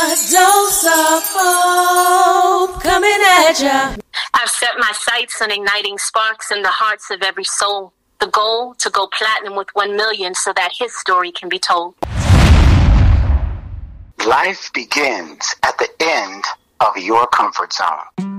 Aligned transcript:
A 0.00 0.14
dose 0.30 0.84
of 0.84 1.24
hope 1.34 2.80
coming 2.80 3.10
at 3.10 3.60
ya. 3.60 3.96
I've 4.32 4.48
set 4.48 4.74
my 4.78 4.92
sights 4.92 5.42
on 5.42 5.50
igniting 5.50 5.98
sparks 5.98 6.52
in 6.52 6.62
the 6.62 6.68
hearts 6.68 7.10
of 7.10 7.20
every 7.22 7.42
soul. 7.42 7.92
The 8.20 8.28
goal 8.28 8.74
to 8.74 8.90
go 8.90 9.08
platinum 9.08 9.56
with 9.56 9.68
1 9.72 9.96
million 9.96 10.34
so 10.36 10.52
that 10.52 10.70
his 10.78 10.96
story 10.96 11.32
can 11.32 11.48
be 11.48 11.58
told. 11.58 11.96
Life 14.24 14.70
begins 14.72 15.56
at 15.64 15.76
the 15.78 15.88
end 15.98 16.44
of 16.78 16.96
your 16.96 17.26
comfort 17.26 17.72
zone. 17.72 18.37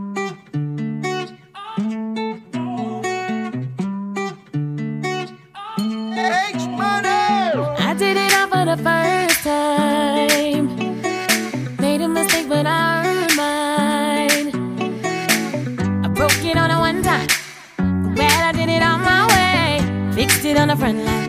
on 20.60 20.70
a 20.72 20.76
friend 20.76 21.06
line. 21.06 21.29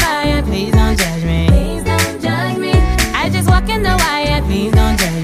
fire, 0.00 0.42
please. 0.42 0.72
Please 0.72 1.84
don't 1.84 2.20
judge 2.20 2.56
me. 2.58 2.72
I 3.14 3.28
just 3.30 3.48
walk 3.48 3.68
in 3.68 3.82
the 3.82 3.94
wire, 4.04 4.42
please 4.42 4.72
don't 4.72 4.98
judge 4.98 5.14
me. 5.14 5.19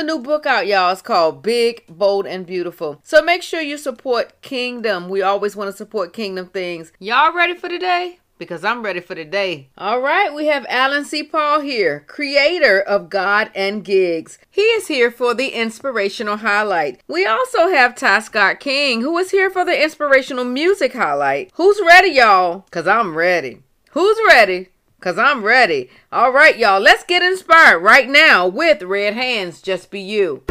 a 0.00 0.02
new 0.02 0.18
book 0.18 0.46
out, 0.46 0.66
y'all. 0.66 0.90
It's 0.92 1.02
called 1.02 1.42
Big, 1.42 1.84
Bold, 1.86 2.26
and 2.26 2.46
Beautiful. 2.46 3.00
So 3.04 3.20
make 3.20 3.42
sure 3.42 3.60
you 3.60 3.76
support 3.76 4.40
Kingdom. 4.40 5.10
We 5.10 5.20
always 5.20 5.54
want 5.54 5.70
to 5.70 5.76
support 5.76 6.14
Kingdom 6.14 6.46
things. 6.46 6.90
Y'all 6.98 7.34
ready 7.34 7.54
for 7.54 7.68
today? 7.68 8.18
because 8.38 8.64
I'm 8.64 8.82
ready 8.82 9.00
for 9.00 9.14
the 9.14 9.26
day. 9.26 9.68
All 9.76 10.00
right, 10.00 10.32
we 10.32 10.46
have 10.46 10.64
Allen 10.70 11.04
C. 11.04 11.22
Paul 11.22 11.60
here, 11.60 12.06
creator 12.06 12.80
of 12.80 13.10
God 13.10 13.50
and 13.54 13.84
Gigs. 13.84 14.38
He 14.50 14.62
is 14.62 14.88
here 14.88 15.10
for 15.10 15.34
the 15.34 15.48
inspirational 15.48 16.38
highlight. 16.38 17.02
We 17.06 17.26
also 17.26 17.68
have 17.68 17.94
Ty 17.94 18.20
Scott 18.20 18.58
King, 18.58 19.02
who 19.02 19.18
is 19.18 19.30
here 19.30 19.50
for 19.50 19.66
the 19.66 19.82
inspirational 19.82 20.46
music 20.46 20.94
highlight. 20.94 21.50
Who's 21.56 21.78
ready, 21.86 22.12
y'all? 22.12 22.60
Because 22.60 22.86
I'm 22.86 23.14
ready. 23.14 23.60
Who's 23.90 24.16
ready? 24.26 24.70
Cause 25.00 25.16
I'm 25.16 25.42
ready. 25.42 25.88
All 26.12 26.30
right, 26.30 26.58
y'all. 26.58 26.78
Let's 26.78 27.04
get 27.04 27.22
inspired 27.22 27.78
right 27.78 28.06
now 28.06 28.46
with 28.46 28.82
Red 28.82 29.14
Hands 29.14 29.58
Just 29.62 29.90
Be 29.90 29.98
You. 29.98 30.42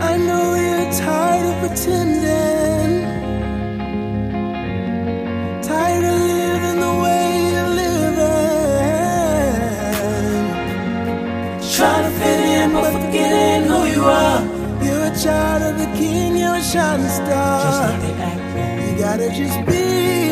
I 0.00 0.16
know 0.16 0.54
you're 0.54 0.92
tired 0.92 1.46
of 1.46 1.58
pretending 1.68 2.61
Shining 16.62 17.08
star. 17.08 17.90
Like 17.90 18.90
you 18.90 18.96
gotta 18.98 19.28
just 19.30 19.66
be 19.66 20.31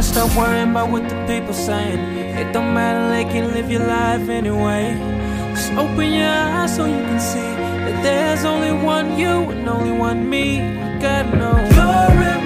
gotta 0.00 0.12
stop 0.12 0.36
worrying 0.36 0.70
about 0.70 0.90
what 0.90 1.02
the 1.10 1.26
people 1.26 1.52
saying. 1.52 1.98
It 2.38 2.52
don't 2.54 2.72
matter, 2.72 3.10
they 3.10 3.24
can 3.30 3.52
live 3.52 3.70
your 3.70 3.86
life 3.86 4.30
anyway. 4.30 4.96
Just 5.54 5.72
open 5.72 6.12
your 6.12 6.26
eyes 6.26 6.74
so 6.74 6.86
you 6.86 7.02
can 7.08 7.20
see 7.20 7.50
that 7.84 8.02
there's 8.02 8.44
only 8.46 8.72
one 8.72 9.18
you 9.18 9.50
and 9.50 9.68
only 9.68 9.92
one 9.92 10.28
me. 10.28 10.56
You 10.56 11.00
gotta 11.00 11.36
know. 11.36 11.56
You're 11.74 12.39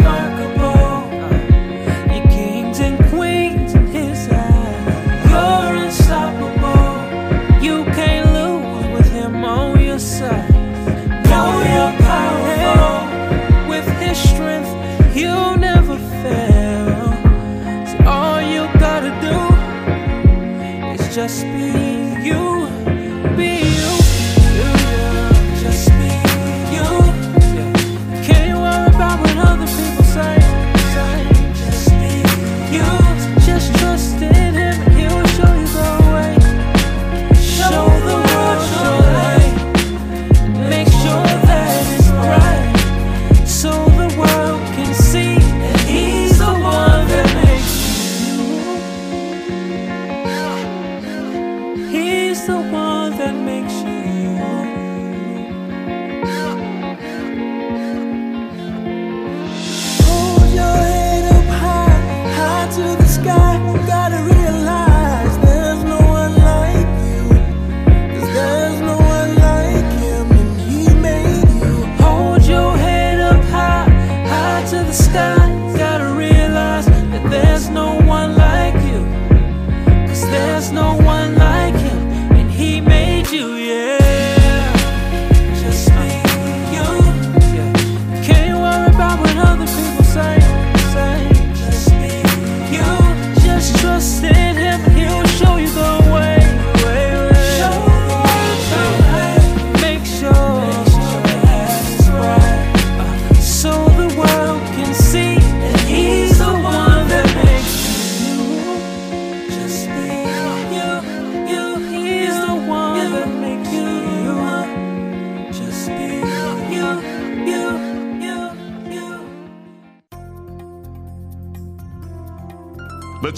just 21.15 21.45
be 21.45 21.94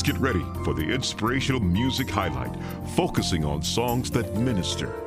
get 0.07 0.19
ready 0.19 0.45
for 0.63 0.73
the 0.73 0.89
inspirational 0.89 1.61
music 1.61 2.09
highlight, 2.09 2.55
focusing 2.95 3.45
on 3.45 3.61
songs 3.61 4.09
that 4.13 4.33
minister. 4.37 5.06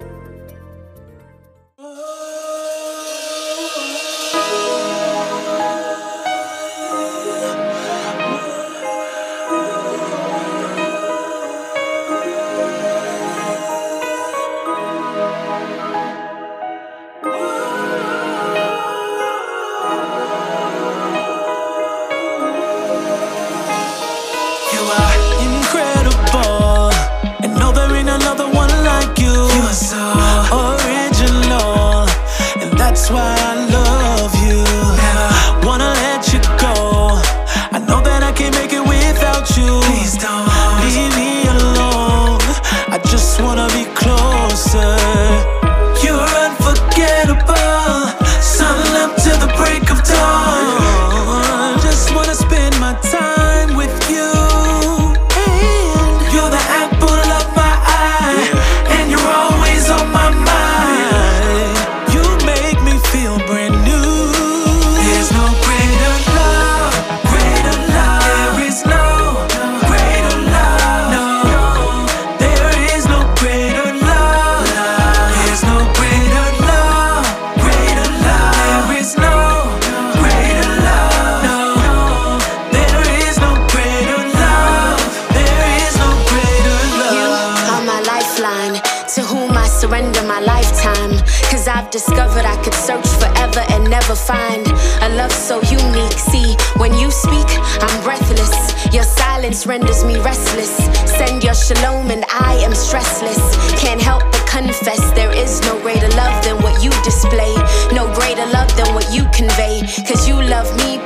discovered 92.20 92.46
I 92.46 92.62
could 92.64 92.74
search 92.74 93.08
forever 93.16 93.64
and 93.72 93.90
never 93.90 94.14
find 94.14 94.68
a 95.04 95.10
love 95.16 95.32
so 95.32 95.62
unique. 95.62 96.20
See, 96.20 96.58
when 96.76 96.94
you 96.94 97.12
speak, 97.12 97.48
I'm 97.80 98.04
breathless. 98.04 98.54
Your 98.94 99.04
silence 99.04 99.66
renders 99.66 100.04
me 100.04 100.20
restless. 100.20 100.76
Send 101.18 101.44
your 101.46 101.54
shalom, 101.54 102.12
and 102.12 102.26
I 102.30 102.56
am 102.66 102.72
stressless. 102.72 103.40
Can't 103.80 104.02
help 104.02 104.24
but 104.34 104.46
confess 104.48 105.00
there 105.12 105.32
is 105.32 105.62
no 105.62 105.80
greater 105.82 106.10
love 106.10 106.44
than 106.44 106.58
what 106.62 106.84
you 106.84 106.92
display, 107.04 107.56
no 107.94 108.12
greater 108.14 108.46
love 108.52 108.70
than 108.76 108.94
what 108.94 109.08
you 109.14 109.24
convey. 109.32 109.80
Cause 110.08 110.28
you 110.28 110.36
love 110.36 110.68
me 110.76 111.00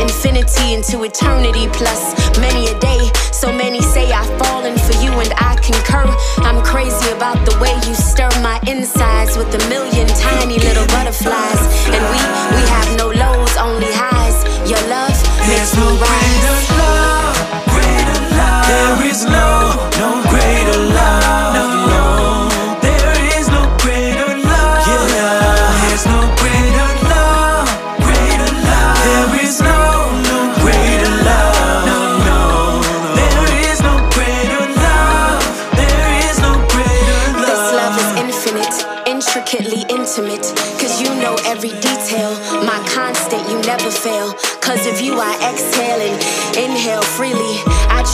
infinity 0.00 0.74
into 0.74 1.02
eternity 1.04 1.68
plus 1.72 2.14
many 2.38 2.68
a 2.68 2.78
day. 2.78 3.10
So 3.32 3.52
many 3.52 3.80
say 3.80 4.10
I've 4.12 4.30
fallen 4.38 4.76
for 4.78 4.94
you, 5.02 5.10
and 5.12 5.32
I 5.38 5.56
concur. 5.62 6.06
I'm 6.46 6.62
crazy 6.64 7.10
about 7.10 7.38
the 7.46 7.56
way 7.58 7.74
you 7.86 7.94
stir 7.94 8.30
my 8.42 8.58
insides 8.66 9.36
with 9.36 9.50
a 9.54 9.62
million 9.68 10.06
tiny 10.08 10.58
little 10.58 10.86
butterflies. 10.86 11.62
And 11.94 12.02
we, 12.12 12.20
we 12.54 12.62
have 12.74 12.88
no 12.96 13.06
lows, 13.10 13.54
only 13.56 13.92
highs. 13.92 14.38
Your 14.68 14.82
love 14.88 15.16
makes 15.46 15.74
me 15.76 15.82
no 15.82 15.96
rise. 16.02 16.40
Greater 16.42 16.58
love, 16.82 17.36
greater 17.72 18.20
love. 18.36 18.66
There 18.66 19.10
is 19.10 19.24
no, 19.24 19.90
no. 19.98 20.27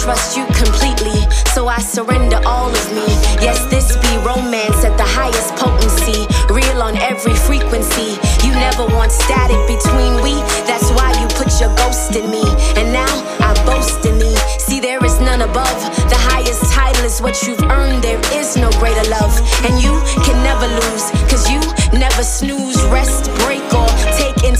Trust 0.05 0.37
you 0.37 0.45
completely. 0.53 1.25
So 1.57 1.67
I 1.67 1.81
surrender 1.81 2.39
all 2.45 2.69
of 2.69 2.87
me. 2.93 3.09
Yes, 3.41 3.65
this 3.73 3.97
be 4.05 4.13
romance 4.21 4.85
at 4.85 4.99
the 5.01 5.09
highest 5.19 5.57
potency. 5.57 6.29
Real 6.53 6.83
on 6.83 6.95
every 6.99 7.33
frequency. 7.33 8.21
You 8.45 8.53
never 8.53 8.85
want 8.93 9.11
static 9.11 9.57
between 9.65 10.21
we. 10.21 10.37
That's 10.69 10.93
why 10.93 11.09
you 11.17 11.27
put 11.41 11.49
your 11.57 11.73
ghost 11.81 12.15
in 12.15 12.29
me. 12.31 12.45
And 12.77 12.93
now 12.93 13.15
I 13.41 13.57
boast 13.65 14.05
in 14.05 14.19
me. 14.19 14.37
See, 14.61 14.79
there 14.79 15.03
is 15.03 15.19
none 15.21 15.41
above. 15.41 15.81
The 16.13 16.21
highest 16.21 16.71
title 16.71 17.05
is 17.05 17.23
what 17.23 17.43
you've 17.43 17.65
earned. 17.73 18.05
There 18.05 18.21
is 18.37 18.59
no 18.59 18.69
greater 18.77 19.09
love. 19.09 19.33
And 19.65 19.81
you 19.81 19.97
can 20.21 20.37
never 20.45 20.69
lose. 20.69 21.05
Cause 21.33 21.49
you 21.49 21.61
never 21.97 22.23
snooze, 22.23 22.77
rest, 22.93 23.33
break, 23.41 23.65
or 23.73 23.84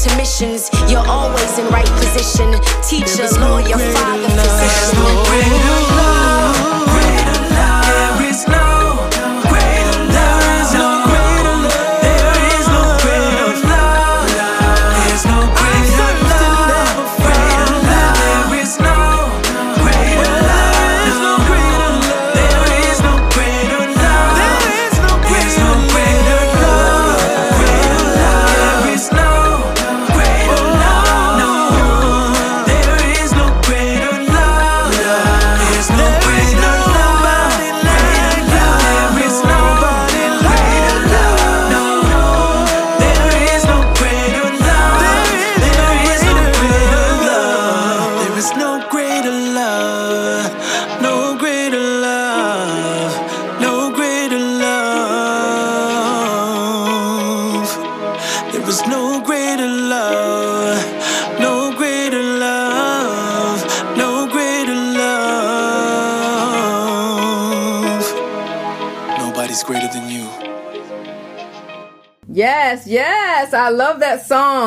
intermissions. 0.05 0.71
You're 0.91 1.07
always 1.07 1.59
in 1.59 1.67
right 1.69 1.87
position. 1.87 2.53
Teacher, 2.83 3.29
lawyer, 3.41 3.79
father, 3.79 4.29
physician. 4.29 6.24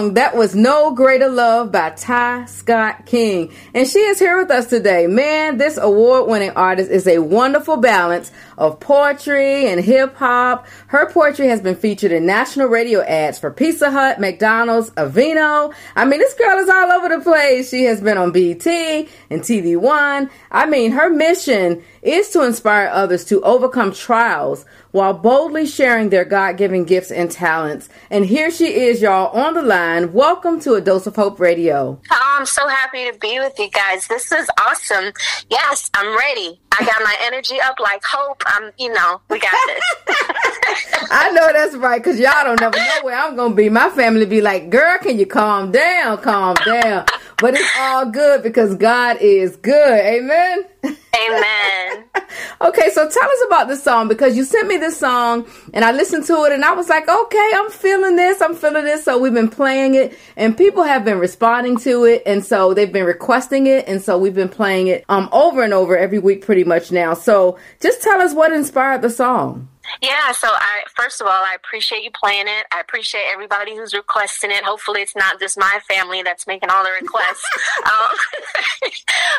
Song. 0.08 0.14
That 0.16 0.36
was 0.36 0.56
No 0.56 0.94
Greater 0.94 1.30
Love 1.30 1.72
by 1.72 1.92
Ty 1.92 2.46
Scott 2.46 3.06
King. 3.06 3.54
And 3.74 3.88
she 3.88 4.00
is 4.00 4.20
here 4.20 4.38
with 4.38 4.52
us 4.52 4.68
today. 4.68 5.08
Man, 5.08 5.58
this 5.58 5.78
award 5.78 6.30
winning 6.30 6.52
artist 6.52 6.90
is 6.90 7.08
a 7.08 7.20
wonderful 7.20 7.78
balance 7.78 8.32
of 8.58 8.80
poetry 8.80 9.68
and 9.68 9.84
hip 9.84 10.16
hop. 10.16 10.68
Her 10.88 11.10
poetry 11.12 11.48
has 11.48 11.62
been 11.62 11.76
featured 11.76 12.12
in 12.12 12.26
national 12.26 12.68
radio 12.68 13.02
ads 13.02 13.38
for 13.38 13.52
Pizza 13.52 13.92
Hut, 13.92 14.20
McDonald's, 14.20 14.90
Aveeno. 14.92 15.74
I 15.96 16.06
mean, 16.06 16.20
this 16.20 16.34
girl 16.34 16.58
is 16.60 16.70
all 16.70 16.92
over 16.92 17.10
the 17.10 17.22
place. 17.22 17.70
She 17.70 17.84
has 17.84 18.02
been 18.02 18.18
on 18.18 18.32
BET 18.32 18.66
and 18.66 19.42
TV 19.42 19.78
One. 19.78 20.30
I 20.52 20.66
mean, 20.66 20.92
her 20.92 21.10
mission 21.10 21.84
is 22.02 22.30
to 22.30 22.44
inspire 22.44 22.90
others 22.92 23.26
to 23.26 23.42
overcome 23.42 23.92
trials 23.94 24.66
while 24.92 25.14
boldly 25.14 25.66
sharing 25.66 26.10
their 26.10 26.26
God 26.26 26.58
given 26.58 26.86
gifts 26.86 27.12
and 27.12 27.30
talents. 27.30 27.90
And 28.10 28.26
here 28.26 28.52
she 28.52 28.74
is, 28.74 29.02
y'all, 29.02 29.36
on 29.38 29.54
the 29.54 29.62
line. 29.62 30.14
Welcome 30.14 30.60
to 30.62 30.74
A 30.74 30.82
Dose 30.82 31.08
of 31.08 31.16
Hope 31.16 31.40
Radio. 31.40 32.00
Oh, 32.12 32.36
I'm 32.40 32.46
so 32.46 32.68
happy 32.68 33.10
to 33.12 33.18
be 33.18 33.40
with 33.40 33.58
you 33.60 33.70
guys. 33.70 34.08
This 34.08 34.32
is 34.32 34.50
awesome. 34.66 35.12
Yes, 35.50 35.90
I'm 35.94 36.18
ready. 36.18 36.60
I 36.80 36.86
got 36.86 37.02
my 37.04 37.16
energy 37.24 37.60
up 37.62 37.80
like 37.80 38.04
hope. 38.04 38.44
I'm, 38.46 38.72
you 38.78 38.94
know, 38.94 39.22
we 39.30 39.40
got 39.40 39.52
this. 39.68 39.84
I 41.12 41.32
know 41.32 41.52
that's 41.52 41.76
right, 41.76 42.02
because 42.02 42.20
y'all 42.20 42.44
don't 42.44 42.60
never 42.62 42.78
know 42.78 43.00
where 43.04 43.18
I'm 43.18 43.36
going 43.36 43.52
to 43.52 43.56
be. 43.56 43.70
My 43.70 43.90
family 43.90 44.26
be 44.26 44.42
like, 44.42 44.70
girl, 44.70 44.98
can 45.00 45.18
you 45.18 45.26
calm 45.26 45.72
down? 45.72 46.20
Calm 46.20 46.56
down. 46.66 47.06
But 47.40 47.56
it's 47.56 47.70
all 47.80 48.10
good 48.10 48.44
because 48.44 48.76
God 48.76 49.18
is 49.22 49.56
good. 49.58 50.00
Amen. 50.06 50.66
Amen. 51.26 52.04
Okay, 52.60 52.90
so 52.90 53.08
tell 53.08 53.30
us 53.30 53.44
about 53.46 53.68
this 53.68 53.84
song 53.84 54.08
because 54.08 54.36
you 54.36 54.44
sent 54.44 54.68
me 54.68 54.78
this 54.78 55.00
song 55.00 55.46
and 55.76 55.86
I 55.86 55.92
listened 55.92 56.26
to 56.26 56.44
it 56.46 56.52
and 56.52 56.66
I 56.66 56.74
was 56.74 56.90
like, 56.90 57.08
okay, 57.08 57.52
I'm 57.54 57.70
feeling 57.70 58.16
this, 58.16 58.42
I'm 58.42 58.56
feeling 58.56 58.84
this. 58.84 59.06
So 59.06 59.20
we've 59.20 59.34
been 59.34 59.50
playing 59.50 59.94
it 59.94 60.18
and 60.36 60.58
people 60.58 60.82
have 60.82 61.06
been 61.06 61.20
responding 61.20 61.78
to 61.82 62.06
it 62.06 62.24
and 62.26 62.44
so 62.44 62.74
they've 62.74 62.92
been 62.92 63.06
requesting 63.06 63.68
it 63.68 63.88
and 63.88 64.02
so 64.02 64.18
we've 64.18 64.34
been 64.34 64.50
playing 64.50 64.88
it 64.88 65.06
um 65.08 65.30
over 65.32 65.62
and 65.62 65.72
over 65.72 65.96
every 65.96 66.18
week 66.18 66.44
pretty 66.44 66.64
much 66.64 66.92
now. 66.92 67.14
So 67.14 67.60
just 67.80 68.02
tell 68.02 68.20
us 68.22 68.34
what 68.34 68.52
inspired 68.52 69.04
the 69.04 69.12
song. 69.12 69.68
Yeah, 70.02 70.32
so 70.32 70.50
I 70.52 70.84
first 70.96 71.22
of 71.22 71.28
all, 71.28 71.34
I 71.34 71.56
appreciate 71.56 72.04
you 72.04 72.12
playing 72.12 72.48
it. 72.48 72.66
I 72.72 72.80
appreciate 72.80 73.24
everybody 73.32 73.76
who's 73.76 73.94
requesting 73.94 74.52
it. 74.52 74.64
Hopefully, 74.64 75.02
it's 75.02 75.16
not 75.16 75.40
just 75.40 75.58
my 75.58 75.80
family 75.88 76.24
that's 76.24 76.48
making 76.48 76.70
all 76.70 76.84
the 76.84 76.92
requests. 77.02 77.46
um, 77.86 78.18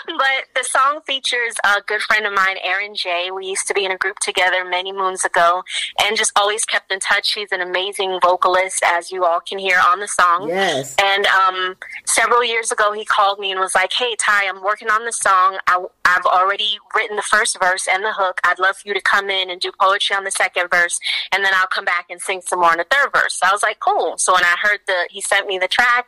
but 0.18 0.44
the 0.54 0.64
song 0.64 1.00
features 1.06 1.54
a 1.64 1.80
good 1.86 2.00
friend 2.02 2.26
of 2.26 2.32
mine, 2.32 2.56
Aaron 2.62 2.94
J. 2.94 3.30
We 3.30 3.46
used 3.46 3.66
to 3.68 3.74
be 3.74 3.84
in 3.84 3.90
a 3.90 3.98
group 3.98 4.18
together 4.18 4.64
many 4.64 4.92
moons 4.92 5.24
ago, 5.24 5.62
and 6.04 6.16
just 6.16 6.32
always 6.36 6.64
kept 6.64 6.90
in 6.92 7.00
touch. 7.00 7.26
She's 7.26 7.52
an 7.52 7.60
amazing 7.60 8.18
vocalist, 8.22 8.82
as 8.84 9.10
you 9.10 9.24
all 9.24 9.40
can 9.40 9.58
hear 9.58 9.80
on 9.86 10.00
the 10.00 10.08
song. 10.08 10.48
Yes. 10.48 10.94
And 11.00 11.26
um, 11.26 11.76
several 12.06 12.44
years 12.44 12.72
ago, 12.72 12.92
he 12.92 13.04
called 13.04 13.38
me 13.38 13.50
and 13.50 13.60
was 13.60 13.74
like, 13.74 13.92
"Hey, 13.92 14.16
Ty, 14.16 14.48
I'm 14.48 14.62
working 14.62 14.88
on 14.90 15.04
the 15.04 15.12
song. 15.12 15.58
I, 15.66 15.84
I've 16.04 16.24
already 16.26 16.78
written 16.94 17.16
the 17.16 17.22
first 17.22 17.58
verse 17.60 17.86
and 17.90 18.02
the 18.02 18.12
hook. 18.12 18.40
I'd 18.44 18.58
love 18.58 18.76
for 18.78 18.88
you 18.88 18.94
to 18.94 19.00
come 19.00 19.30
in 19.30 19.50
and 19.50 19.60
do 19.60 19.70
poetry 19.78 20.16
on 20.16 20.24
the 20.24 20.30
second 20.42 20.66
verse, 20.70 20.96
and 21.32 21.44
then 21.44 21.52
I'll 21.54 21.66
come 21.76 21.84
back 21.84 22.06
and 22.10 22.20
sing 22.20 22.40
some 22.40 22.60
more 22.60 22.72
in 22.72 22.78
the 22.78 22.86
third 22.90 23.10
verse." 23.14 23.34
So 23.38 23.46
I 23.48 23.52
was 23.52 23.62
like, 23.62 23.78
"Cool." 23.80 24.16
So 24.18 24.32
when 24.34 24.44
I 24.44 24.54
heard 24.62 24.80
the, 24.86 24.98
he 25.10 25.20
sent 25.20 25.46
me 25.46 25.58
the 25.58 25.68
track. 25.68 26.06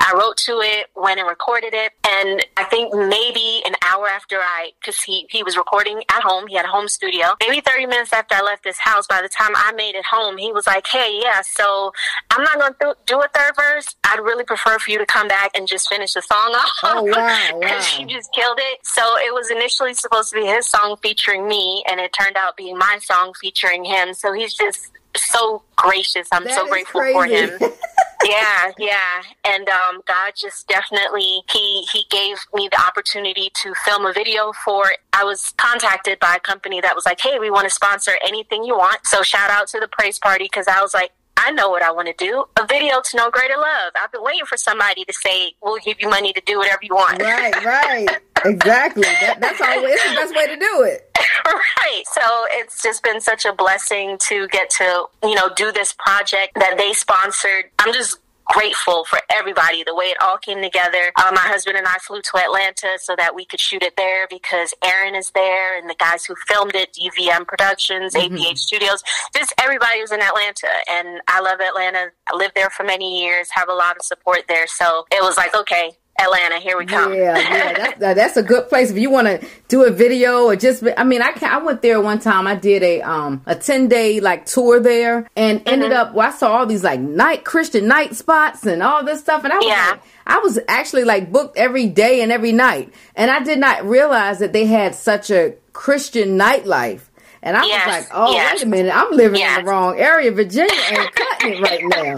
I 0.00 0.12
wrote 0.14 0.36
to 0.48 0.60
it, 0.60 0.86
went 0.94 1.18
and 1.20 1.28
recorded 1.28 1.72
it, 1.74 1.92
and 2.06 2.44
I 2.56 2.64
think 2.64 2.94
maybe 2.94 3.62
an 3.66 3.74
hour 3.88 4.06
after 4.08 4.36
I, 4.36 4.72
because 4.80 5.00
he 5.02 5.26
he 5.30 5.42
was 5.42 5.56
recording 5.56 6.02
at 6.10 6.22
home, 6.22 6.46
he 6.46 6.56
had 6.56 6.66
a 6.66 6.68
home 6.76 6.88
studio. 6.88 7.26
Maybe 7.40 7.60
thirty 7.60 7.86
minutes 7.86 8.12
after 8.12 8.34
I 8.34 8.42
left 8.42 8.64
his 8.64 8.78
house, 8.78 9.06
by 9.06 9.22
the 9.22 9.28
time 9.28 9.52
I 9.56 9.72
made 9.72 9.94
it 9.94 10.04
home, 10.04 10.36
he 10.36 10.52
was 10.52 10.66
like, 10.66 10.86
"Hey, 10.86 11.20
yeah, 11.22 11.40
so 11.42 11.92
I'm 12.30 12.42
not 12.44 12.58
going 12.58 12.74
to 12.80 12.96
do 13.06 13.20
a 13.20 13.28
third 13.34 13.52
verse. 13.56 13.88
I'd 14.04 14.20
really 14.20 14.44
prefer 14.44 14.78
for 14.78 14.90
you 14.90 14.98
to 14.98 15.06
come 15.06 15.28
back 15.28 15.50
and 15.56 15.66
just 15.66 15.88
finish 15.88 16.12
the 16.12 16.22
song 16.22 16.54
off." 16.54 16.78
Oh, 16.84 17.02
wow, 17.02 17.58
Because 17.60 17.86
wow. 17.92 18.00
you 18.00 18.06
just 18.06 18.32
killed 18.32 18.58
it. 18.60 18.78
So 18.84 19.02
it 19.18 19.32
was 19.32 19.50
initially 19.50 19.94
supposed 19.94 20.30
to 20.32 20.36
be 20.36 20.46
his 20.46 20.68
song 20.68 20.96
featuring 21.02 21.48
me, 21.48 21.82
and 21.88 21.98
it 22.00 22.12
turned 22.12 22.36
out 22.36 22.56
being 22.56 22.76
my 22.76 22.98
song 23.02 23.32
featuring 23.40 23.63
him. 23.72 24.12
So 24.12 24.32
he's 24.32 24.54
just 24.54 24.90
so 25.16 25.62
gracious. 25.76 26.28
I'm 26.32 26.44
That 26.44 26.54
so 26.54 26.68
grateful 26.68 27.00
crazy. 27.00 27.14
for 27.14 27.24
him. 27.24 27.50
yeah, 28.24 28.72
yeah. 28.78 29.22
And 29.44 29.68
um, 29.68 30.02
God 30.06 30.32
just 30.36 30.66
definitely 30.68 31.42
he 31.50 31.86
he 31.92 32.04
gave 32.10 32.36
me 32.52 32.68
the 32.70 32.80
opportunity 32.80 33.50
to 33.62 33.74
film 33.84 34.06
a 34.06 34.12
video 34.12 34.52
for. 34.64 34.84
I 35.12 35.24
was 35.24 35.52
contacted 35.56 36.18
by 36.18 36.34
a 36.36 36.40
company 36.40 36.80
that 36.80 36.94
was 36.94 37.06
like, 37.06 37.20
"Hey, 37.20 37.38
we 37.38 37.50
want 37.50 37.68
to 37.68 37.74
sponsor 37.74 38.12
anything 38.26 38.64
you 38.64 38.76
want." 38.76 39.06
So 39.06 39.22
shout 39.22 39.50
out 39.50 39.68
to 39.68 39.80
the 39.80 39.88
praise 39.88 40.18
party 40.18 40.44
because 40.44 40.66
I 40.68 40.80
was 40.80 40.94
like. 40.94 41.10
I 41.36 41.50
know 41.50 41.68
what 41.68 41.82
I 41.82 41.90
want 41.90 42.08
to 42.08 42.14
do. 42.16 42.44
A 42.58 42.66
video 42.66 43.00
to 43.00 43.16
no 43.16 43.30
greater 43.30 43.56
love. 43.56 43.92
I've 43.96 44.12
been 44.12 44.22
waiting 44.22 44.46
for 44.46 44.56
somebody 44.56 45.04
to 45.04 45.12
say, 45.12 45.54
"We'll 45.62 45.78
give 45.78 46.00
you 46.00 46.08
money 46.08 46.32
to 46.32 46.42
do 46.46 46.58
whatever 46.58 46.80
you 46.82 46.94
want." 46.94 47.20
Right, 47.20 47.64
right. 47.64 48.08
Exactly. 48.44 49.02
That, 49.02 49.40
that's 49.40 49.60
always 49.60 49.94
it's 49.94 50.08
the 50.10 50.14
best 50.16 50.34
way 50.34 50.46
to 50.46 50.56
do 50.56 50.82
it. 50.82 51.10
right. 51.46 52.02
So 52.12 52.22
it's 52.50 52.82
just 52.82 53.02
been 53.02 53.20
such 53.20 53.44
a 53.44 53.52
blessing 53.52 54.18
to 54.28 54.48
get 54.48 54.70
to, 54.78 55.06
you 55.22 55.34
know, 55.34 55.50
do 55.54 55.72
this 55.72 55.94
project 55.94 56.54
that 56.56 56.76
they 56.76 56.92
sponsored. 56.92 57.70
I'm 57.78 57.92
just 57.92 58.18
grateful 58.44 59.04
for 59.04 59.20
everybody, 59.30 59.82
the 59.84 59.94
way 59.94 60.06
it 60.06 60.20
all 60.20 60.38
came 60.38 60.62
together. 60.62 61.12
Uh, 61.16 61.30
my 61.32 61.40
husband 61.40 61.76
and 61.76 61.86
I 61.86 61.96
flew 61.98 62.20
to 62.20 62.36
Atlanta 62.38 62.98
so 62.98 63.14
that 63.16 63.34
we 63.34 63.44
could 63.44 63.60
shoot 63.60 63.82
it 63.82 63.96
there 63.96 64.26
because 64.28 64.74
Aaron 64.84 65.14
is 65.14 65.30
there 65.30 65.78
and 65.78 65.88
the 65.88 65.94
guys 65.94 66.24
who 66.24 66.34
filmed 66.46 66.74
it, 66.74 66.92
DVM 66.92 67.46
Productions, 67.46 68.14
APH 68.14 68.58
Studios, 68.58 69.02
just 69.34 69.54
everybody 69.60 70.00
was 70.00 70.12
in 70.12 70.20
Atlanta. 70.20 70.68
And 70.90 71.20
I 71.28 71.40
love 71.40 71.60
Atlanta. 71.60 72.10
I 72.28 72.36
lived 72.36 72.54
there 72.54 72.70
for 72.70 72.84
many 72.84 73.20
years, 73.20 73.48
have 73.52 73.68
a 73.68 73.74
lot 73.74 73.96
of 73.96 74.02
support 74.02 74.42
there. 74.48 74.66
So 74.66 75.06
it 75.10 75.22
was 75.22 75.36
like, 75.36 75.54
okay, 75.54 75.92
Atlanta, 76.18 76.60
here 76.60 76.78
we 76.78 76.86
come. 76.86 77.12
Yeah, 77.12 77.36
yeah, 77.36 77.72
that's, 77.98 77.98
that's 78.14 78.36
a 78.36 78.42
good 78.42 78.68
place 78.68 78.90
if 78.90 78.96
you 78.98 79.10
want 79.10 79.26
to 79.26 79.46
do 79.68 79.82
a 79.84 79.90
video 79.90 80.44
or 80.44 80.54
just. 80.56 80.84
I 80.96 81.02
mean, 81.02 81.22
I 81.22 81.32
can, 81.32 81.50
I 81.52 81.58
went 81.58 81.82
there 81.82 82.00
one 82.00 82.20
time. 82.20 82.46
I 82.46 82.54
did 82.54 82.82
a 82.84 83.02
um 83.02 83.42
a 83.46 83.54
ten 83.56 83.88
day 83.88 84.20
like 84.20 84.46
tour 84.46 84.78
there, 84.80 85.28
and 85.36 85.60
ended 85.66 85.90
Mm-hmm. 85.90 86.08
up. 86.10 86.14
Well, 86.14 86.28
I 86.28 86.30
saw 86.30 86.58
all 86.58 86.66
these 86.66 86.84
like 86.84 87.00
night 87.00 87.44
Christian 87.44 87.88
night 87.88 88.14
spots 88.14 88.64
and 88.64 88.82
all 88.82 89.04
this 89.04 89.20
stuff, 89.20 89.42
and 89.44 89.52
I 89.52 89.56
was 89.56 89.66
Yeah. 89.66 89.88
like, 89.90 90.02
I 90.26 90.38
was 90.38 90.58
actually 90.68 91.04
like 91.04 91.32
booked 91.32 91.58
every 91.58 91.86
day 91.86 92.22
and 92.22 92.30
every 92.30 92.52
night, 92.52 92.94
and 93.16 93.30
I 93.30 93.42
did 93.42 93.58
not 93.58 93.84
realize 93.84 94.38
that 94.38 94.52
they 94.52 94.66
had 94.66 94.94
such 94.94 95.30
a 95.30 95.54
Christian 95.72 96.38
nightlife. 96.38 97.00
And 97.46 97.58
I 97.58 97.66
Yes, 97.66 97.86
was 97.86 97.94
like, 97.94 98.08
oh, 98.14 98.32
yes. 98.32 98.54
wait 98.54 98.62
a 98.62 98.66
minute, 98.66 98.96
I'm 98.96 99.10
living 99.12 99.38
in 99.40 99.54
the 99.64 99.70
wrong 99.70 99.98
area. 99.98 100.32
Virginia 100.32 100.72
ain't 100.90 101.12
cutting 101.14 101.52
it 101.52 101.60
right 101.60 101.80
now. 101.84 102.14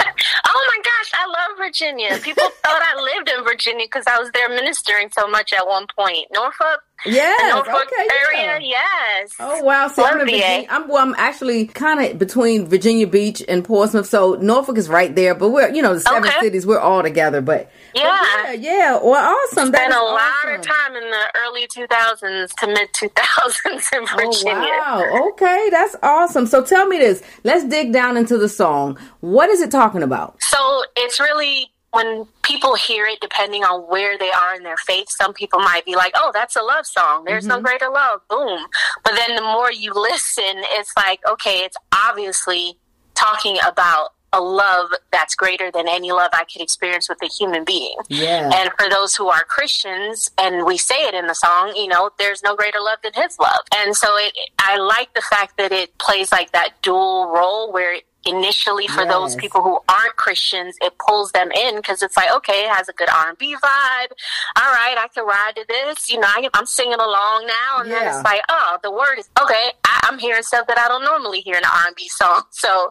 Oh 0.46 0.66
my 0.68 0.82
gosh, 0.84 1.10
I 1.14 1.26
love 1.26 1.58
Virginia. 1.58 2.16
People 2.22 2.44
thought 2.64 2.80
I 2.82 3.02
lived 3.02 3.28
in 3.36 3.42
Virginia 3.42 3.86
because 3.86 4.04
I 4.06 4.20
was 4.20 4.30
there 4.32 4.48
ministering 4.48 5.10
so 5.12 5.26
much 5.26 5.52
at 5.52 5.66
one 5.66 5.86
point. 5.98 6.28
Norfolk, 6.32 6.80
Yes, 7.04 7.52
Norfolk 7.52 7.88
okay, 7.92 8.08
area, 8.24 8.58
yeah. 8.68 8.76
yes. 9.18 9.34
Oh 9.40 9.62
wow! 9.62 9.88
See, 9.88 10.00
I'm, 10.02 10.14
in 10.20 10.26
Virginia. 10.26 10.66
I'm 10.70 10.88
well. 10.88 11.02
I'm 11.06 11.14
actually 11.18 11.66
kind 11.66 12.00
of 12.02 12.18
between 12.18 12.66
Virginia 12.68 13.06
Beach 13.06 13.42
and 13.48 13.64
Portsmouth, 13.64 14.06
so 14.06 14.34
Norfolk 14.36 14.78
is 14.78 14.88
right 14.88 15.14
there. 15.14 15.34
But 15.34 15.50
we're 15.50 15.68
you 15.74 15.82
know 15.82 15.92
the 15.94 16.00
seven 16.00 16.24
Okay. 16.28 16.40
cities. 16.40 16.66
We're 16.66 16.78
all 16.80 17.02
together. 17.02 17.40
But 17.42 17.70
Yeah. 17.96 18.20
yeah, 18.44 18.52
yeah. 18.52 18.92
Well, 19.02 19.36
awesome. 19.36 19.68
Spent 19.68 19.92
a 19.92 19.98
lot 19.98 20.20
awesome. 20.20 20.60
of 20.60 20.62
time 20.62 20.96
in 20.96 21.10
the 21.10 21.32
early 21.36 21.66
2000s 21.66 22.52
to 22.54 22.66
mid 22.66 22.92
2000s 22.92 23.92
in 23.92 24.02
oh, 24.02 24.16
Virginia. 24.16 24.82
Oh 24.86 25.10
wow! 25.10 25.28
Okay, 25.30 25.68
that's 25.70 25.96
awesome. 26.02 26.46
So 26.46 26.62
tell 26.62 26.86
me 26.86 26.98
this. 26.98 27.22
Let's 27.44 27.64
dig 27.64 27.92
down 27.92 28.16
into 28.16 28.38
the 28.38 28.48
song. 28.48 28.98
What 29.20 29.48
is 29.48 29.60
it 29.60 29.70
talking 29.70 30.02
about? 30.02 30.36
So 30.42 30.82
it's 30.96 31.18
really 31.18 31.70
when 31.96 32.26
people 32.42 32.74
hear 32.74 33.06
it, 33.06 33.20
depending 33.20 33.64
on 33.64 33.80
where 33.82 34.18
they 34.18 34.30
are 34.30 34.54
in 34.54 34.62
their 34.62 34.76
faith, 34.76 35.08
some 35.08 35.32
people 35.32 35.60
might 35.60 35.84
be 35.86 35.96
like, 35.96 36.12
oh, 36.14 36.30
that's 36.34 36.54
a 36.54 36.60
love 36.60 36.86
song. 36.86 37.24
There's 37.24 37.46
no 37.46 37.54
mm-hmm. 37.56 37.64
greater 37.64 37.88
love. 37.88 38.20
Boom. 38.28 38.66
But 39.02 39.14
then 39.16 39.34
the 39.34 39.42
more 39.42 39.72
you 39.72 39.92
listen, 39.94 40.62
it's 40.72 40.92
like, 40.94 41.20
okay, 41.26 41.60
it's 41.60 41.76
obviously 41.94 42.76
talking 43.14 43.56
about 43.66 44.10
a 44.36 44.40
love 44.40 44.90
that's 45.10 45.34
greater 45.34 45.70
than 45.70 45.88
any 45.88 46.12
love 46.12 46.30
I 46.32 46.44
could 46.44 46.60
experience 46.60 47.08
with 47.08 47.18
a 47.22 47.26
human 47.26 47.64
being. 47.64 47.96
Yeah. 48.08 48.50
And 48.54 48.70
for 48.78 48.88
those 48.90 49.14
who 49.14 49.28
are 49.28 49.44
Christians, 49.44 50.30
and 50.38 50.66
we 50.66 50.76
say 50.76 51.06
it 51.06 51.14
in 51.14 51.26
the 51.26 51.34
song, 51.34 51.74
you 51.74 51.88
know, 51.88 52.10
there's 52.18 52.42
no 52.42 52.54
greater 52.54 52.80
love 52.80 52.98
than 53.02 53.12
His 53.14 53.38
love. 53.38 53.60
And 53.74 53.96
so 53.96 54.08
it, 54.16 54.32
I 54.58 54.76
like 54.76 55.14
the 55.14 55.22
fact 55.22 55.56
that 55.56 55.72
it 55.72 55.96
plays 55.98 56.30
like 56.30 56.52
that 56.52 56.80
dual 56.82 57.32
role 57.34 57.72
where 57.72 58.00
initially 58.26 58.86
for 58.88 59.04
those 59.06 59.34
people 59.36 59.62
who 59.62 59.78
aren't 59.88 60.16
Christians, 60.16 60.76
it 60.80 60.92
pulls 60.98 61.32
them 61.32 61.50
in 61.52 61.76
because 61.76 62.02
it's 62.02 62.16
like, 62.16 62.32
okay, 62.36 62.64
it 62.64 62.70
has 62.70 62.88
a 62.88 62.92
good 62.92 63.08
R 63.08 63.28
and 63.30 63.38
B 63.38 63.54
vibe. 63.54 64.12
All 64.56 64.72
right, 64.72 64.96
I 64.98 65.08
can 65.14 65.24
ride 65.24 65.52
to 65.56 65.64
this. 65.68 66.10
You 66.10 66.20
know, 66.20 66.28
I, 66.28 66.48
I'm 66.54 66.66
singing 66.66 66.94
along 66.98 67.46
now, 67.46 67.80
and 67.80 67.90
then 67.90 68.06
it's 68.08 68.24
like, 68.24 68.42
oh, 68.48 68.78
the 68.82 68.90
word 68.90 69.18
is 69.18 69.28
okay. 69.40 69.70
I, 69.84 70.00
I'm 70.10 70.18
hearing 70.18 70.42
stuff 70.42 70.66
that 70.66 70.78
I 70.78 70.88
don't 70.88 71.04
normally 71.04 71.40
hear 71.40 71.56
in 71.56 71.64
an 71.64 71.70
R 71.72 71.86
and 71.86 71.96
B 71.96 72.08
song. 72.08 72.42
So 72.56 72.90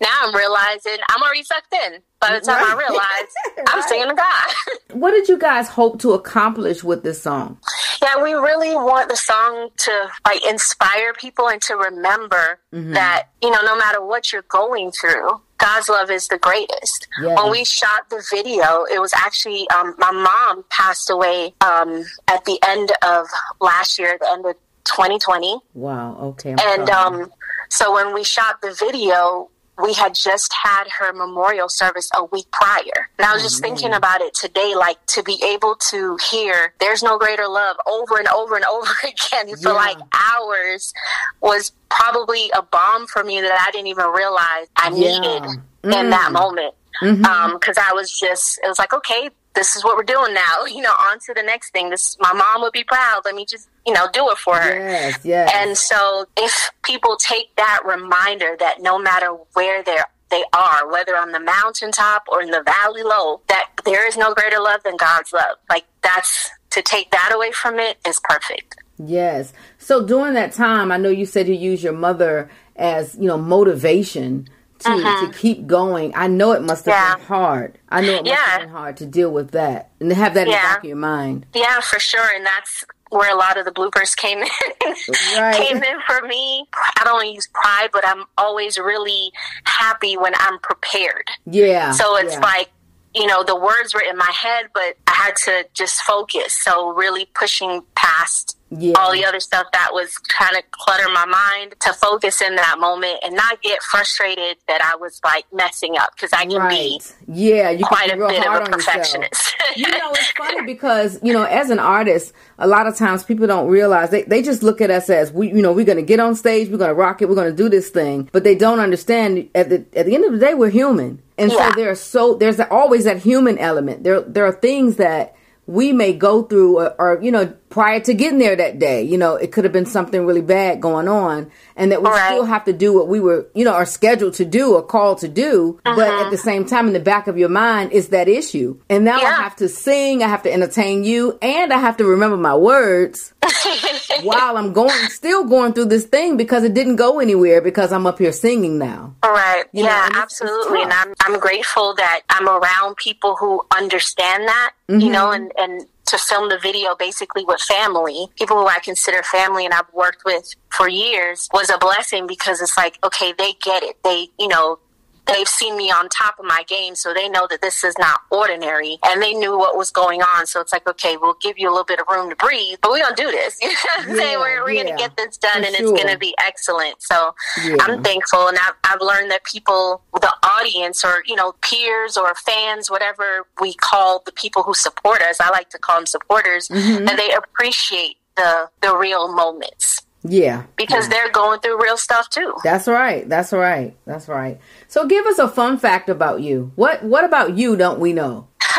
now 0.00 0.10
I'm 0.22 0.34
realizing 0.34 0.96
I'm 1.10 1.22
already 1.22 1.42
sucked 1.44 1.72
in. 1.72 2.00
By 2.28 2.38
the 2.38 2.46
time 2.46 2.64
I 2.64 2.74
Right. 2.74 3.64
I'm 3.68 3.82
singing 3.82 4.08
to 4.08 4.14
God. 4.14 4.54
What 4.92 5.10
did 5.10 5.28
you 5.28 5.38
guys 5.38 5.68
hope 5.68 5.98
to 6.00 6.12
accomplish 6.12 6.82
with 6.82 7.02
this 7.02 7.20
song? 7.20 7.58
Yeah, 8.02 8.22
we 8.22 8.32
really 8.32 8.74
want 8.74 9.10
the 9.10 9.16
song 9.16 9.68
to 9.76 10.10
like 10.26 10.46
inspire 10.46 11.12
people 11.12 11.48
and 11.48 11.60
to 11.62 11.74
remember 11.74 12.60
that, 12.70 13.28
you 13.42 13.50
know, 13.50 13.60
no 13.62 13.76
matter 13.76 14.02
what 14.04 14.32
you're 14.32 14.44
going 14.48 14.90
through, 14.92 15.40
God's 15.58 15.88
love 15.88 16.10
is 16.10 16.26
the 16.28 16.38
greatest. 16.38 17.08
Yeah. 17.20 17.34
When 17.34 17.50
we 17.50 17.64
shot 17.64 18.08
the 18.08 18.24
video, 18.30 18.84
it 18.84 19.00
was 19.00 19.12
actually 19.14 19.68
um, 19.70 19.94
my 19.98 20.10
mom 20.10 20.64
passed 20.70 21.10
away 21.10 21.54
um, 21.60 22.04
at 22.28 22.44
the 22.44 22.58
end 22.66 22.90
of 23.02 23.26
last 23.60 23.98
year, 23.98 24.16
the 24.20 24.30
end 24.30 24.46
of 24.46 24.54
2020. 24.84 25.58
Wow. 25.74 26.16
Okay. 26.20 26.52
I'm 26.52 26.80
And 26.80 26.90
um, 26.90 27.32
so 27.70 27.92
when 27.92 28.14
we 28.14 28.24
shot 28.24 28.60
the 28.62 28.72
video, 28.78 29.50
we 29.82 29.92
had 29.92 30.14
just 30.14 30.52
had 30.52 30.84
her 30.98 31.12
memorial 31.12 31.68
service 31.68 32.08
a 32.14 32.24
week 32.24 32.46
prior. 32.52 33.08
And 33.18 33.26
I 33.26 33.34
was 33.34 33.42
just 33.42 33.60
thinking 33.60 33.88
mm-hmm. 33.88 33.96
about 33.96 34.20
it 34.20 34.34
today, 34.34 34.74
like 34.76 35.04
to 35.06 35.22
be 35.22 35.42
able 35.44 35.76
to 35.90 36.16
hear 36.30 36.74
there's 36.80 37.02
no 37.02 37.18
greater 37.18 37.48
love 37.48 37.76
over 37.86 38.18
and 38.18 38.28
over 38.28 38.56
and 38.56 38.64
over 38.70 38.92
again 39.02 39.56
for 39.56 39.72
like 39.72 39.98
hours 40.12 40.92
was 41.40 41.72
probably 41.88 42.50
a 42.56 42.62
bomb 42.62 43.06
for 43.06 43.24
me 43.24 43.40
that 43.40 43.66
I 43.66 43.70
didn't 43.72 43.88
even 43.88 44.06
realize 44.06 44.66
I 44.76 44.92
Yeah. 44.94 45.18
needed 45.18 45.60
in 45.82 46.10
that 46.10 46.26
mm-hmm. 46.26 46.32
moment. 46.32 46.74
Mm-hmm. 47.02 47.24
Um, 47.24 47.58
because 47.58 47.76
I 47.76 47.92
was 47.92 48.16
just, 48.18 48.60
it 48.62 48.68
was 48.68 48.78
like, 48.78 48.92
okay, 48.92 49.28
this 49.54 49.76
is 49.76 49.84
what 49.84 49.96
we're 49.96 50.02
doing 50.02 50.34
now. 50.34 50.64
You 50.74 50.82
know, 50.82 50.92
on 51.10 51.20
to 51.20 51.34
the 51.34 51.42
next 51.42 51.70
thing. 51.70 51.90
This, 51.90 52.16
my 52.18 52.32
mom 52.32 52.60
would 52.62 52.72
be 52.72 52.82
proud. 52.82 53.22
Let 53.24 53.34
me 53.36 53.46
just, 53.46 53.68
you 53.86 53.92
know, 53.92 54.08
do 54.12 54.28
it 54.30 54.38
for 54.38 54.56
her. 54.56 54.76
yes. 54.76 55.20
Yes. 55.24 55.50
And 55.54 55.78
so 55.78 56.26
if 56.36 56.70
people 56.82 57.16
take 57.16 57.54
that 57.56 57.80
reminder 57.86 58.56
that 58.58 58.82
no 58.82 58.98
matter 58.98 59.28
where 59.52 59.82
they're 59.84 60.06
they 60.30 60.42
are, 60.52 60.90
whether 60.90 61.16
on 61.16 61.30
the 61.30 61.38
mountaintop 61.38 62.24
or 62.28 62.42
in 62.42 62.50
the 62.50 62.62
valley 62.62 63.04
low, 63.04 63.40
that 63.48 63.70
there 63.84 64.06
is 64.06 64.16
no 64.16 64.34
greater 64.34 64.58
love 64.58 64.82
than 64.82 64.96
God's 64.96 65.32
love. 65.32 65.58
Like 65.68 65.84
that's 66.02 66.50
to 66.70 66.82
take 66.82 67.12
that 67.12 67.30
away 67.32 67.52
from 67.52 67.78
it 67.78 67.98
is 68.06 68.18
perfect. 68.24 68.76
Yes. 68.98 69.52
So 69.78 70.04
during 70.04 70.34
that 70.34 70.52
time, 70.52 70.90
I 70.90 70.96
know 70.96 71.08
you 71.08 71.26
said 71.26 71.46
you 71.46 71.54
use 71.54 71.84
your 71.84 71.92
mother 71.92 72.50
as, 72.76 73.14
you 73.14 73.26
know, 73.26 73.38
motivation 73.38 74.48
to, 74.84 75.26
to 75.26 75.32
keep 75.38 75.66
going. 75.66 76.12
I 76.14 76.26
know 76.26 76.52
it 76.52 76.62
must 76.62 76.86
have 76.86 76.94
Mm-hmm. 76.94 77.10
Yeah. 77.10 77.16
been 77.16 77.26
hard. 77.26 77.78
I 77.88 78.00
know 78.00 78.08
it 78.12 78.16
must 78.22 78.26
Yeah. 78.26 78.36
have 78.36 78.60
been 78.60 78.68
hard 78.70 78.96
to 78.98 79.06
deal 79.06 79.30
with 79.30 79.50
that 79.52 79.90
and 80.00 80.10
to 80.10 80.14
have 80.16 80.34
that 80.34 80.42
in 80.46 80.52
the 80.52 80.52
back 80.56 80.78
of 80.78 80.84
your 80.84 80.96
mind. 80.96 81.46
Yeah, 81.54 81.80
for 81.80 81.98
sure. 81.98 82.28
And 82.34 82.44
that's 82.46 82.84
where 83.10 83.32
a 83.32 83.38
lot 83.38 83.56
of 83.56 83.64
the 83.64 83.70
bloopers 83.72 84.16
came 84.16 84.38
in. 84.42 84.48
Right. 85.36 85.54
Came 85.56 85.78
in 85.82 85.98
for 86.06 86.22
me. 86.26 86.66
I 86.74 87.02
don't 87.04 87.26
use 87.32 87.48
pride, 87.52 87.88
but 87.92 88.06
I'm 88.06 88.24
always 88.38 88.78
really 88.78 89.32
happy 89.64 90.16
when 90.16 90.32
I'm 90.36 90.58
prepared. 90.60 91.28
Yeah. 91.46 91.90
So 91.92 92.16
it's 92.16 92.34
yeah. 92.34 92.40
like, 92.40 92.70
you 93.14 93.26
know, 93.26 93.42
the 93.44 93.56
words 93.56 93.94
were 93.94 94.02
in 94.08 94.16
my 94.16 94.30
head, 94.32 94.66
but 94.74 94.96
I 95.06 95.12
had 95.12 95.36
to 95.44 95.66
just 95.74 96.00
focus. 96.02 96.52
So 96.62 96.92
really 96.92 97.26
pushing 97.34 97.82
past 97.94 98.53
Yeah. 98.76 98.94
all 98.98 99.12
the 99.12 99.24
other 99.24 99.40
stuff 99.40 99.66
that 99.72 99.90
was 99.92 100.16
kind 100.18 100.56
of 100.56 100.62
clutter 100.72 101.08
my 101.10 101.24
mind 101.26 101.74
to 101.80 101.92
focus 101.92 102.40
in 102.42 102.56
that 102.56 102.76
moment 102.78 103.18
and 103.24 103.34
not 103.34 103.62
get 103.62 103.82
frustrated 103.82 104.56
that 104.68 104.80
I 104.82 104.96
was 104.96 105.20
like 105.24 105.44
messing 105.52 105.96
up 105.98 106.10
because 106.16 106.32
I 106.32 106.46
can 106.46 106.68
be 106.68 107.00
Yeah, 107.26 107.70
you 107.70 107.84
quite 107.84 108.10
can 108.10 108.20
a 108.20 108.26
bit 108.28 108.38
of 108.38 108.44
hard 108.44 108.68
a 108.68 108.70
perfectionist. 108.70 109.54
you 109.76 109.88
know, 109.88 110.10
it's 110.12 110.30
funny 110.32 110.62
because, 110.66 111.18
you 111.22 111.32
know, 111.32 111.44
as 111.44 111.70
an 111.70 111.78
artist, 111.78 112.32
a 112.58 112.66
lot 112.66 112.86
of 112.86 112.96
times 112.96 113.22
people 113.24 113.46
don't 113.46 113.68
realize 113.68 114.10
they, 114.10 114.22
they 114.22 114.42
just 114.42 114.62
look 114.62 114.80
at 114.80 114.90
us 114.90 115.08
as 115.10 115.32
we, 115.32 115.48
you 115.48 115.62
know, 115.62 115.72
we're 115.72 115.84
going 115.84 115.96
to 115.98 116.02
get 116.02 116.20
on 116.20 116.34
stage, 116.34 116.68
we're 116.70 116.78
going 116.78 116.88
to 116.90 116.94
rock 116.94 117.22
it, 117.22 117.28
we're 117.28 117.34
going 117.34 117.50
to 117.50 117.56
do 117.56 117.68
this 117.68 117.90
thing, 117.90 118.28
but 118.32 118.44
they 118.44 118.54
don't 118.54 118.80
understand 118.80 119.48
at 119.54 119.68
the, 119.70 119.84
at 119.94 120.06
the 120.06 120.14
end 120.14 120.24
of 120.24 120.32
the 120.32 120.38
day, 120.38 120.54
we're 120.54 120.70
human. 120.70 121.20
And 121.38 121.50
Yeah. 121.50 121.70
so 121.70 121.74
there's 121.76 122.00
so, 122.00 122.34
there's 122.34 122.60
always 122.60 123.04
that 123.04 123.18
human 123.18 123.58
element. 123.58 124.04
There, 124.04 124.20
there 124.20 124.46
are 124.46 124.52
things 124.52 124.96
that 124.96 125.34
we 125.66 125.92
may 125.92 126.12
go 126.12 126.42
through 126.42 126.78
or, 126.78 126.94
or, 127.00 127.22
you 127.22 127.30
know, 127.30 127.52
prior 127.70 127.98
to 127.98 128.14
getting 128.14 128.38
there 128.38 128.54
that 128.54 128.78
day, 128.78 129.02
you 129.02 129.18
know, 129.18 129.34
it 129.34 129.50
could 129.50 129.64
have 129.64 129.72
been 129.72 129.86
something 129.86 130.24
really 130.26 130.40
bad 130.40 130.80
going 130.80 131.08
on 131.08 131.50
and 131.76 131.90
that 131.90 132.02
we 132.02 132.08
Right. 132.08 132.30
still 132.32 132.44
have 132.44 132.64
to 132.66 132.72
do 132.72 132.92
what 132.92 133.08
we 133.08 133.18
were, 133.18 133.46
you 133.54 133.64
know, 133.64 133.72
are 133.72 133.84
scheduled 133.86 134.34
to 134.34 134.44
do 134.44 134.74
or 134.74 134.82
called 134.82 135.18
to 135.18 135.28
do. 135.28 135.78
But 135.84 135.98
Uh-huh. 136.08 136.24
at 136.24 136.30
the 136.30 136.38
same 136.38 136.64
time, 136.66 136.86
in 136.86 136.92
the 136.92 137.00
back 137.00 137.26
of 137.26 137.36
your 137.36 137.48
mind 137.48 137.92
is 137.92 138.08
that 138.08 138.28
issue. 138.28 138.76
And 138.88 139.04
now 139.04 139.16
I 139.16 139.42
have 139.42 139.56
to 139.56 139.68
sing, 139.68 140.22
I 140.22 140.28
have 140.28 140.44
to 140.44 140.52
entertain 140.52 141.02
you, 141.04 141.36
and 141.42 141.72
I 141.72 141.78
have 141.78 141.96
to 141.98 142.04
remember 142.04 142.36
my 142.36 142.54
words 142.54 143.32
while 144.22 144.56
I'm 144.56 144.72
going, 144.72 144.90
still 145.10 145.44
going 145.44 145.72
through 145.72 145.86
this 145.86 146.04
thing 146.06 146.36
because 146.36 146.64
it 146.64 146.74
didn't 146.74 146.96
go 146.96 147.20
anywhere 147.20 147.60
because 147.60 147.92
I'm 147.92 148.06
up 148.06 148.18
here 148.18 148.32
singing 148.32 148.78
now. 148.78 149.14
All 149.22 149.32
right. 149.32 149.64
You 149.72 149.82
know, 149.82 149.88
yeah, 149.88 150.06
and 150.06 150.14
it's 150.14 150.22
absolutely. 150.22 150.82
and. 150.82 150.92
I'm 150.92 151.14
I'm 151.20 151.40
grateful 151.40 151.94
that 151.96 152.22
I'm 152.30 152.48
around 152.48 152.96
people 152.96 153.36
who 153.36 153.62
understand 153.76 154.46
that, 154.48 154.72
you 154.88 155.10
know, 155.10 155.24
Mm-hmm. 155.24 155.58
and 155.58 155.80
and 155.80 155.86
to 156.06 156.18
film 156.18 156.48
the 156.50 156.58
video 156.58 156.94
basically 156.94 157.44
with 157.44 157.60
family, 157.60 158.26
people 158.38 158.56
who 158.58 158.66
I 158.66 158.78
consider 158.78 159.22
family 159.22 159.64
and 159.64 159.72
I've 159.72 159.90
worked 159.92 160.22
with 160.24 160.54
for 160.68 160.88
years 160.88 161.48
was 161.52 161.70
a 161.70 161.78
blessing 161.78 162.26
because 162.26 162.60
it's 162.60 162.76
like, 162.76 162.98
okay, 163.02 163.32
they 163.36 163.54
get 163.62 163.82
it. 163.82 163.96
They, 164.04 164.28
you 164.38 164.48
know, 164.48 164.78
they've 165.26 165.48
seen 165.48 165.76
me 165.76 165.90
on 165.90 166.08
top 166.08 166.38
of 166.38 166.44
my 166.44 166.62
game, 166.66 166.94
so 166.94 167.14
they 167.14 167.28
know 167.28 167.46
that 167.50 167.62
this 167.62 167.82
is 167.84 167.94
not 167.98 168.20
ordinary, 168.30 168.98
and 169.06 169.22
they 169.22 169.32
knew 169.34 169.56
what 169.58 169.76
was 169.76 169.90
going 169.90 170.22
on. 170.22 170.46
So 170.46 170.60
it's 170.60 170.72
like, 170.72 170.86
okay, 170.88 171.16
we'll 171.16 171.36
give 171.40 171.58
you 171.58 171.68
a 171.68 171.72
little 171.72 171.84
bit 171.84 171.98
of 172.00 172.06
room 172.10 172.30
to 172.30 172.36
breathe, 172.36 172.78
but 172.82 172.90
we're 172.90 173.02
gonna 173.02 173.16
do 173.16 173.30
this. 173.30 173.58
You 173.62 173.68
know 173.68 173.74
what 173.96 174.08
I'm 174.08 174.16
saying? 174.16 174.32
Yeah, 174.32 174.38
We're, 174.38 174.64
we're 174.64 174.70
yeah, 174.70 174.84
gonna 174.84 174.96
get 174.96 175.16
this 175.16 175.36
done, 175.36 175.64
and 175.64 175.74
sure. 175.74 175.92
it's 175.94 176.02
gonna 176.02 176.18
be 176.18 176.34
excellent. 176.38 176.96
So 177.02 177.34
Yeah. 177.64 177.76
I'm 177.80 178.02
thankful, 178.02 178.48
and 178.48 178.58
I've, 178.58 178.74
I've 178.84 179.00
learned 179.00 179.30
that 179.30 179.44
people, 179.44 180.02
the 180.20 180.32
audience, 180.42 181.04
or 181.04 181.22
you 181.26 181.36
know, 181.36 181.52
peers 181.62 182.16
or 182.16 182.34
fans, 182.34 182.90
whatever 182.90 183.46
we 183.60 183.74
call 183.74 184.22
the 184.26 184.32
people 184.32 184.62
who 184.62 184.74
support 184.74 185.22
us, 185.22 185.40
I 185.40 185.50
like 185.50 185.70
to 185.70 185.78
call 185.78 185.96
them 185.96 186.06
supporters, 186.06 186.68
Mm-hmm. 186.68 187.04
that 187.06 187.16
they 187.16 187.32
appreciate 187.32 188.16
the 188.36 188.68
the 188.82 188.96
real 188.96 189.32
moments 189.32 190.02
Yeah. 190.26 190.64
because 190.76 191.08
they're 191.08 191.30
going 191.30 191.60
through 191.60 191.82
real 191.82 191.96
stuff 191.98 192.30
too. 192.30 192.54
That's 192.64 192.88
right. 192.88 193.28
That's 193.28 193.52
right. 193.52 193.94
That's 194.06 194.26
right. 194.28 194.58
So 194.88 195.06
give 195.06 195.26
us 195.26 195.38
a 195.38 195.48
fun 195.48 195.76
fact 195.78 196.08
about 196.08 196.40
you. 196.40 196.72
What 196.76 197.02
what 197.04 197.24
about 197.24 197.56
you 197.58 197.76
don't 197.76 198.00
we 198.00 198.12
know? 198.12 198.48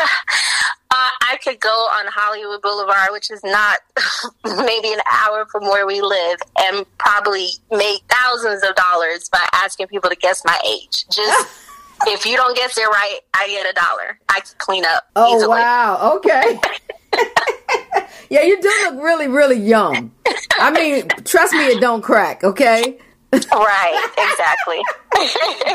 Uh, 0.88 1.10
I 1.22 1.36
could 1.44 1.60
go 1.60 1.68
on 1.68 2.06
Hollywood 2.08 2.62
Boulevard, 2.62 3.08
which 3.10 3.30
is 3.30 3.40
not 3.44 3.78
maybe 4.64 4.92
an 4.94 5.00
hour 5.12 5.44
from 5.50 5.64
where 5.64 5.86
we 5.86 6.00
live, 6.00 6.38
and 6.58 6.86
probably 6.96 7.48
make 7.70 8.00
thousands 8.08 8.62
of 8.62 8.74
dollars 8.76 9.28
by 9.28 9.46
asking 9.52 9.88
people 9.88 10.08
to 10.08 10.16
guess 10.16 10.42
my 10.46 10.58
age. 10.66 11.04
Just 11.10 11.48
if 12.06 12.24
you 12.24 12.36
don't 12.36 12.56
guess 12.56 12.78
it 12.78 12.86
right, 12.86 13.18
I 13.34 13.46
get 13.48 13.68
a 13.68 13.74
dollar. 13.74 14.18
I 14.30 14.40
can 14.40 14.54
clean 14.56 14.84
up. 14.86 15.10
Oh 15.16 15.36
easily. 15.36 15.58
wow. 15.58 16.12
Okay. 16.16 16.58
yeah, 18.30 18.42
you 18.42 18.58
do 18.62 18.72
look 18.84 19.02
really, 19.02 19.28
really 19.28 19.58
young. 19.58 20.12
I 20.58 20.70
mean, 20.70 21.08
trust 21.24 21.52
me, 21.52 21.66
it 21.66 21.80
don't 21.80 22.02
crack. 22.02 22.44
Okay. 22.44 22.98
Right, 23.32 24.10
exactly. 24.16 24.80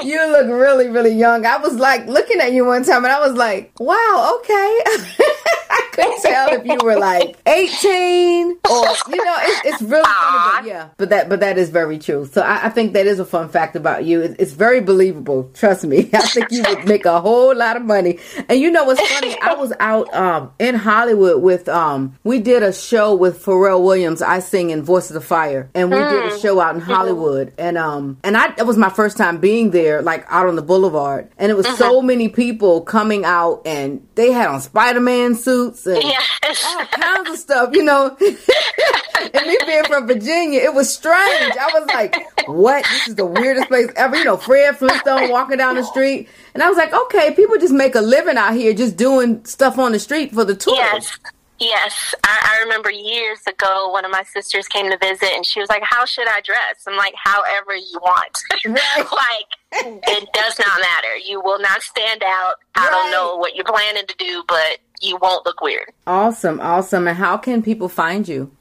you 0.03 0.31
look 0.31 0.47
really, 0.47 0.89
really 0.89 1.13
young. 1.13 1.45
I 1.45 1.57
was 1.57 1.75
like 1.75 2.07
looking 2.07 2.39
at 2.39 2.53
you 2.53 2.65
one 2.65 2.83
time 2.83 3.03
and 3.03 3.13
I 3.13 3.19
was 3.19 3.37
like, 3.37 3.71
wow, 3.79 4.37
okay. 4.39 4.81
I 5.71 5.89
couldn't 5.93 6.21
tell 6.21 6.49
if 6.49 6.65
you 6.65 6.77
were 6.83 6.99
like 6.99 7.37
18 7.45 8.47
or, 8.69 8.85
you 9.09 9.23
know, 9.23 9.37
it's, 9.39 9.61
it's 9.65 9.81
really 9.81 10.03
funny, 10.03 10.61
but 10.61 10.65
yeah. 10.65 10.89
But 10.97 11.09
that, 11.09 11.29
but 11.29 11.39
that 11.39 11.57
is 11.57 11.69
very 11.69 11.97
true. 11.97 12.25
So 12.25 12.41
I, 12.41 12.65
I 12.65 12.69
think 12.69 12.93
that 12.93 13.07
is 13.07 13.19
a 13.19 13.25
fun 13.25 13.49
fact 13.49 13.75
about 13.75 14.03
you. 14.03 14.21
It, 14.21 14.35
it's 14.37 14.51
very 14.51 14.81
believable. 14.81 15.49
Trust 15.53 15.85
me. 15.85 16.09
I 16.13 16.21
think 16.21 16.51
you 16.51 16.63
would 16.67 16.85
make 16.85 17.05
a 17.05 17.21
whole 17.21 17.55
lot 17.55 17.77
of 17.77 17.83
money. 17.83 18.19
And 18.49 18.59
you 18.59 18.69
know 18.69 18.83
what's 18.83 19.01
funny? 19.07 19.39
I 19.41 19.53
was 19.53 19.71
out 19.79 20.13
um, 20.13 20.51
in 20.59 20.75
Hollywood 20.75 21.41
with, 21.41 21.69
um, 21.69 22.17
we 22.23 22.39
did 22.39 22.63
a 22.63 22.73
show 22.73 23.15
with 23.15 23.43
Pharrell 23.43 23.81
Williams. 23.81 24.21
I 24.21 24.39
sing 24.39 24.71
in 24.71 24.83
Voice 24.83 25.09
of 25.09 25.13
the 25.13 25.21
Fire. 25.21 25.69
And 25.73 25.89
we 25.89 25.97
did 25.97 26.33
a 26.33 26.39
show 26.39 26.59
out 26.59 26.75
in 26.75 26.81
Hollywood. 26.81 27.53
And, 27.57 27.77
um, 27.77 28.17
and 28.23 28.35
I, 28.35 28.53
it 28.57 28.65
was 28.65 28.77
my 28.77 28.89
first 28.89 29.17
time 29.17 29.30
being 29.39 29.71
there, 29.71 30.01
like 30.01 30.25
out 30.27 30.47
on 30.47 30.55
the 30.55 30.61
boulevard. 30.61 31.29
And 31.37 31.51
it 31.51 31.55
was 31.55 31.67
so 31.77 31.97
mm-hmm. 31.97 32.07
many 32.07 32.29
people 32.29 32.81
coming 32.81 33.25
out 33.25 33.61
and 33.65 34.05
they 34.15 34.31
had 34.31 34.47
on 34.47 34.61
Spider-Man 34.61 35.35
suits 35.35 35.85
and 35.85 36.01
Yes. 36.03 36.63
all 36.65 36.85
kinds 36.85 37.29
of 37.29 37.37
stuff, 37.37 37.69
you 37.73 37.83
know. 37.83 38.17
and 39.33 39.47
me 39.47 39.57
being 39.65 39.83
from 39.85 40.07
Virginia, 40.07 40.59
it 40.59 40.73
was 40.73 40.93
strange. 40.93 41.55
I 41.57 41.69
was 41.73 41.87
like, 41.93 42.15
what? 42.47 42.85
This 42.85 43.09
is 43.09 43.15
the 43.15 43.25
weirdest 43.25 43.67
place 43.67 43.89
ever. 43.95 44.15
You 44.15 44.25
know, 44.25 44.37
Fred 44.37 44.77
Flintstone 44.77 45.29
walking 45.29 45.57
down 45.57 45.75
the 45.75 45.83
street. 45.83 46.27
And 46.53 46.63
I 46.63 46.69
was 46.69 46.77
like, 46.77 46.93
okay, 46.93 47.33
people 47.33 47.57
just 47.57 47.73
make 47.73 47.95
a 47.95 48.01
living 48.01 48.37
out 48.37 48.53
here 48.53 48.73
just 48.73 48.97
doing 48.97 49.43
stuff 49.45 49.77
on 49.77 49.91
the 49.91 49.99
street 49.99 50.33
for 50.33 50.45
the 50.45 50.55
tourists. 50.55 51.19
Yes. 51.23 51.33
Yes. 51.61 52.15
I, 52.23 52.57
I 52.57 52.63
remember 52.63 52.89
years 52.89 53.39
ago, 53.47 53.89
one 53.89 54.03
of 54.03 54.09
my 54.09 54.23
sisters 54.23 54.67
came 54.67 54.89
to 54.89 54.97
visit 54.97 55.29
and 55.35 55.45
she 55.45 55.59
was 55.59 55.69
like, 55.69 55.83
How 55.83 56.05
should 56.05 56.27
I 56.27 56.41
dress? 56.41 56.83
I'm 56.87 56.97
like, 56.97 57.13
However 57.15 57.75
you 57.75 57.99
want. 58.01 58.37
like, 58.65 59.45
it 59.73 60.29
does 60.33 60.57
not 60.57 60.79
matter. 60.79 61.15
You 61.23 61.39
will 61.39 61.59
not 61.59 61.83
stand 61.83 62.23
out. 62.25 62.55
I 62.75 62.89
don't 62.89 63.11
know 63.11 63.35
what 63.37 63.55
you're 63.55 63.63
planning 63.63 64.03
to 64.07 64.15
do, 64.17 64.43
but 64.47 64.79
you 65.01 65.17
won't 65.21 65.45
look 65.45 65.61
weird. 65.61 65.91
Awesome, 66.07 66.59
awesome. 66.59 67.07
And 67.07 67.17
how 67.17 67.37
can 67.37 67.61
people 67.61 67.89
find 67.89 68.27
you? 68.27 68.51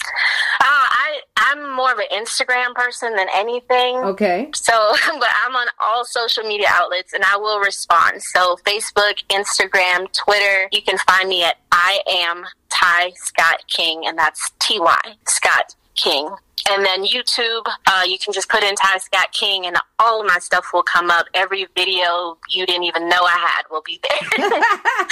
Uh, 0.60 0.64
I, 0.64 1.20
I'm 1.38 1.74
more 1.74 1.92
of 1.92 1.98
an 1.98 2.06
Instagram 2.12 2.74
person 2.74 3.16
than 3.16 3.28
anything. 3.34 3.96
Okay. 3.96 4.50
So, 4.54 4.72
but 5.18 5.28
I'm 5.44 5.56
on 5.56 5.68
all 5.80 6.04
social 6.04 6.44
media 6.44 6.66
outlets 6.68 7.14
and 7.14 7.24
I 7.24 7.38
will 7.38 7.60
respond. 7.60 8.22
So, 8.22 8.56
Facebook, 8.66 9.24
Instagram, 9.30 10.12
Twitter, 10.12 10.68
you 10.70 10.82
can 10.82 10.98
find 10.98 11.28
me 11.30 11.44
at 11.44 11.56
I 11.72 12.00
am 12.08 12.44
Ty 12.70 13.10
Scott 13.16 13.64
King, 13.68 14.06
and 14.06 14.18
that's 14.18 14.50
T 14.58 14.80
Y 14.80 15.00
Scott 15.26 15.74
King. 15.94 16.30
And 16.68 16.84
then 16.84 17.04
YouTube, 17.04 17.66
uh, 17.86 18.02
you 18.06 18.18
can 18.18 18.32
just 18.32 18.48
put 18.48 18.62
in 18.62 18.74
Ty 18.74 18.98
Scott 18.98 19.32
King, 19.32 19.66
and 19.66 19.76
all 19.98 20.20
of 20.20 20.26
my 20.26 20.38
stuff 20.38 20.66
will 20.72 20.82
come 20.82 21.10
up. 21.10 21.26
Every 21.34 21.66
video 21.76 22.38
you 22.48 22.66
didn't 22.66 22.84
even 22.84 23.08
know 23.08 23.22
I 23.22 23.36
had 23.38 23.62
will 23.70 23.82
be 23.82 24.00
there. 24.02 24.60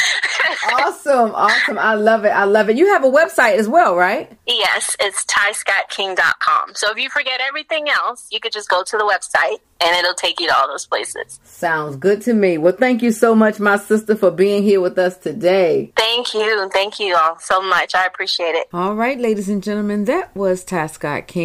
Awesome, 0.72 1.34
awesome. 1.34 1.78
I 1.78 1.94
love 1.94 2.24
it. 2.24 2.30
I 2.30 2.44
love 2.44 2.68
it. 2.70 2.76
You 2.76 2.86
have 2.92 3.04
a 3.04 3.10
website 3.10 3.56
as 3.56 3.68
well, 3.68 3.94
right? 3.96 4.30
yes, 4.46 4.96
it's 5.00 5.24
TyScottKing.com. 5.26 6.74
So 6.74 6.90
if 6.90 6.98
you 6.98 7.10
forget 7.10 7.40
everything 7.40 7.88
else, 7.88 8.28
you 8.30 8.40
could 8.40 8.52
just 8.52 8.68
go 8.68 8.82
to 8.82 8.96
the 8.96 9.04
website, 9.04 9.58
and 9.80 9.96
it'll 9.96 10.14
take 10.14 10.40
you 10.40 10.48
to 10.48 10.56
all 10.56 10.68
those 10.68 10.86
places. 10.86 11.40
Sounds 11.44 11.96
good 11.96 12.22
to 12.22 12.34
me. 12.34 12.58
Well, 12.58 12.74
thank 12.74 13.02
you 13.02 13.12
so 13.12 13.34
much, 13.34 13.60
my 13.60 13.76
sister, 13.76 14.16
for 14.16 14.30
being 14.30 14.62
here 14.62 14.80
with 14.80 14.98
us 14.98 15.16
today. 15.16 15.92
Thank 15.96 16.34
you. 16.34 16.68
Thank 16.72 16.98
you 16.98 17.16
all 17.16 17.38
so 17.38 17.60
much. 17.60 17.94
I 17.94 18.06
appreciate 18.06 18.54
it. 18.54 18.68
All 18.72 18.94
right, 18.94 19.18
ladies 19.18 19.48
and 19.48 19.62
gentlemen, 19.62 20.04
that 20.06 20.34
was 20.34 20.64
Ty 20.64 20.86
Scott 20.88 21.26
King. 21.26 21.37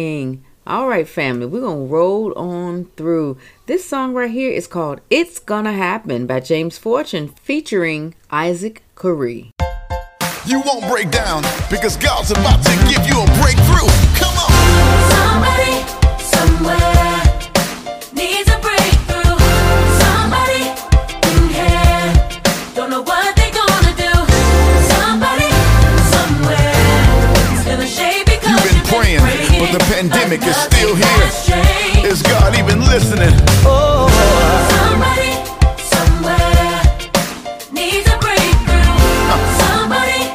All 0.66 0.88
right, 0.88 1.06
family, 1.06 1.46
we're 1.46 1.60
going 1.60 1.86
to 1.86 1.92
roll 1.94 2.32
on 2.36 2.86
through. 2.96 3.38
This 3.66 3.84
song 3.84 4.12
right 4.12 4.30
here 4.30 4.50
is 4.50 4.66
called 4.66 5.00
It's 5.08 5.38
Gonna 5.38 5.72
Happen 5.72 6.26
by 6.26 6.40
James 6.40 6.76
Fortune 6.76 7.28
featuring 7.28 8.16
Isaac 8.28 8.82
Carree. 8.96 9.50
You 10.46 10.62
won't 10.66 10.90
break 10.90 11.12
down 11.12 11.42
because 11.70 11.96
God's 11.96 12.32
about 12.32 12.64
to 12.64 12.70
give 12.90 13.06
you 13.06 13.22
a 13.22 13.26
breakthrough. 13.40 13.88
Come 14.18 14.36
on. 14.36 14.50
Somebody, 15.14 16.18
somewhere 16.18 16.93
the 29.74 29.84
pandemic 29.92 30.40
is 30.42 30.54
still 30.54 30.94
here. 30.94 32.06
Is 32.06 32.22
God 32.22 32.56
even 32.56 32.78
listening? 32.78 33.34
Oh. 33.66 34.06
Somebody, 34.70 35.34
somewhere 35.82 36.78
needs 37.72 38.06
a 38.06 38.16
breakthrough. 38.18 38.94
Somebody 39.66 40.30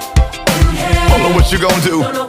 in 0.59 1.09
Don't 1.09 1.21
know 1.23 1.35
what 1.37 1.51
you're 1.53 1.61
gonna 1.61 1.81
do. 1.81 2.28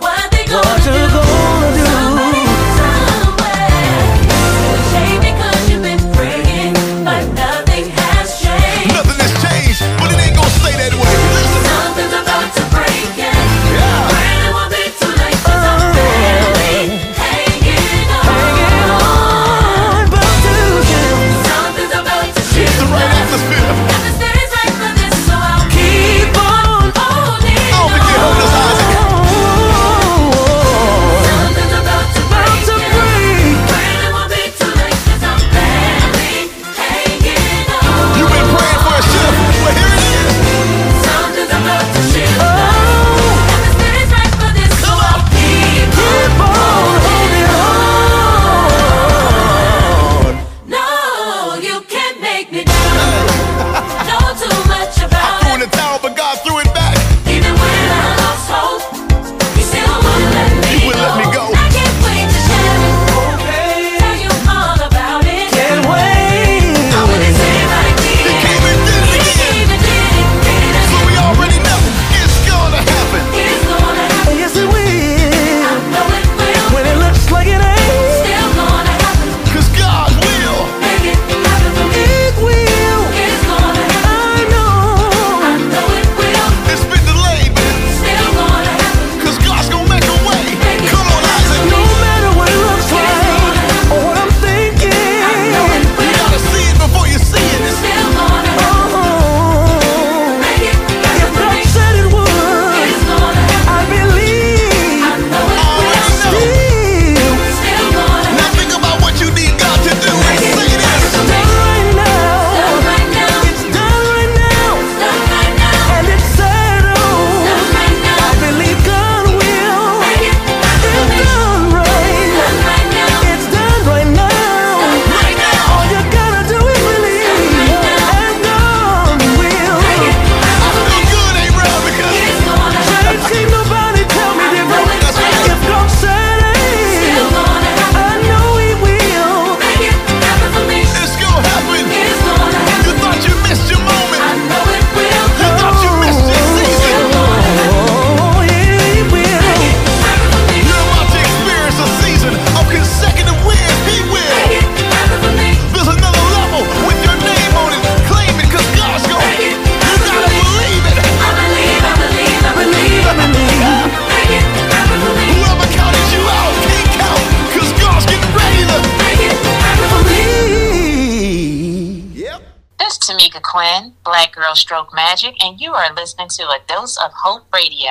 Stroke 174.55 174.95
Magic, 174.95 175.43
and 175.43 175.61
you 175.61 175.73
are 175.75 175.95
listening 175.95 176.29
to 176.31 176.43
A 176.45 176.59
Dose 176.67 176.97
of 176.97 177.13
Hope 177.15 177.53
Radio. 177.53 177.91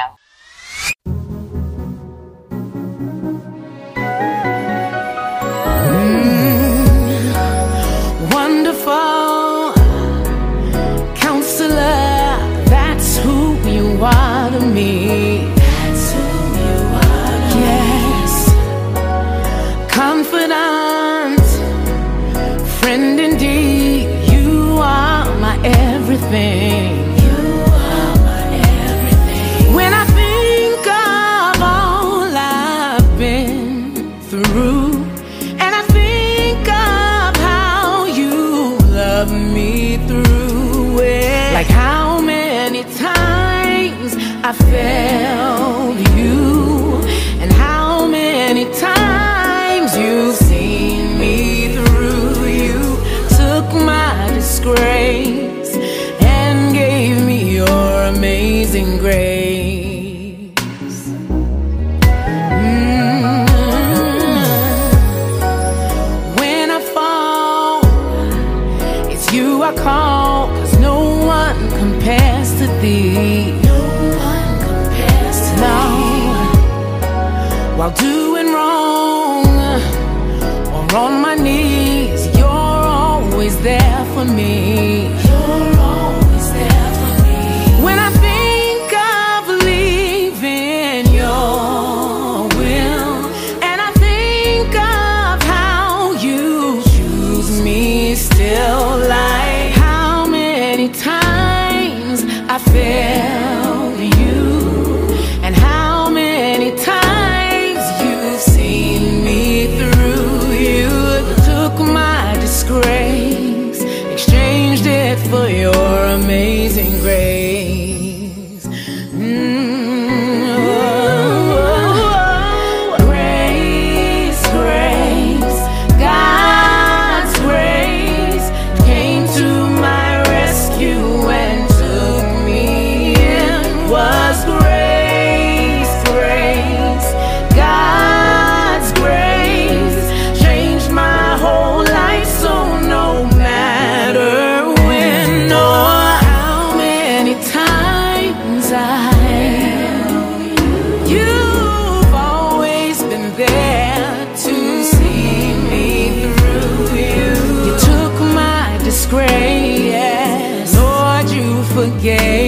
Failed 45.40 46.00
you, 46.18 46.59
While 77.90 77.98
doing 77.98 78.19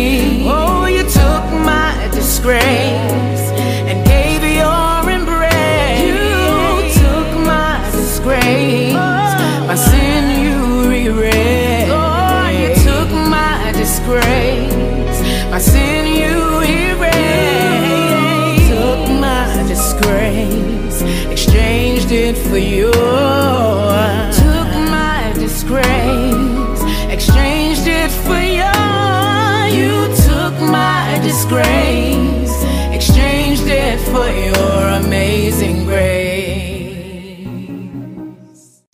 Oh, 0.04 0.86
you 0.86 1.04
took 1.04 1.46
my 1.72 2.10
disgrace 2.12 3.46
and 3.90 4.04
gave 4.06 4.42
your 4.44 5.10
embrace. 5.10 6.02
You 6.08 6.24
took 7.02 7.30
my 7.46 7.88
disgrace, 7.92 8.94
my 8.94 9.76
sin 9.76 10.24
you 10.44 10.90
erased. 10.92 11.90
Lord, 11.90 12.54
you 12.62 12.70
took 12.88 13.10
my 13.38 13.72
disgrace, 13.76 15.18
my 15.52 15.60
sin 15.60 16.04
you 16.22 16.38
erased. 16.82 17.12
Took 18.72 19.02
my 19.20 19.64
disgrace, 19.68 21.02
exchanged 21.30 22.12
it 22.12 22.36
for 22.38 22.58
yours. 22.58 23.51
Your 34.52 34.88
amazing 34.90 35.86
grace. 35.86 36.12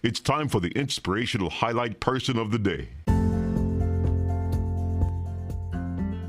It's 0.03 0.19
time 0.19 0.49
for 0.49 0.59
the 0.59 0.69
inspirational 0.69 1.49
highlight 1.49 1.99
person 1.99 2.37
of 2.37 2.51
the 2.51 2.59
day. 2.59 2.89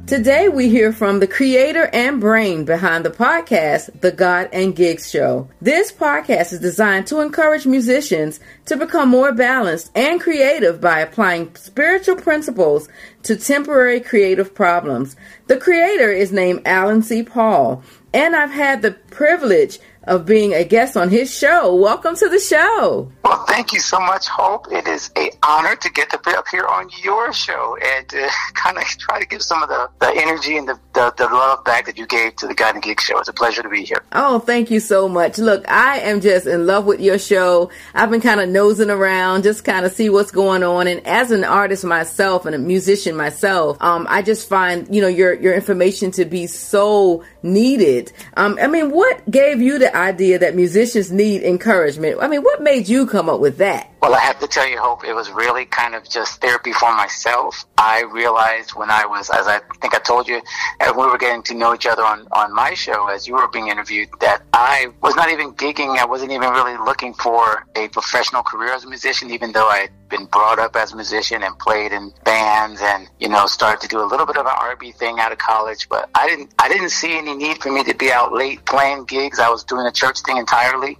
Today 0.06 0.48
we 0.48 0.70
hear 0.70 0.90
from 0.94 1.20
the 1.20 1.26
creator 1.26 1.90
and 1.92 2.18
brain 2.18 2.64
behind 2.64 3.04
the 3.04 3.10
podcast, 3.10 4.00
The 4.00 4.10
God 4.10 4.48
and 4.54 4.74
Gigs 4.74 5.10
Show. 5.10 5.50
This 5.60 5.92
podcast 5.92 6.54
is 6.54 6.60
designed 6.60 7.06
to 7.08 7.20
encourage 7.20 7.66
musicians 7.66 8.40
to 8.64 8.78
become 8.78 9.10
more 9.10 9.34
balanced 9.34 9.90
and 9.94 10.18
creative 10.18 10.80
by 10.80 11.00
applying 11.00 11.54
spiritual 11.56 12.16
principles 12.16 12.88
to 13.24 13.36
temporary 13.36 14.00
creative 14.00 14.54
problems. 14.54 15.14
The 15.46 15.58
creator 15.58 16.10
is 16.10 16.32
named 16.32 16.62
Allen 16.64 17.02
C. 17.02 17.22
Paul, 17.22 17.82
and 18.12 18.34
I've 18.34 18.50
had 18.50 18.82
the 18.82 18.92
privilege 18.92 19.78
of 20.08 20.24
being 20.24 20.54
a 20.54 20.64
guest 20.64 20.96
on 20.96 21.10
his 21.10 21.32
show. 21.36 21.74
Welcome 21.74 22.16
to 22.16 22.28
the 22.28 22.38
show. 22.38 23.12
Well, 23.22 23.44
thank 23.46 23.72
you 23.72 23.80
so 23.80 24.00
much, 24.00 24.26
Hope. 24.26 24.66
It 24.72 24.88
is 24.88 25.10
a 25.16 25.30
honor 25.42 25.76
to 25.76 25.90
get 25.90 26.08
to 26.10 26.18
be 26.18 26.30
up 26.30 26.46
here 26.50 26.64
on 26.64 26.88
your 27.02 27.32
show 27.32 27.76
and 27.76 28.06
uh, 28.14 28.28
kind 28.54 28.78
of 28.78 28.84
try 28.84 29.20
to 29.20 29.26
give 29.26 29.42
some 29.42 29.62
of 29.62 29.68
the, 29.68 29.90
the 30.00 30.12
energy 30.16 30.56
and 30.56 30.66
the, 30.66 30.78
the, 30.94 31.12
the 31.18 31.24
love 31.24 31.62
back 31.64 31.84
that 31.86 31.98
you 31.98 32.06
gave 32.06 32.36
to 32.36 32.46
the 32.46 32.54
God 32.54 32.74
and 32.74 32.82
Gig 32.82 33.00
show. 33.00 33.18
It's 33.18 33.28
a 33.28 33.34
pleasure 33.34 33.62
to 33.62 33.68
be 33.68 33.84
here. 33.84 34.02
Oh, 34.12 34.38
thank 34.38 34.70
you 34.70 34.80
so 34.80 35.08
much. 35.08 35.36
Look, 35.36 35.68
I 35.70 36.00
am 36.00 36.22
just 36.22 36.46
in 36.46 36.66
love 36.66 36.86
with 36.86 37.00
your 37.00 37.18
show. 37.18 37.70
I've 37.94 38.10
been 38.10 38.22
kind 38.22 38.40
of 38.40 38.48
nosing 38.48 38.90
around, 38.90 39.42
just 39.42 39.64
kind 39.64 39.84
of 39.84 39.92
see 39.92 40.08
what's 40.08 40.30
going 40.30 40.62
on. 40.62 40.86
And 40.86 41.06
as 41.06 41.30
an 41.30 41.44
artist 41.44 41.84
myself 41.84 42.46
and 42.46 42.54
a 42.54 42.58
musician 42.58 43.14
myself, 43.14 43.76
um, 43.82 44.06
I 44.08 44.22
just 44.22 44.48
find, 44.48 44.92
you 44.94 45.02
know, 45.02 45.08
your, 45.08 45.34
your 45.34 45.52
information 45.52 46.10
to 46.12 46.24
be 46.24 46.46
so 46.46 47.24
needed. 47.42 48.12
Um, 48.36 48.58
I 48.60 48.66
mean, 48.66 48.90
what 48.90 49.28
gave 49.30 49.60
you 49.60 49.78
the 49.78 49.94
idea 49.96 50.38
that 50.38 50.54
musicians 50.54 51.10
need 51.12 51.42
encouragement? 51.42 52.18
I 52.20 52.28
mean, 52.28 52.42
what 52.42 52.62
made 52.62 52.88
you 52.88 53.06
come 53.06 53.28
up 53.28 53.40
with 53.40 53.58
that? 53.58 53.90
Well, 54.00 54.14
I 54.14 54.20
have 54.20 54.38
to 54.38 54.46
tell 54.46 54.68
you, 54.68 54.78
Hope, 54.78 55.04
it 55.04 55.12
was 55.12 55.30
really 55.30 55.64
kind 55.64 55.94
of 55.94 56.08
just 56.08 56.40
therapy 56.40 56.72
for 56.72 56.94
myself. 56.94 57.66
I 57.76 58.02
realized 58.02 58.70
when 58.74 58.90
I 58.90 59.04
was, 59.04 59.28
as 59.28 59.48
I 59.48 59.58
think 59.80 59.92
I 59.94 59.98
told 59.98 60.28
you, 60.28 60.40
and 60.78 60.96
we 60.96 61.04
were 61.04 61.18
getting 61.18 61.42
to 61.44 61.54
know 61.54 61.74
each 61.74 61.86
other 61.86 62.04
on, 62.04 62.28
on 62.30 62.54
my 62.54 62.74
show 62.74 63.08
as 63.08 63.26
you 63.26 63.34
were 63.34 63.48
being 63.48 63.68
interviewed, 63.68 64.08
that 64.20 64.42
I 64.52 64.88
was 65.02 65.16
not 65.16 65.30
even 65.30 65.52
gigging. 65.54 65.98
I 65.98 66.04
wasn't 66.04 66.30
even 66.30 66.50
really 66.50 66.76
looking 66.76 67.12
for 67.14 67.66
a 67.74 67.88
professional 67.88 68.44
career 68.44 68.72
as 68.72 68.84
a 68.84 68.88
musician, 68.88 69.32
even 69.32 69.50
though 69.50 69.68
I 69.68 69.78
had 69.78 69.90
been 70.08 70.26
brought 70.26 70.60
up 70.60 70.76
as 70.76 70.92
a 70.92 70.96
musician 70.96 71.42
and 71.42 71.58
played 71.58 71.90
in 71.92 72.12
bands 72.24 72.80
and, 72.80 73.08
you 73.18 73.28
know, 73.28 73.46
started 73.46 73.80
to 73.82 73.88
do 73.88 74.00
a 74.00 74.06
little 74.06 74.26
bit 74.26 74.36
of 74.36 74.46
an 74.46 74.52
R&B 74.56 74.92
thing 74.92 75.18
out 75.18 75.32
of 75.32 75.38
college. 75.38 75.88
But 75.88 76.08
I 76.14 76.28
didn't, 76.28 76.54
I 76.60 76.68
didn't 76.68 76.90
see 76.90 77.18
any 77.18 77.34
need 77.34 77.60
for 77.60 77.72
me 77.72 77.82
to 77.82 77.94
be 77.94 78.12
out 78.12 78.32
late 78.32 78.64
playing 78.64 79.06
gigs. 79.06 79.40
I 79.40 79.50
was 79.50 79.64
doing 79.64 79.84
the 79.84 79.92
church 79.92 80.20
thing 80.20 80.36
entirely. 80.36 80.98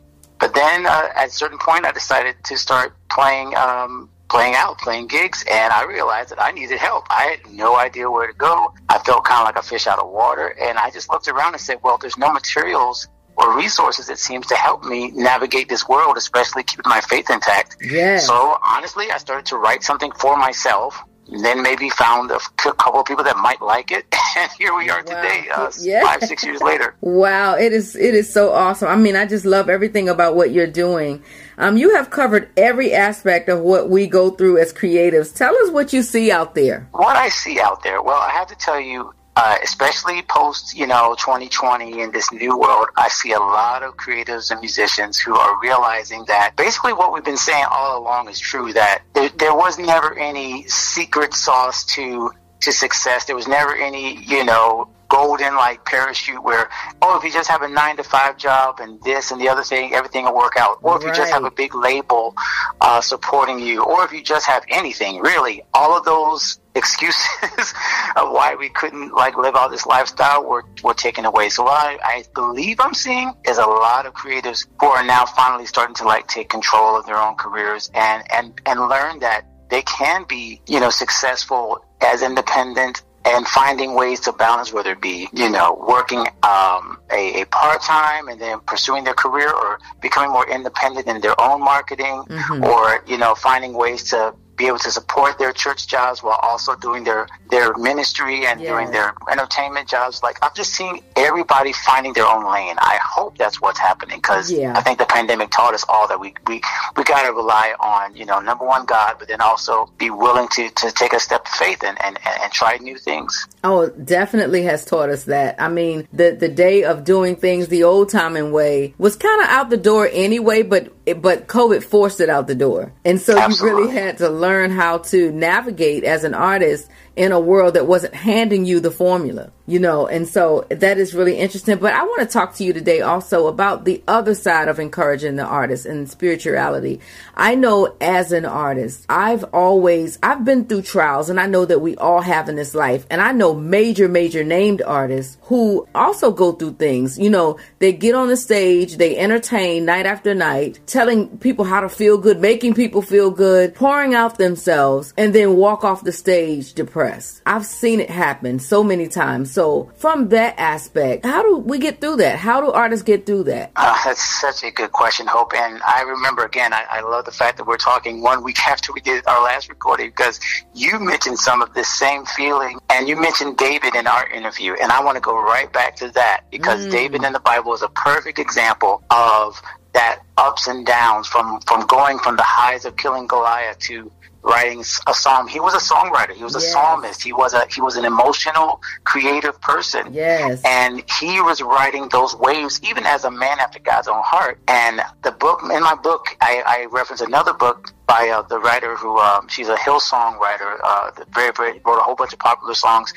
But 0.49 0.55
then 0.55 0.87
uh, 0.87 1.11
at 1.15 1.29
a 1.29 1.31
certain 1.31 1.59
point, 1.59 1.85
I 1.85 1.93
decided 1.93 2.37
to 2.45 2.57
start 2.57 2.95
playing 3.11 3.55
um, 3.55 4.09
playing 4.31 4.55
out, 4.55 4.79
playing 4.79 5.09
gigs, 5.09 5.45
and 5.51 5.73
I 5.75 5.85
realized 5.85 6.31
that 6.31 6.41
I 6.41 6.53
needed 6.53 6.79
help. 6.79 7.07
I 7.11 7.37
had 7.37 7.53
no 7.53 7.77
idea 7.77 8.11
where 8.11 8.27
to 8.27 8.33
go. 8.33 8.73
I 8.89 8.99
felt 8.99 9.25
kind 9.25 9.41
of 9.41 9.45
like 9.45 9.63
a 9.63 9.67
fish 9.67 9.87
out 9.87 9.99
of 9.99 10.09
water, 10.11 10.57
and 10.59 10.79
I 10.79 10.91
just 10.91 11.11
looked 11.11 11.29
around 11.29 11.53
and 11.53 11.61
said, 11.61 11.81
"Well, 11.83 11.99
there's 11.99 12.17
no 12.17 12.33
materials." 12.33 13.09
Or 13.37 13.57
resources 13.57 14.09
that 14.09 14.19
seems 14.19 14.49
to 14.49 14.57
help 14.57 14.83
me 14.83 15.13
navigate 15.13 15.69
this 15.69 15.89
world, 15.89 16.17
especially 16.17 16.65
keeping 16.65 16.89
my 16.89 17.01
faith 17.01 17.31
intact. 17.31 17.77
Yeah. 17.81 18.19
So 18.19 18.59
honestly, 18.65 19.13
I 19.13 19.19
started 19.19 19.47
to 19.47 19.57
write 19.57 19.85
something 19.85 20.11
for 20.11 20.37
myself, 20.37 21.01
then 21.43 21.63
maybe 21.63 21.91
found 21.91 22.31
a 22.31 22.39
couple 22.57 23.01
of 23.01 23.07
people 23.07 23.25
that 23.25 23.37
might 23.37 23.61
like 23.61 23.91
it, 23.91 24.07
and 24.37 24.51
here 24.59 24.75
we 24.77 24.89
are 24.91 25.03
today, 25.03 25.47
uh, 25.55 25.71
Yeah. 25.81 26.03
five 26.03 26.23
six 26.23 26.45
years 26.45 26.61
later. 26.61 26.95
Wow, 27.01 27.55
it 27.57 27.73
is 27.73 27.95
it 27.97 28.15
is 28.15 28.33
so 28.33 28.53
awesome. 28.53 28.89
I 28.89 28.97
mean, 28.97 29.17
I 29.17 29.27
just 29.27 29.45
love 29.45 29.69
everything 29.69 30.09
about 30.09 30.37
what 30.37 30.51
you're 30.53 30.67
doing. 30.67 31.23
Um, 31.59 31.77
you 31.77 31.95
have 31.97 32.11
covered 32.11 32.51
every 32.57 32.93
aspect 32.95 33.49
of 33.49 33.61
what 33.61 33.91
we 33.91 34.07
go 34.07 34.31
through 34.31 34.59
as 34.59 34.73
creatives. 34.73 35.35
Tell 35.35 35.55
us 35.57 35.71
what 35.71 35.93
you 35.93 36.03
see 36.03 36.31
out 36.31 36.55
there. 36.55 36.89
What 36.93 37.17
I 37.17 37.29
see 37.29 37.59
out 37.61 37.83
there, 37.83 38.01
well, 38.01 38.21
I 38.21 38.31
have 38.31 38.47
to 38.49 38.55
tell 38.57 38.81
you, 38.81 39.13
uh, 39.39 39.57
especially 39.63 40.21
post, 40.23 40.75
you 40.75 40.85
know, 40.85 41.15
2020 41.17 42.01
in 42.01 42.11
this 42.11 42.33
new 42.33 42.59
world, 42.59 42.89
I 42.97 43.07
see 43.07 43.31
a 43.31 43.39
lot 43.39 43.85
of 43.85 43.97
creatives 43.97 44.51
and 44.51 44.59
musicians 44.59 45.17
who 45.17 45.37
are 45.37 45.61
realizing 45.61 46.25
that 46.27 46.57
basically 46.57 46.93
what 46.93 47.13
we've 47.13 47.23
been 47.23 47.37
saying 47.37 47.65
all 47.71 48.03
along 48.03 48.29
is 48.29 48.41
true. 48.41 48.73
That 48.73 49.03
there, 49.15 49.29
there 49.29 49.55
was 49.55 49.79
never 49.79 50.19
any 50.19 50.67
secret 50.67 51.35
sauce 51.35 51.85
to 51.95 52.33
to 52.63 52.73
success. 52.73 53.27
There 53.27 53.37
was 53.37 53.47
never 53.47 53.77
any, 53.77 54.25
you 54.25 54.45
know, 54.45 54.91
golden 55.09 55.55
like 55.55 55.85
parachute 55.85 56.43
where 56.43 56.69
oh 57.01 57.17
if 57.17 57.25
you 57.25 57.31
just 57.31 57.49
have 57.49 57.63
a 57.63 57.69
nine 57.69 57.97
to 57.97 58.03
five 58.03 58.37
job 58.37 58.79
and 58.79 59.03
this 59.05 59.31
and 59.31 59.41
the 59.41 59.49
other 59.49 59.63
thing 59.63 59.95
everything 59.95 60.25
will 60.25 60.37
work 60.37 60.53
out 60.59 60.79
or 60.83 60.99
if 60.99 61.03
you 61.03 61.13
just 61.15 61.33
have 61.33 61.45
a 61.45 61.51
big 61.51 61.75
label 61.75 62.35
uh, 62.83 63.01
supporting 63.01 63.59
you 63.59 63.83
or 63.83 64.05
if 64.05 64.13
you 64.13 64.23
just 64.23 64.47
have 64.47 64.63
anything 64.69 65.19
really 65.21 65.63
all 65.73 65.97
of 65.97 66.05
those 66.05 66.61
excuses 66.79 67.27
of 68.17 68.31
why 68.33 68.55
we 68.59 68.69
couldn't 68.71 69.13
like 69.13 69.37
live 69.37 69.55
out 69.57 69.71
this 69.71 69.85
lifestyle 69.87 70.45
were, 70.49 70.65
were 70.83 70.95
taken 70.95 71.25
away 71.25 71.49
so 71.49 71.65
what 71.65 71.77
I, 71.87 71.99
I 72.03 72.25
believe 72.35 72.79
i'm 72.81 72.95
seeing 72.95 73.33
is 73.47 73.59
a 73.59 73.67
lot 73.67 74.07
of 74.07 74.15
creatives 74.15 74.67
who 74.81 74.87
are 74.87 75.05
now 75.05 75.27
finally 75.27 75.67
starting 75.67 75.95
to 75.97 76.05
like 76.05 76.27
take 76.29 76.49
control 76.49 76.97
of 76.99 77.05
their 77.07 77.19
own 77.19 77.35
careers 77.35 77.91
and 77.95 78.23
and 78.33 78.61
and 78.65 78.81
learn 78.89 79.19
that 79.21 79.43
they 79.69 79.83
can 79.83 80.25
be 80.29 80.61
you 80.67 80.81
know 80.81 80.91
successful 80.91 81.85
as 82.01 82.23
independent 82.23 83.03
and 83.25 83.47
finding 83.47 83.95
ways 83.95 84.21
to 84.21 84.33
balance, 84.33 84.73
whether 84.73 84.93
it 84.93 85.03
be, 85.03 85.29
you 85.35 85.51
know, 85.51 85.85
working 85.87 86.21
um, 86.43 86.99
a, 87.13 87.43
a 87.43 87.45
part 87.47 87.83
time 87.83 88.29
and 88.29 88.41
then 88.41 88.59
pursuing 88.61 89.05
their 89.05 89.13
career 89.13 89.51
or 89.53 89.79
becoming 90.01 90.31
more 90.31 90.49
independent 90.49 91.07
in 91.07 91.21
their 91.21 91.39
own 91.39 91.61
marketing 91.61 92.23
Mhm. 92.29 92.65
or, 92.65 93.05
you 93.07 93.19
know, 93.19 93.35
finding 93.35 93.75
ways 93.75 94.05
to 94.11 94.35
be 94.59 94.67
able 94.67 94.79
to 94.81 94.91
support 94.91 95.39
their 95.39 95.53
church 95.53 95.87
jobs 95.87 96.23
while 96.23 96.39
also 96.43 96.75
doing 96.77 97.05
their, 97.05 97.29
their 97.51 97.75
ministry 97.77 98.45
and 98.45 98.61
doing 98.61 98.91
their 98.91 99.15
entertainment 99.31 99.89
jobs. 99.89 100.23
Like, 100.23 100.37
I'm 100.43 100.51
just 100.55 100.73
seeing 100.75 101.01
everybody 101.17 101.73
finding 101.73 102.13
their 102.13 102.27
own 102.27 102.45
lane. 102.53 102.77
I 102.79 102.99
hope 103.03 103.39
that's 103.39 103.61
what's 103.61 103.79
happening 103.79 104.19
because 104.19 104.51
Yeah. 104.51 104.77
I 104.77 104.83
think 104.83 104.99
the 104.99 105.07
pandemic 105.07 105.51
taught 105.51 105.73
us 105.75 105.85
all 105.89 106.09
that 106.09 106.19
we, 106.21 106.35
we, 106.47 106.61
we 106.97 107.05
got 107.05 107.23
to 107.23 107.33
rely 107.33 107.75
on, 107.81 108.15
you 108.17 108.27
know, 108.27 108.41
number 108.41 108.67
one, 108.67 108.85
God, 108.85 109.17
but 109.19 109.29
then 109.29 109.41
also 109.41 109.91
be 109.97 110.11
willing 110.11 110.49
to, 110.49 110.69
to 110.69 110.91
take 110.91 111.13
a 111.13 111.21
step 111.21 111.43
of 111.47 111.53
faith 111.53 111.83
and, 111.85 111.97
and, 112.05 112.19
and, 112.27 112.43
and 112.43 112.53
try 112.53 112.77
new 112.79 112.99
things. 112.99 113.47
Oh, 113.63 113.89
definitely 113.89 114.63
has 114.65 114.85
taught 114.85 115.09
us 115.09 115.25
that. 115.25 115.61
I 115.61 115.69
mean, 115.69 116.09
the 116.13 116.37
the 116.39 116.49
day 116.49 116.85
of 116.85 117.05
doing 117.05 117.37
things 117.37 117.69
the 117.69 117.85
old 117.85 118.09
timing 118.11 118.51
way 118.53 118.95
was 118.99 119.15
kind 119.17 119.41
of 119.43 119.49
out 119.49 119.71
the 119.71 119.77
door 119.77 120.09
anyway, 120.13 120.63
but 120.63 120.93
but 121.15 121.47
COVID 121.47 121.83
forced 121.83 122.21
it 122.21 122.29
out 122.29 122.47
the 122.47 122.55
door, 122.55 122.93
and 123.05 123.21
so 123.21 123.37
you 123.37 123.57
really 123.63 123.93
had 123.93 124.19
to 124.19 124.29
learn 124.29 124.71
how 124.71 124.99
to 124.99 125.33
navigate 125.33 126.05
as 126.05 126.25
an 126.25 126.35
artist 126.35 126.89
in 127.19 127.33
a 127.33 127.41
world 127.41 127.75
that 127.75 127.89
wasn't 127.89 128.15
handing 128.15 128.65
you 128.65 128.79
the 128.79 128.93
formula, 128.93 129.51
you 129.67 129.81
know. 129.81 130.07
And 130.07 130.29
so 130.29 130.65
that 130.71 130.99
is 130.99 131.15
really 131.15 131.37
interesting. 131.37 131.77
But 131.79 131.93
I 131.93 132.05
want 132.05 132.21
to 132.21 132.33
talk 132.33 132.55
to 132.55 132.65
you 132.65 132.73
today 132.73 133.01
also 133.01 133.49
about 133.49 133.85
the 133.85 134.01
other 134.07 134.37
side 134.37 134.69
of 134.69 134.79
encouraging 134.79 135.35
the 135.35 135.45
artist 135.45 135.85
and 135.85 136.09
spirituality. 136.09 137.01
I 137.35 137.57
know 137.57 137.97
as 138.01 138.31
an 138.31 138.45
artist, 138.45 139.05
I've 139.09 139.43
always 139.53 140.17
I've 140.23 140.45
been 140.45 140.67
through 140.67 140.83
trials, 140.83 141.29
and 141.29 141.41
I 141.41 141.47
know 141.47 141.65
that 141.65 141.81
we 141.81 141.97
all 141.97 142.21
have 142.21 142.49
in 142.49 142.55
this 142.55 142.73
life, 142.73 143.05
and 143.11 143.21
I 143.21 143.33
know 143.33 143.53
major, 143.53 144.09
major 144.09 144.45
named 144.45 144.81
artists 144.83 145.39
who 145.43 145.89
also 145.97 146.31
go 146.31 146.53
through 146.53 146.75
things. 146.75 147.19
You 147.19 147.31
know, 147.31 147.59
they 147.81 147.93
get 147.93 148.15
on 148.15 148.29
the 148.29 148.37
stage, 148.37 148.97
they 148.97 149.19
entertain 149.19 149.85
night 149.85 150.07
after 150.07 150.35
night, 150.35 150.79
telling 150.87 151.37
people 151.39 151.65
how 151.65 151.81
to 151.81 151.89
feel 151.89 152.17
good, 152.17 152.39
making 152.39 152.75
people 152.75 153.03
feel 153.03 153.33
good, 153.33 153.75
pouring 153.75 154.15
out 154.15 154.39
themselves, 154.39 155.13
and 155.17 155.35
then 155.35 155.57
walk 155.57 155.83
off 155.83 156.05
the 156.05 156.13
stage 156.13 156.75
depressed. 156.75 157.08
I've 157.47 157.65
seen 157.67 158.01
it 158.01 158.11
happen 158.11 158.59
so 158.59 158.83
many 158.85 159.09
times. 159.09 159.53
So, 159.53 159.91
from 159.97 160.29
that 160.31 160.55
aspect, 160.59 161.25
how 161.25 161.43
do 161.43 161.57
we 161.59 161.79
get 161.79 162.01
through 162.01 162.17
that? 162.17 162.39
How 162.39 162.61
do 162.61 162.71
artists 162.71 163.03
get 163.03 163.27
through 163.27 163.45
that? 163.45 163.73
Uh, 163.77 163.97
that's 164.05 164.23
such 164.41 164.63
a 164.65 164.71
good 164.71 164.93
question, 164.93 165.27
Hope. 165.27 165.53
And 165.55 165.81
I 165.87 166.03
remember 166.03 166.45
again, 166.45 166.73
I, 166.73 166.85
I 166.91 167.01
love 167.01 167.25
the 167.25 167.33
fact 167.33 167.57
that 167.59 167.67
we're 167.67 167.77
talking 167.77 168.23
one 168.23 168.43
week 168.43 168.59
after 168.69 168.93
we 168.93 169.01
did 169.01 169.27
our 169.27 169.43
last 169.43 169.69
recording 169.69 170.11
because 170.11 170.41
you 170.75 170.99
mentioned 170.99 171.39
some 171.39 171.63
of 171.63 171.75
this 171.75 171.89
same 171.89 172.25
feeling, 172.27 172.79
and 172.91 173.09
you 173.09 173.17
mentioned 173.17 173.57
David 173.57 173.95
in 173.95 174.07
our 174.07 174.29
interview, 174.31 174.75
and 174.81 174.91
I 174.93 175.03
want 175.03 175.17
to 175.17 175.21
go 175.21 175.35
right 175.41 175.73
back 175.73 175.97
to 175.97 176.11
that 176.13 176.43
because 176.51 176.79
Mm. 176.79 176.91
David 176.91 177.25
in 177.25 177.33
the 177.33 177.41
Bible 177.41 177.75
is 177.75 177.83
a 177.83 177.89
perfect 177.89 178.39
example 178.39 179.03
of 179.11 179.61
that 179.95 180.21
ups 180.37 180.67
and 180.69 180.87
downs 180.87 181.27
from 181.27 181.61
from 181.63 181.87
going 181.87 182.19
from 182.19 182.37
the 182.37 182.43
highs 182.43 182.85
of 182.85 182.97
killing 182.97 183.27
Goliath 183.27 183.79
to 183.81 184.13
writing 184.49 184.81
a 185.07 185.15
psalm. 185.15 185.47
He 185.47 185.61
was 185.61 185.75
a 185.75 185.95
songwriter. 185.95 186.33
He 186.33 186.43
was 186.43 186.57
a 186.57 186.61
Yes. 186.61 186.73
psalmist. 186.73 187.23
He 187.23 187.33
was 187.33 187.53
a 187.55 187.67
he 187.75 187.81
was 187.81 187.97
an 187.97 188.05
emotional, 188.05 188.81
creative 189.05 189.61
person. 189.61 190.13
Yes. 190.13 190.61
And 190.65 191.05
he 191.21 191.41
was 191.41 191.61
writing 191.63 192.09
those 192.09 192.35
waves 192.37 192.81
even 192.83 193.05
as 193.07 193.25
a 193.25 193.31
man 193.31 193.61
after 193.61 193.79
God's 193.79 194.09
own 194.09 194.23
heart. 194.23 194.59
And 194.67 195.03
the 195.23 195.33
book 195.33 195.61
in 195.63 195.83
my 195.83 195.95
book, 195.95 196.25
I, 196.41 196.63
I 196.67 196.87
reference 196.91 197.21
another 197.21 197.53
book 197.53 197.93
by 198.09 198.29
uh, 198.31 198.43
the 198.43 198.59
writer 198.59 198.97
who 198.97 199.19
um, 199.19 199.47
she's 199.49 199.69
a 199.69 199.77
Hillsong 199.77 200.39
writer. 200.41 200.79
Uh, 200.83 201.11
very 201.33 201.53
very 201.55 201.73
wrote 201.85 201.99
a 201.99 202.03
whole 202.03 202.17
bunch 202.17 202.33
of 202.33 202.39
popular 202.41 202.75
songs 202.75 203.13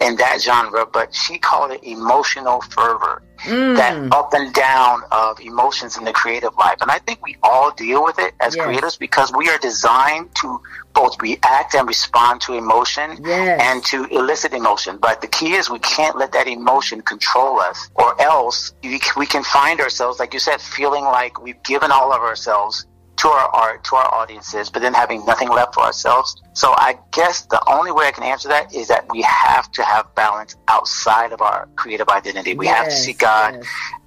in 0.00 0.14
that 0.16 0.40
genre, 0.40 0.86
but 0.86 1.12
she 1.14 1.38
called 1.38 1.72
it 1.72 1.82
emotional 1.82 2.60
fervor. 2.60 3.22
Mm. 3.46 3.76
That 3.76 4.12
up 4.12 4.32
and 4.32 4.54
down 4.54 5.02
of 5.10 5.40
emotions 5.40 5.98
in 5.98 6.04
the 6.04 6.12
creative 6.12 6.54
life. 6.56 6.78
And 6.80 6.90
I 6.90 6.98
think 7.00 7.20
we 7.22 7.36
all 7.42 7.72
deal 7.72 8.02
with 8.04 8.18
it 8.18 8.32
as 8.40 8.54
Yes. 8.54 8.64
creators 8.64 8.96
because 8.96 9.32
we 9.36 9.48
are 9.50 9.58
designed 9.58 10.34
to 10.36 10.60
both 10.94 11.20
react 11.20 11.74
and 11.74 11.86
respond 11.88 12.40
to 12.42 12.54
emotion 12.54 13.18
Yes. 13.22 13.60
and 13.60 13.84
to 13.86 14.04
elicit 14.16 14.52
emotion. 14.54 14.98
But 14.98 15.20
the 15.20 15.26
key 15.26 15.54
is 15.54 15.68
we 15.68 15.80
can't 15.80 16.16
let 16.16 16.32
that 16.32 16.46
emotion 16.46 17.00
control 17.02 17.58
us, 17.60 17.90
or 17.96 18.08
else 18.22 18.72
we 18.82 19.00
we 19.16 19.26
can 19.26 19.42
find 19.42 19.80
ourselves, 19.80 20.18
like 20.20 20.32
you 20.32 20.40
said, 20.40 20.60
feeling 20.60 21.04
like 21.04 21.42
we've 21.42 21.62
given 21.64 21.90
all 21.90 22.12
of 22.12 22.20
ourselves 22.22 22.86
to 23.24 23.30
our 23.30 23.48
art, 23.54 23.82
to 23.84 23.96
our 23.96 24.14
audiences, 24.14 24.68
but 24.68 24.82
then 24.82 24.92
having 24.92 25.24
nothing 25.24 25.48
left 25.48 25.74
for 25.74 25.82
ourselves. 25.82 26.36
So 26.52 26.74
I 26.76 26.98
guess 27.12 27.46
the 27.46 27.62
only 27.72 27.90
way 27.90 28.06
I 28.06 28.10
can 28.10 28.22
answer 28.22 28.48
that 28.48 28.74
is 28.74 28.88
that 28.88 29.06
we 29.10 29.22
have 29.22 29.72
to 29.72 29.82
have 29.82 30.14
balance 30.14 30.56
outside 30.68 31.32
of 31.32 31.40
our 31.40 31.66
creative 31.74 32.08
identity. 32.10 32.54
We 32.54 32.66
have 32.66 32.84
to 32.84 32.94
see 32.94 33.14
God 33.14 33.64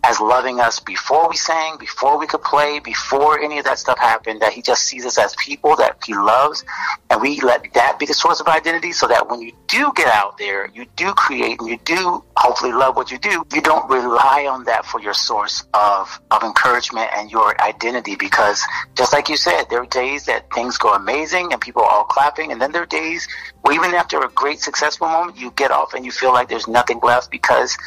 as 0.07 0.21
loving 0.21 0.61
us 0.61 0.79
before 0.79 1.27
we 1.27 1.35
sang, 1.35 1.77
before 1.77 2.17
we 2.17 2.25
could 2.25 2.41
play, 2.41 2.79
before 2.79 3.39
any 3.39 3.59
of 3.59 3.65
that 3.65 3.77
stuff 3.77 3.99
happened, 3.99 4.41
that 4.41 4.53
he 4.53 4.61
just 4.61 4.83
sees 4.83 5.05
us 5.05 5.17
as 5.17 5.35
people 5.35 5.75
that 5.75 5.97
he 6.05 6.13
loves. 6.13 6.63
And 7.09 7.21
we 7.21 7.41
let 7.41 7.73
that 7.73 7.99
be 7.99 8.05
the 8.05 8.13
source 8.13 8.39
of 8.39 8.47
identity 8.47 8.93
so 8.93 9.07
that 9.09 9.29
when 9.29 9.41
you 9.41 9.51
do 9.67 9.91
get 9.95 10.07
out 10.07 10.37
there, 10.37 10.69
you 10.73 10.85
do 10.95 11.11
create 11.13 11.59
and 11.59 11.67
you 11.67 11.77
do 11.83 12.23
hopefully 12.37 12.71
love 12.71 12.95
what 12.95 13.11
you 13.11 13.17
do, 13.17 13.45
you 13.53 13.61
don't 13.61 13.89
rely 13.89 14.47
on 14.49 14.63
that 14.63 14.85
for 14.85 15.01
your 15.01 15.13
source 15.13 15.65
of, 15.73 16.21
of 16.31 16.41
encouragement 16.41 17.09
and 17.13 17.29
your 17.29 17.59
identity 17.61 18.15
because 18.15 18.63
just 18.95 19.11
like 19.11 19.27
you 19.27 19.35
said, 19.35 19.65
there 19.69 19.81
are 19.81 19.87
days 19.87 20.25
that 20.25 20.49
things 20.53 20.77
go 20.77 20.93
amazing 20.93 21.51
and 21.51 21.59
people 21.59 21.81
are 21.81 21.91
all 21.91 22.05
clapping 22.05 22.53
and 22.53 22.61
then 22.61 22.71
there 22.71 22.83
are 22.83 22.87
days 22.87 23.27
where 23.61 23.75
even 23.75 23.93
after 23.93 24.21
a 24.21 24.29
great 24.29 24.61
successful 24.61 25.07
moment, 25.07 25.37
you 25.37 25.51
get 25.51 25.69
off 25.69 25.93
and 25.93 26.05
you 26.05 26.11
feel 26.11 26.31
like 26.31 26.47
there's 26.47 26.67
nothing 26.67 26.99
left 27.03 27.29
because 27.29 27.77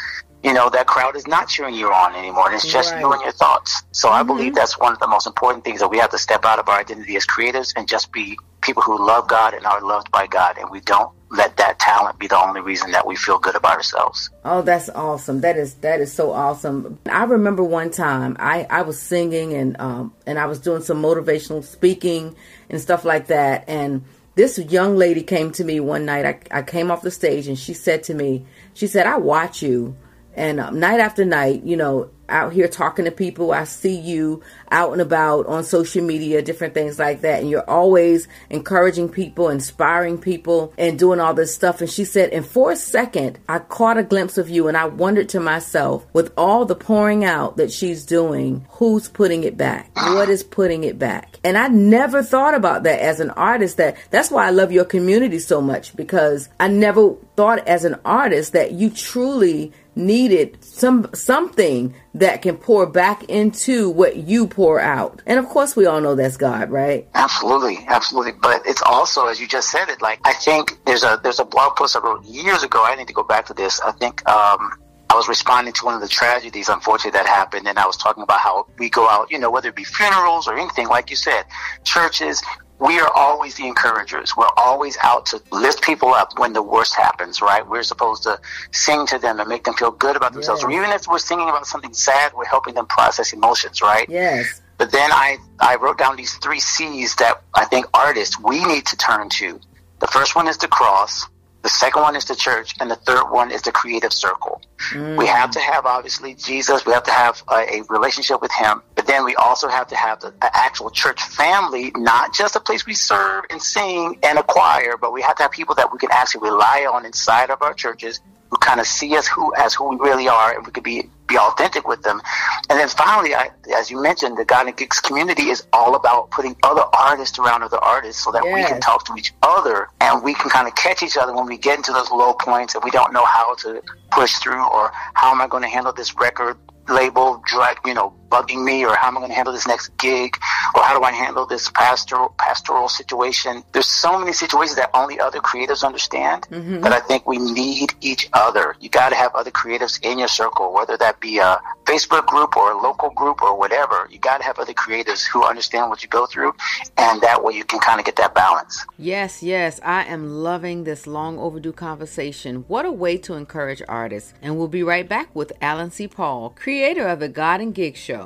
you 0.43 0.55
know, 0.55 0.71
that 0.71 0.87
crowd 0.87 1.17
is 1.17 1.27
not 1.27 1.49
cheering 1.49 1.75
you 1.75 1.93
on 1.93 2.15
anymore. 2.15 2.47
And 2.47 2.55
it's 2.55 2.67
just 2.67 2.95
you 2.99 3.13
and 3.13 3.21
your 3.23 3.33
thoughts. 3.33 3.83
So 3.93 4.09
I 4.09 4.23
believe 4.23 4.55
that's 4.55 4.79
one 4.79 4.93
of 4.93 4.99
the 4.99 5.07
most 5.07 5.27
important 5.27 5.65
things 5.65 5.81
that 5.81 5.89
we 5.89 5.99
have 5.99 6.11
to 6.11 6.19
step 6.19 6.45
out 6.45 6.59
of 6.59 6.69
our 6.69 6.81
identity 6.81 7.17
as 7.17 7.27
creators 7.27 7.75
and 7.77 7.87
just 7.87 8.11
be 8.13 8.39
people 8.63 8.83
who 8.83 9.07
love 9.07 9.29
God 9.29 9.53
and 9.55 9.67
are 9.67 9.83
loved 9.83 10.11
by 10.11 10.27
God. 10.27 10.57
And 10.59 10.71
we 10.71 10.81
don't 10.81 11.13
let 11.31 11.57
that 11.59 11.79
talent 11.79 12.19
be 12.19 12.27
the 12.27 12.39
only 12.39 12.61
reason 12.61 12.91
that 12.93 13.07
we 13.07 13.17
feel 13.17 13.39
good 13.39 13.55
about 13.55 13.77
ourselves. 13.77 14.31
Oh, 14.45 14.63
that's 14.63 14.89
awesome. 14.89 15.43
That 15.43 15.57
is 15.57 15.75
that 15.77 16.01
is 16.01 16.13
so 16.13 16.33
awesome. 16.33 16.99
I 17.11 17.25
remember 17.25 17.63
one 17.63 17.91
time 17.91 18.37
I 18.41 18.67
I 18.69 18.83
was 18.83 19.01
singing 19.01 19.53
and 19.53 19.79
um 19.81 20.15
and 20.27 20.39
I 20.39 20.47
was 20.47 20.59
doing 20.59 20.83
some 20.83 21.03
motivational 21.03 21.63
speaking 21.63 22.35
and 22.69 22.81
stuff 22.81 23.05
like 23.05 23.29
that 23.29 23.65
and 23.69 24.05
this 24.37 24.59
young 24.59 24.97
lady 24.97 25.23
came 25.23 25.53
to 25.53 25.65
me 25.65 25.81
one 25.81 26.07
night. 26.07 26.25
I 26.25 26.59
I 26.59 26.63
came 26.63 26.91
off 26.91 27.03
the 27.03 27.11
stage 27.11 27.47
and 27.47 27.59
she 27.59 27.75
said 27.75 28.03
to 28.05 28.15
me, 28.15 28.47
she 28.75 28.87
said, 28.87 29.07
"I 29.07 29.19
watch 29.19 29.63
you 29.63 29.97
and 30.35 30.61
um, 30.61 30.79
night 30.79 31.01
after 31.01 31.25
night, 31.25 31.65
you 31.65 31.77
know, 31.77 32.11
out 32.31 32.53
here 32.53 32.69
talking 32.69 33.05
to 33.05 33.11
people. 33.11 33.53
I 33.53 33.65
see 33.65 33.95
you 33.95 34.43
out 34.71 34.93
and 34.93 35.01
about 35.01 35.47
on 35.47 35.65
social 35.65 36.03
media, 36.03 36.43
different 36.43 36.75
things 36.75 36.99
like 36.99 37.23
that. 37.23 37.41
And 37.41 37.51
you're 37.51 37.69
always 37.69 38.29
encouraging 38.49 39.09
people, 39.09 39.49
inspiring 39.49 40.19
people, 40.19 40.73
and 40.79 40.99
doing 40.99 41.21
all 41.21 41.35
this 41.35 41.55
stuff. 41.55 41.81
And 41.81 41.91
she 41.91 42.05
said, 42.05 42.31
and 42.31 42.47
for 42.47 42.71
a 42.71 42.77
second, 42.77 43.39
I 43.49 43.59
caught 43.59 43.99
a 43.99 44.05
glimpse 44.05 44.39
of 44.39 44.49
you 44.49 44.69
and 44.69 44.77
I 44.77 44.87
wondered 44.87 45.29
to 45.31 45.41
myself, 45.41 46.07
with 46.13 46.33
all 46.37 46.65
the 46.65 46.77
pouring 46.77 47.25
out 47.25 47.57
that 47.57 47.73
she's 47.73 48.07
doing, 48.07 48.67
who's 48.71 49.09
putting 49.09 49.45
it 49.45 49.57
back? 49.57 49.91
What 49.97 50.29
is 50.29 50.45
putting 50.45 50.85
it 50.85 50.99
back? 50.99 51.39
And 51.43 51.59
I 51.59 51.69
never 51.69 52.23
thought 52.23 52.55
about 52.55 52.85
that 52.85 53.01
as 53.01 53.21
an 53.21 53.31
artist 53.31 53.77
that 53.79 53.97
that's 54.11 54.31
why 54.31 54.47
I 54.47 54.51
love 54.51 54.73
your 54.73 54.85
community 54.85 55.39
so 55.39 55.61
much 55.61 55.97
because 55.97 56.49
I 56.61 56.69
never 56.69 57.15
thought 57.37 57.67
as 57.67 57.85
an 57.85 57.97
artist 58.05 58.53
that 58.53 58.73
you 58.73 58.91
truly 58.91 59.73
needed 59.95 60.63
some 60.65 61.09
something 61.15 61.95
that 62.15 62.43
can 62.43 62.57
pour 62.57 62.87
back 62.87 63.25
into 63.25 63.91
what 63.91 64.17
you 64.17 64.47
pour 64.47 64.81
out. 64.81 65.23
And 65.27 65.39
of 65.39 65.47
course 65.47 65.77
we 65.77 65.87
all 65.87 66.01
know 66.01 66.15
that's 66.15 66.37
God, 66.37 66.71
right? 66.71 67.09
Absolutely, 67.15 67.79
absolutely. 67.89 68.33
But 68.33 68.63
it's 68.67 68.83
also, 68.83 69.27
as 69.27 69.41
you 69.41 69.47
just 69.47 69.71
said 69.71 69.89
it, 69.89 70.01
like 70.03 70.21
I 70.25 70.33
think 70.33 70.79
there's 70.87 71.05
a 71.05 71.21
there's 71.23 71.41
a 71.41 71.45
blog 71.45 71.77
post 71.77 71.97
I 71.97 72.01
wrote 72.01 72.25
years 72.25 72.63
ago. 72.63 72.85
I 72.85 72.95
need 72.97 73.09
to 73.09 73.15
go 73.15 73.23
back 73.25 73.47
to 73.47 73.55
this. 73.55 73.81
I 73.81 73.93
think 73.93 74.27
um, 74.29 74.73
I 75.11 75.17
was 75.17 75.29
responding 75.29 75.73
to 75.75 75.85
one 75.85 75.95
of 75.95 76.01
the 76.01 76.09
tragedies, 76.09 76.69
unfortunately, 76.69 77.19
that 77.19 77.27
happened, 77.27 77.67
and 77.67 77.79
I 77.81 77.87
was 77.87 77.97
talking 77.97 78.23
about 78.23 78.39
how 78.39 78.67
we 78.79 78.89
go 78.89 79.09
out, 79.09 79.29
you 79.29 79.41
know, 79.41 79.51
whether 79.51 79.69
it 79.69 79.75
be 79.75 79.83
funerals 79.83 80.47
or 80.47 80.57
anything, 80.57 80.87
like 80.87 81.11
you 81.11 81.17
said, 81.17 81.47
churches, 81.83 82.41
we 82.81 82.99
are 82.99 83.11
always 83.15 83.55
the 83.57 83.67
encouragers. 83.67 84.35
We're 84.37 84.49
always 84.57 84.97
out 85.03 85.27
to 85.27 85.43
lift 85.53 85.83
people 85.83 86.15
up 86.15 86.39
when 86.39 86.55
the 86.55 86.63
worst 86.63 86.97
happens, 86.97 87.43
right? 87.43 87.67
We're 87.69 87.83
supposed 87.83 88.23
to 88.23 88.41
sing 88.73 89.07
to 89.09 89.19
them 89.19 89.39
and 89.39 89.49
make 89.49 89.65
them 89.65 89.75
feel 89.75 89.91
good 89.91 90.17
about 90.17 90.33
themselves. 90.33 90.63
Yes. 90.63 90.69
Or 90.69 90.73
even 90.73 90.91
if 90.91 91.07
we're 91.07 91.19
singing 91.19 91.49
about 91.49 91.67
something 91.67 91.93
sad, 91.93 92.33
we're 92.35 92.47
helping 92.47 92.75
them 92.75 92.87
process 92.87 93.35
emotions, 93.35 93.83
right? 93.83 94.09
Yes. 94.09 94.63
But 94.79 94.93
then 94.93 95.13
I, 95.13 95.37
I 95.61 95.77
wrote 95.77 95.99
down 95.99 96.17
these 96.17 96.35
three 96.39 96.59
C's 96.59 97.15
that 97.17 97.43
I 97.53 97.67
think 97.67 97.85
artists, 97.93 98.41
we 98.41 98.65
need 98.65 98.87
to 98.87 98.97
turn 98.97 99.29
to. 99.29 99.61
The 99.99 100.07
first 100.07 100.35
one 100.35 100.49
is 100.49 100.57
the 100.57 100.69
cross. 100.69 101.27
The 101.63 101.69
second 101.69 102.01
one 102.01 102.17
is 102.17 102.25
the 102.25 102.35
church, 102.35 102.75
and 102.81 102.91
the 102.91 102.97
third 102.97 103.31
one 103.31 103.51
is 103.51 103.61
the 103.61 103.73
creative 103.73 104.15
circle. 104.15 104.63
We 104.95 104.99
mm. 104.99 105.27
have 105.27 105.51
to 105.51 105.61
have 105.61 105.85
obviously 105.85 106.33
Jesus. 106.35 106.87
We 106.87 106.95
have 106.95 107.03
to 107.03 107.11
have 107.11 107.43
a, 107.51 107.81
a 107.81 107.83
relationship 107.91 108.41
with 108.41 108.51
Him, 108.51 108.81
but 109.01 109.07
then 109.07 109.25
we 109.25 109.35
also 109.37 109.67
have 109.67 109.87
to 109.87 109.97
have 109.97 110.21
the, 110.21 110.35
actual 110.43 110.91
church 110.91 111.23
family, 111.23 111.91
not 111.97 112.35
just 112.35 112.55
a 112.55 112.61
place 112.61 112.85
we 112.85 112.93
serve 112.93 113.47
and 113.49 113.63
sing 113.63 114.19
and 114.23 114.39
a 114.39 114.43
choir, 114.43 114.99
but 115.01 115.11
we 115.11 115.23
have 115.23 115.37
to 115.37 115.43
have 115.45 115.51
people 115.51 115.75
that 115.75 115.91
we 115.91 115.99
can 115.99 116.11
actually 116.13 116.51
rely 116.51 116.87
on 116.93 117.07
inside 117.07 117.49
of 117.49 117.63
our 117.63 117.73
churches 117.73 118.21
who 118.51 118.59
kind 118.59 118.79
of 118.79 118.87
see 118.87 119.17
us 119.17 119.27
who 119.27 119.55
as 119.55 119.73
who 119.73 119.89
we 119.89 119.97
really 119.97 120.29
are, 120.29 120.55
and 120.55 120.67
we 120.67 120.73
could 120.73 120.85
be 120.85 121.09
be 121.27 121.39
authentic 121.39 121.89
with 121.89 122.03
them. 122.03 122.21
And 122.69 122.79
then 122.79 122.89
finally, 122.89 123.35
I, 123.35 123.49
as 123.75 123.91
you 123.91 124.03
mentioned, 124.03 124.37
the 124.37 124.45
God 124.45 124.67
and 124.67 124.77
Gigs 124.77 125.01
community 125.01 125.49
is 125.49 125.67
all 125.73 125.95
about 125.95 126.31
putting 126.31 126.55
other 126.63 126.85
artists 126.93 127.39
around 127.39 127.63
other 127.63 127.79
artists 127.79 128.23
so 128.23 128.31
that 128.33 128.45
we 128.45 128.63
can 128.65 128.83
talk 128.83 129.07
to 129.07 129.15
each 129.17 129.33
other 129.43 129.89
and 130.03 130.23
we 130.23 130.35
can 130.35 130.51
kind 130.51 130.69
of 130.69 130.75
catch 130.75 131.03
each 131.03 131.17
other 131.17 131.33
when 131.35 131.47
we 131.47 131.57
get 131.57 131.79
into 131.79 131.93
those 131.93 132.11
low 132.11 132.35
points 132.35 132.75
and 132.75 132.85
we 132.85 132.91
don't 132.91 133.15
know 133.15 133.25
how 133.25 133.55
to 133.55 133.81
push 134.11 134.35
through 134.35 134.63
or 134.63 134.91
how 135.15 135.31
am 135.31 135.41
I 135.41 135.47
going 135.47 135.63
to 135.63 135.71
handle 135.71 135.95
this 135.95 136.15
record 136.17 136.59
label 136.89 137.41
drag 137.47 137.79
you 137.87 137.95
know 137.95 138.13
bugging 138.31 138.65
me 138.65 138.85
or 138.85 138.95
how 138.95 139.09
am 139.09 139.17
I 139.17 139.21
going 139.21 139.31
to 139.31 139.35
handle 139.35 139.53
this 139.53 139.67
next 139.67 139.89
gig 139.99 140.37
or 140.75 140.83
how 140.83 140.99
do 140.99 141.05
I 141.05 141.13
handle 141.13 141.47
this 141.47 141.71
pastoral 141.71 142.35
pastoral 142.39 142.89
situation 142.89 143.63
there's 143.73 143.87
so 143.87 144.19
many 144.19 144.33
situations 144.33 144.77
that 144.77 144.91
only 144.95 145.21
other 145.21 145.41
creatives 145.41 145.85
understand 145.85 146.47
mm-hmm. 146.51 146.81
that 146.81 146.93
I 146.93 147.01
think 147.01 147.27
we 147.27 147.39
need 147.39 147.95
each 148.01 148.29
other 148.33 148.77
you 148.81 148.89
got 148.89 149.11
to 149.11 149.17
have 149.17 149.35
other 149.35 149.51
creatives 149.51 150.03
in 150.03 150.19
your 150.19 150.29
circle 150.29 150.73
whether 150.73 150.97
that 150.97 151.21
be 151.21 151.39
a 151.39 151.61
Facebook 151.85 152.27
group 152.27 152.57
or 152.57 152.73
a 152.73 152.81
local 152.81 153.11
group 153.11 153.43
or 153.43 153.59
whatever 153.59 154.09
you 154.11 154.19
got 154.19 154.39
to 154.39 154.45
have 154.45 154.59
other 154.59 154.75
creatives 154.75 155.27
who 155.27 155.45
understand 155.45 155.91
what 155.91 156.03
you 156.03 156.09
go 156.09 156.27
through 156.27 156.53
and 156.97 157.21
that 157.21 157.43
way 157.43 157.53
you 157.53 157.65
can 157.65 157.81
kind 157.81 157.99
of 157.99 158.07
get 158.07 158.17
that 158.17 158.35
balance 158.35 158.87
Yes, 158.97 159.43
yes, 159.43 159.81
I 159.83 160.05
am 160.05 160.43
loving 160.43 160.85
this 160.85 161.07
long 161.07 161.39
overdue 161.39 161.73
conversation. 161.73 162.65
What 162.69 162.85
a 162.85 162.93
way 162.93 163.17
to 163.19 163.35
encourage 163.35 163.83
artists. 163.89 164.35
And 164.43 164.59
we'll 164.59 164.69
be 164.69 164.83
right 164.83 165.09
back 165.09 165.35
with 165.35 165.53
Allen 165.61 165.91
C. 165.91 166.07
Paul, 166.07 166.51
creator 166.51 167.07
of 167.09 167.19
the 167.21 167.29
God 167.29 167.61
and 167.61 167.75
Gig 167.75 167.97
Show. 167.97 168.20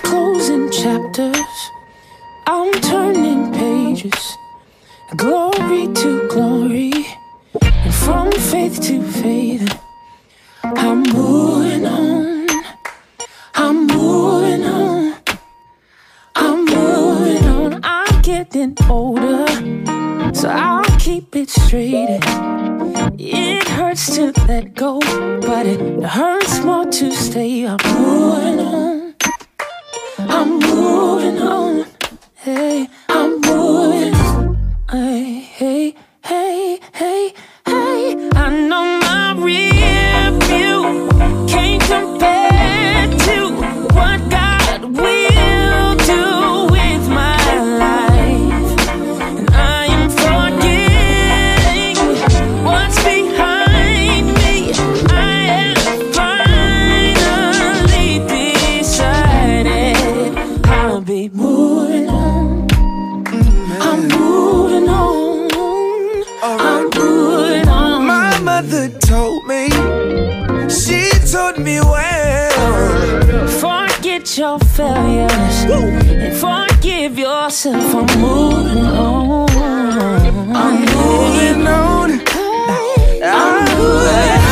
closing 0.00 0.70
chapters. 0.70 1.70
I'm 2.46 2.72
turning 2.80 3.52
pages. 3.52 4.38
Glory 5.16 5.92
to 5.92 6.26
glory. 6.28 6.92
And 7.60 7.94
from 7.94 8.32
faith 8.32 8.80
to 8.84 9.02
faith. 9.02 9.78
I'm 10.62 11.02
moving 11.02 11.23
keep 21.14 21.36
it 21.36 21.48
straight. 21.48 22.18
It 23.20 23.68
hurts 23.68 24.16
to 24.16 24.32
let 24.48 24.74
go, 24.74 24.98
but 25.48 25.64
it 25.64 26.02
hurts 26.02 26.58
more 26.64 26.86
to 26.86 27.12
stay. 27.12 27.66
I'm 27.66 27.78
moving 27.94 28.58
on. 28.58 29.14
I'm 30.18 30.58
moving 30.58 31.38
on. 31.40 31.86
Hey, 32.34 32.88
failures 75.66 76.08
and 76.08 76.36
forgive 76.36 77.18
yourself. 77.18 77.94
I'm 77.94 78.20
moving 78.20 78.84
on. 78.84 79.48
I'm 80.56 80.80
moving 80.80 81.66
on. 81.66 82.10
I'm 83.22 83.78
moving 83.78 84.38
on. 84.38 84.43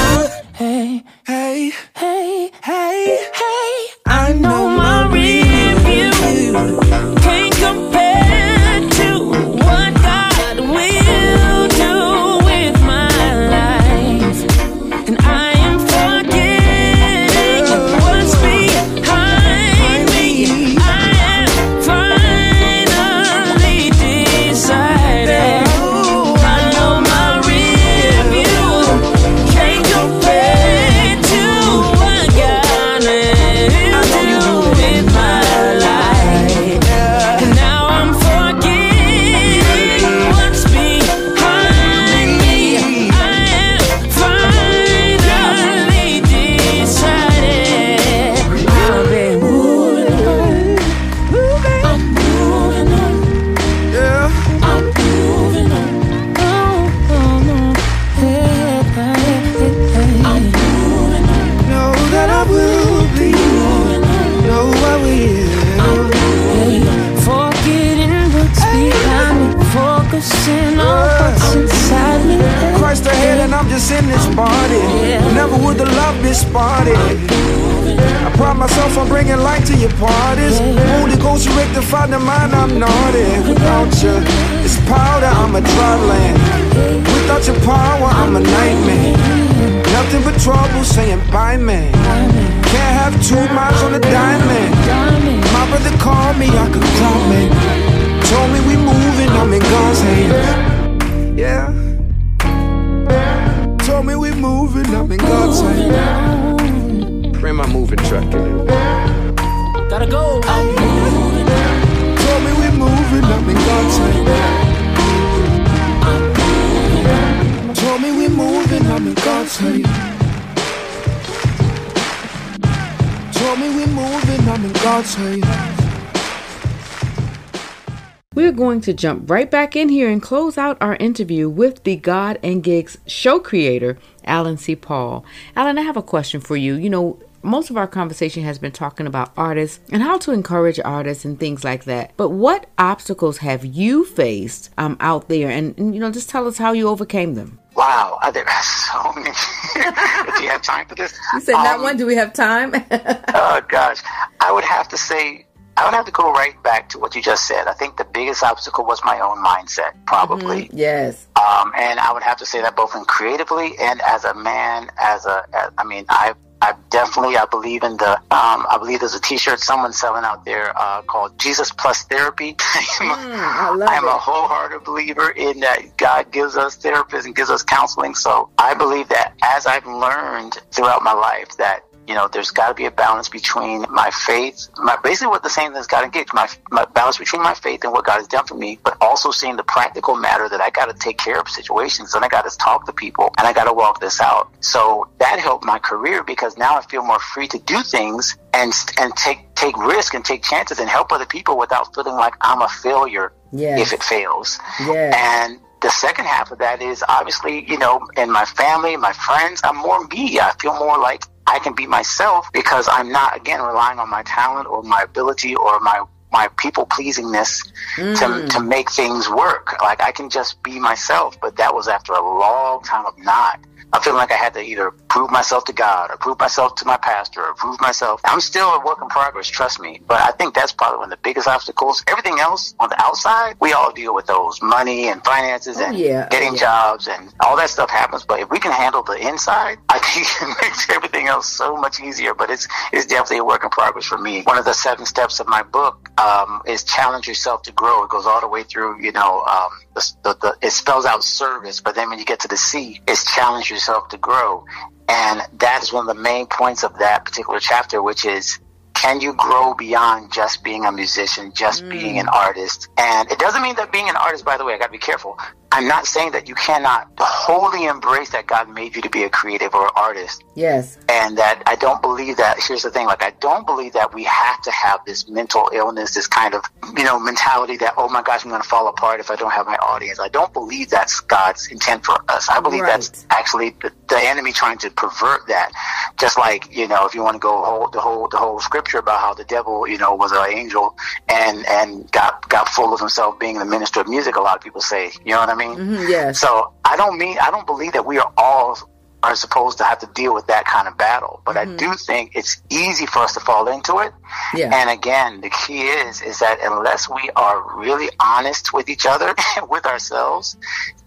To 128.82 128.92
jump 128.92 129.30
right 129.30 129.48
back 129.48 129.76
in 129.76 129.88
here 129.90 130.10
and 130.10 130.20
close 130.20 130.58
out 130.58 130.76
our 130.80 130.96
interview 130.96 131.48
with 131.48 131.84
the 131.84 131.94
God 131.94 132.40
and 132.42 132.64
Gigs 132.64 132.98
show 133.06 133.38
creator, 133.38 133.96
Allen 134.24 134.56
C. 134.56 134.74
Paul. 134.74 135.24
Allen, 135.54 135.78
I 135.78 135.82
have 135.82 135.96
a 135.96 136.02
question 136.02 136.40
for 136.40 136.56
you. 136.56 136.74
You 136.74 136.90
know, 136.90 137.20
most 137.44 137.70
of 137.70 137.76
our 137.76 137.86
conversation 137.86 138.42
has 138.42 138.58
been 138.58 138.72
talking 138.72 139.06
about 139.06 139.30
artists 139.36 139.78
and 139.92 140.02
how 140.02 140.18
to 140.18 140.32
encourage 140.32 140.80
artists 140.84 141.24
and 141.24 141.38
things 141.38 141.62
like 141.62 141.84
that. 141.84 142.10
But 142.16 142.30
what 142.30 142.66
obstacles 142.76 143.38
have 143.38 143.64
you 143.64 144.04
faced 144.04 144.70
um, 144.76 144.96
out 144.98 145.28
there? 145.28 145.48
And, 145.48 145.78
and, 145.78 145.94
you 145.94 146.00
know, 146.00 146.10
just 146.10 146.28
tell 146.28 146.48
us 146.48 146.58
how 146.58 146.72
you 146.72 146.88
overcame 146.88 147.34
them. 147.34 147.60
Wow, 147.76 148.18
I 148.20 148.32
there 148.32 148.48
are 148.48 148.62
so 148.62 149.12
many. 149.12 149.30
if 149.76 150.40
you 150.42 150.48
have 150.48 150.62
time 150.62 150.86
for 150.88 150.96
this, 150.96 151.16
You 151.34 151.40
said 151.40 151.52
not 151.52 151.76
Um, 151.76 151.82
one. 151.82 151.96
Do 151.96 152.04
we 152.06 152.16
have 152.16 152.32
time? 152.32 152.72
oh 152.90 153.60
gosh, 153.68 154.02
I 154.40 154.50
would 154.50 154.64
have 154.64 154.88
to 154.88 154.96
say 154.98 155.46
I 155.76 155.84
would 155.86 155.94
have 155.94 156.04
to 156.06 156.12
go 156.12 156.30
right 156.32 156.60
back 156.62 156.88
to 156.90 156.98
what 156.98 157.14
you 157.14 157.22
just 157.22 157.46
said. 157.48 157.66
I 157.66 157.72
think 157.72 157.96
the 157.96 158.04
biggest 158.04 158.42
obstacle 158.42 158.84
was 158.84 159.00
my 159.04 159.18
own 159.20 159.38
mindset, 159.42 159.92
probably. 160.06 160.68
yes. 160.72 161.26
Um, 161.36 161.72
and 161.76 161.98
I 161.98 162.12
would 162.12 162.22
have 162.22 162.36
to 162.38 162.46
say 162.46 162.60
that 162.60 162.76
both 162.76 162.94
in 162.94 163.04
creatively 163.06 163.72
and 163.80 164.00
as 164.02 164.24
a 164.24 164.34
man, 164.34 164.90
as 165.00 165.24
a, 165.26 165.44
as, 165.54 165.70
I 165.78 165.84
mean, 165.84 166.04
I, 166.10 166.34
I 166.60 166.74
definitely, 166.90 167.36
I 167.36 167.46
believe 167.46 167.82
in 167.82 167.96
the, 167.96 168.10
um, 168.30 168.66
I 168.70 168.76
believe 168.78 169.00
there's 169.00 169.14
a 169.14 169.20
T-shirt 169.20 169.58
someone's 169.58 169.98
selling 169.98 170.22
out 170.24 170.44
there 170.44 170.72
uh, 170.78 171.02
called 171.02 171.36
Jesus 171.40 171.72
Plus 171.72 172.04
Therapy. 172.04 172.54
I'm 173.00 173.10
a- 173.10 173.14
Mm, 173.14 173.38
I 173.38 173.70
love 173.74 173.88
I'm 173.90 174.04
it. 174.04 174.08
a 174.08 174.12
wholehearted 174.18 174.84
believer 174.84 175.30
in 175.30 175.60
that 175.60 175.96
God 175.96 176.30
gives 176.30 176.56
us 176.56 176.76
therapists 176.76 177.24
and 177.24 177.34
gives 177.34 177.50
us 177.50 177.62
counseling. 177.62 178.14
So 178.14 178.50
I 178.58 178.74
believe 178.74 179.08
that 179.08 179.32
as 179.42 179.66
I've 179.66 179.86
learned 179.86 180.58
throughout 180.70 181.02
my 181.02 181.12
life 181.14 181.56
that 181.56 181.80
you 182.08 182.14
know 182.14 182.28
there's 182.32 182.50
got 182.50 182.68
to 182.68 182.74
be 182.74 182.86
a 182.86 182.90
balance 182.90 183.28
between 183.28 183.84
my 183.90 184.10
faith, 184.10 184.68
my 184.78 184.96
basically 185.02 185.28
what 185.28 185.42
the 185.42 185.50
same 185.50 185.72
thing 185.72 185.82
God 185.88 186.04
engaged 186.04 186.32
my 186.34 186.48
my 186.70 186.84
balance 186.94 187.18
between 187.18 187.42
my 187.42 187.54
faith 187.54 187.84
and 187.84 187.92
what 187.92 188.04
God 188.04 188.16
has 188.16 188.26
done 188.28 188.46
for 188.46 188.54
me, 188.54 188.78
but 188.84 188.96
also 189.00 189.30
seeing 189.30 189.56
the 189.56 189.62
practical 189.62 190.14
matter 190.16 190.48
that 190.48 190.60
I 190.60 190.70
got 190.70 190.86
to 190.86 190.94
take 190.94 191.18
care 191.18 191.38
of 191.40 191.48
situations 191.48 192.14
and 192.14 192.24
I 192.24 192.28
got 192.28 192.48
to 192.50 192.56
talk 192.58 192.86
to 192.86 192.92
people 192.92 193.30
and 193.38 193.46
I 193.46 193.52
got 193.52 193.64
to 193.64 193.72
walk 193.72 194.00
this 194.00 194.20
out. 194.20 194.52
So 194.60 195.08
that 195.18 195.38
helped 195.38 195.64
my 195.64 195.78
career 195.78 196.22
because 196.24 196.56
now 196.56 196.76
I 196.76 196.82
feel 196.82 197.02
more 197.04 197.20
free 197.20 197.48
to 197.48 197.58
do 197.60 197.82
things 197.82 198.36
and 198.52 198.72
and 199.00 199.14
take 199.16 199.54
take 199.54 199.76
risk 199.78 200.14
and 200.14 200.24
take 200.24 200.42
chances 200.42 200.78
and 200.78 200.88
help 200.88 201.12
other 201.12 201.26
people 201.26 201.56
without 201.58 201.94
feeling 201.94 202.14
like 202.14 202.34
I'm 202.40 202.62
a 202.62 202.68
failure 202.68 203.32
Yes. 203.54 203.80
if 203.80 203.92
it 203.92 204.02
fails. 204.02 204.58
Yes. 204.80 205.14
And 205.14 205.60
the 205.82 205.90
second 205.90 206.24
half 206.24 206.50
of 206.52 206.58
that 206.60 206.80
is 206.80 207.04
obviously, 207.06 207.68
you 207.68 207.76
know, 207.76 208.00
in 208.16 208.30
my 208.30 208.46
family, 208.46 208.96
my 208.96 209.12
friends, 209.12 209.60
I'm 209.62 209.76
more 209.76 210.06
me. 210.06 210.40
I 210.40 210.52
feel 210.58 210.72
more 210.78 210.98
like 210.98 211.22
I 211.46 211.58
can 211.58 211.74
be 211.74 211.86
myself 211.86 212.48
because 212.52 212.88
I'm 212.90 213.10
not, 213.10 213.36
again, 213.36 213.60
relying 213.60 213.98
on 213.98 214.08
my 214.08 214.22
talent 214.22 214.68
or 214.68 214.82
my 214.82 215.02
ability 215.02 215.54
or 215.54 215.80
my 215.80 216.04
my 216.32 216.48
people 216.56 216.86
pleasingness 216.86 217.62
to, 217.96 218.26
hmm. 218.26 218.48
to 218.48 218.60
make 218.60 218.90
things 218.90 219.28
work. 219.28 219.80
Like 219.82 220.00
I 220.00 220.12
can 220.12 220.30
just 220.30 220.62
be 220.62 220.80
myself, 220.80 221.38
but 221.40 221.56
that 221.56 221.74
was 221.74 221.88
after 221.88 222.14
a 222.14 222.22
long 222.22 222.82
time 222.82 223.04
of 223.04 223.18
not. 223.18 223.60
I 223.92 224.00
feel 224.00 224.14
like 224.14 224.32
I 224.32 224.36
had 224.36 224.54
to 224.54 224.60
either 224.60 224.90
prove 225.08 225.30
myself 225.30 225.64
to 225.64 225.72
God 225.72 226.10
or 226.10 226.16
prove 226.16 226.38
myself 226.38 226.74
to 226.76 226.86
my 226.86 226.96
pastor 226.96 227.42
or 227.44 227.54
prove 227.54 227.80
myself. 227.80 228.20
I'm 228.24 228.40
still 228.40 228.68
a 228.68 228.84
work 228.84 228.98
in 229.02 229.08
progress, 229.08 229.48
trust 229.48 229.80
me. 229.80 230.00
But 230.06 230.22
I 230.22 230.30
think 230.32 230.54
that's 230.54 230.72
probably 230.72 230.98
one 230.98 231.12
of 231.12 231.18
the 231.18 231.22
biggest 231.22 231.46
obstacles. 231.46 232.02
Everything 232.08 232.38
else 232.40 232.74
on 232.80 232.88
the 232.88 233.00
outside, 233.02 233.56
we 233.60 233.72
all 233.72 233.92
deal 233.92 234.14
with 234.14 234.26
those 234.26 234.60
money 234.62 235.08
and 235.08 235.22
finances 235.24 235.76
and 235.78 235.96
yeah, 235.96 236.24
oh, 236.26 236.30
getting 236.30 236.54
yeah. 236.54 236.60
jobs 236.60 237.06
and 237.06 237.32
all 237.40 237.56
that 237.56 237.68
stuff 237.68 237.90
happens. 237.90 238.24
But 238.24 238.40
if 238.40 238.50
we 238.50 238.58
can 238.58 238.72
handle 238.72 239.02
the 239.02 239.16
inside, 239.16 239.78
I 239.88 239.98
think 239.98 240.26
it 240.50 240.56
makes 240.62 240.88
everything 240.88 241.26
else 241.28 241.48
so 241.48 241.76
much 241.76 242.00
easier. 242.00 242.34
But 242.34 242.50
it's 242.50 242.66
it's 242.92 243.06
definitely 243.06 243.38
a 243.38 243.44
work 243.44 243.62
in 243.64 243.70
progress 243.70 244.06
for 244.06 244.18
me. 244.18 244.42
One 244.42 244.56
of 244.56 244.64
the 244.64 244.72
seven 244.72 245.04
steps 245.04 245.38
of 245.38 245.46
my 245.46 245.62
book 245.62 246.10
um, 246.18 246.62
is 246.66 246.84
challenge 246.84 247.28
yourself 247.28 247.62
to 247.64 247.72
grow. 247.72 248.04
It 248.04 248.10
goes 248.10 248.26
all 248.26 248.40
the 248.40 248.48
way 248.48 248.62
through, 248.62 249.02
you 249.02 249.12
know, 249.12 249.42
um, 249.42 249.70
the, 249.94 250.36
the, 250.40 250.56
it 250.62 250.70
spells 250.70 251.04
out 251.04 251.22
service, 251.24 251.80
but 251.80 251.94
then 251.94 252.08
when 252.10 252.18
you 252.18 252.24
get 252.24 252.40
to 252.40 252.48
the 252.48 252.56
C, 252.56 253.00
it's 253.06 253.24
challenge 253.34 253.70
yourself 253.70 254.08
to 254.08 254.18
grow. 254.18 254.64
And 255.08 255.42
that 255.58 255.82
is 255.82 255.92
one 255.92 256.08
of 256.08 256.16
the 256.16 256.22
main 256.22 256.46
points 256.46 256.84
of 256.84 256.98
that 256.98 257.24
particular 257.24 257.60
chapter, 257.60 258.02
which 258.02 258.24
is 258.24 258.58
can 258.94 259.20
you 259.20 259.34
grow 259.34 259.74
beyond 259.74 260.32
just 260.32 260.62
being 260.62 260.84
a 260.84 260.92
musician, 260.92 261.52
just 261.54 261.88
being 261.88 262.16
mm. 262.16 262.20
an 262.20 262.28
artist? 262.28 262.88
And 262.96 263.30
it 263.30 263.38
doesn't 263.38 263.60
mean 263.60 263.74
that 263.76 263.90
being 263.90 264.08
an 264.08 264.16
artist, 264.16 264.44
by 264.44 264.56
the 264.56 264.64
way, 264.64 264.74
I 264.74 264.78
gotta 264.78 264.92
be 264.92 264.98
careful. 264.98 265.38
I'm 265.72 265.88
not 265.88 266.06
saying 266.06 266.32
that 266.32 266.48
you 266.48 266.54
cannot 266.54 267.08
wholly 267.18 267.86
embrace 267.86 268.30
that 268.30 268.46
God 268.46 268.68
made 268.68 268.94
you 268.94 269.02
to 269.02 269.10
be 269.10 269.24
a 269.24 269.30
creative 269.30 269.74
or 269.74 269.84
an 269.86 269.92
artist 269.96 270.44
Yes. 270.54 270.98
and 271.08 271.38
that 271.38 271.62
I 271.66 271.76
don't 271.76 272.02
believe 272.02 272.36
that. 272.36 272.58
Here's 272.66 272.82
the 272.82 272.90
thing: 272.90 273.06
like 273.06 273.22
I 273.22 273.32
don't 273.40 273.66
believe 273.66 273.94
that 273.94 274.12
we 274.12 274.24
have 274.24 274.60
to 274.62 274.70
have 274.70 275.00
this 275.06 275.26
mental 275.28 275.70
illness, 275.72 276.14
this 276.14 276.26
kind 276.26 276.54
of 276.54 276.62
you 276.96 277.04
know 277.04 277.18
mentality 277.18 277.78
that 277.78 277.94
oh 277.96 278.08
my 278.08 278.22
gosh, 278.22 278.44
I'm 278.44 278.50
going 278.50 278.60
to 278.62 278.68
fall 278.68 278.86
apart 278.88 279.18
if 279.18 279.30
I 279.30 279.36
don't 279.36 279.50
have 279.52 279.66
my 279.66 279.76
audience. 279.76 280.20
I 280.20 280.28
don't 280.28 280.52
believe 280.52 280.90
that's 280.90 281.20
God's 281.20 281.68
intent 281.68 282.04
for 282.04 282.18
us. 282.28 282.48
I 282.50 282.60
believe 282.60 282.82
that's 282.82 283.26
actually 283.30 283.70
the, 283.82 283.90
the 284.08 284.18
enemy 284.18 284.52
trying 284.52 284.76
to 284.78 284.90
pervert 284.90 285.46
that. 285.48 285.72
Just 286.20 286.36
like 286.38 286.74
you 286.76 286.86
know, 286.86 287.06
if 287.06 287.14
you 287.14 287.22
want 287.22 287.36
to 287.36 287.40
go 287.40 287.64
whole, 287.64 287.88
the 287.88 288.00
whole 288.00 288.28
the 288.28 288.36
whole 288.36 288.60
scripture 288.60 288.98
about 288.98 289.20
how 289.20 289.32
the 289.32 289.44
devil 289.44 289.88
you 289.88 289.96
know 289.96 290.14
was 290.14 290.32
an 290.32 290.44
angel 290.52 290.94
and 291.30 291.64
and 291.66 292.12
got 292.12 292.46
got 292.50 292.68
full 292.68 292.92
of 292.92 293.00
himself 293.00 293.38
being 293.40 293.58
the 293.58 293.64
minister 293.64 294.00
of 294.02 294.08
music. 294.08 294.36
A 294.36 294.40
lot 294.40 294.56
of 294.56 294.62
people 294.62 294.82
say, 294.82 295.10
you 295.24 295.32
know 295.32 295.38
what 295.40 295.48
I 295.48 295.54
mean? 295.54 295.61
Mhm, 295.70 296.08
yes. 296.08 296.40
So 296.40 296.72
I 296.84 296.96
don't 296.96 297.18
mean 297.18 297.38
I 297.40 297.50
don't 297.50 297.66
believe 297.66 297.92
that 297.92 298.06
we 298.06 298.18
are 298.18 298.32
all 298.36 298.78
are 299.22 299.36
supposed 299.36 299.78
to 299.78 299.84
have 299.84 300.00
to 300.00 300.06
deal 300.14 300.34
with 300.34 300.46
that 300.48 300.64
kind 300.64 300.88
of 300.88 300.98
battle. 300.98 301.40
But 301.46 301.56
I 301.56 301.64
do 301.64 301.94
think 301.94 302.32
it's 302.34 302.60
easy 302.70 303.06
for 303.06 303.20
us 303.20 303.34
to 303.34 303.40
fall 303.40 303.68
into 303.68 303.98
it. 303.98 304.12
Yeah. 304.52 304.74
And 304.74 304.90
again, 304.90 305.40
the 305.40 305.50
key 305.50 305.82
is 305.82 306.20
is 306.22 306.40
that 306.40 306.58
unless 306.62 307.08
we 307.08 307.30
are 307.36 307.78
really 307.78 308.10
honest 308.18 308.72
with 308.72 308.88
each 308.88 309.06
other 309.06 309.34
and 309.56 309.68
with 309.68 309.86
ourselves, 309.86 310.56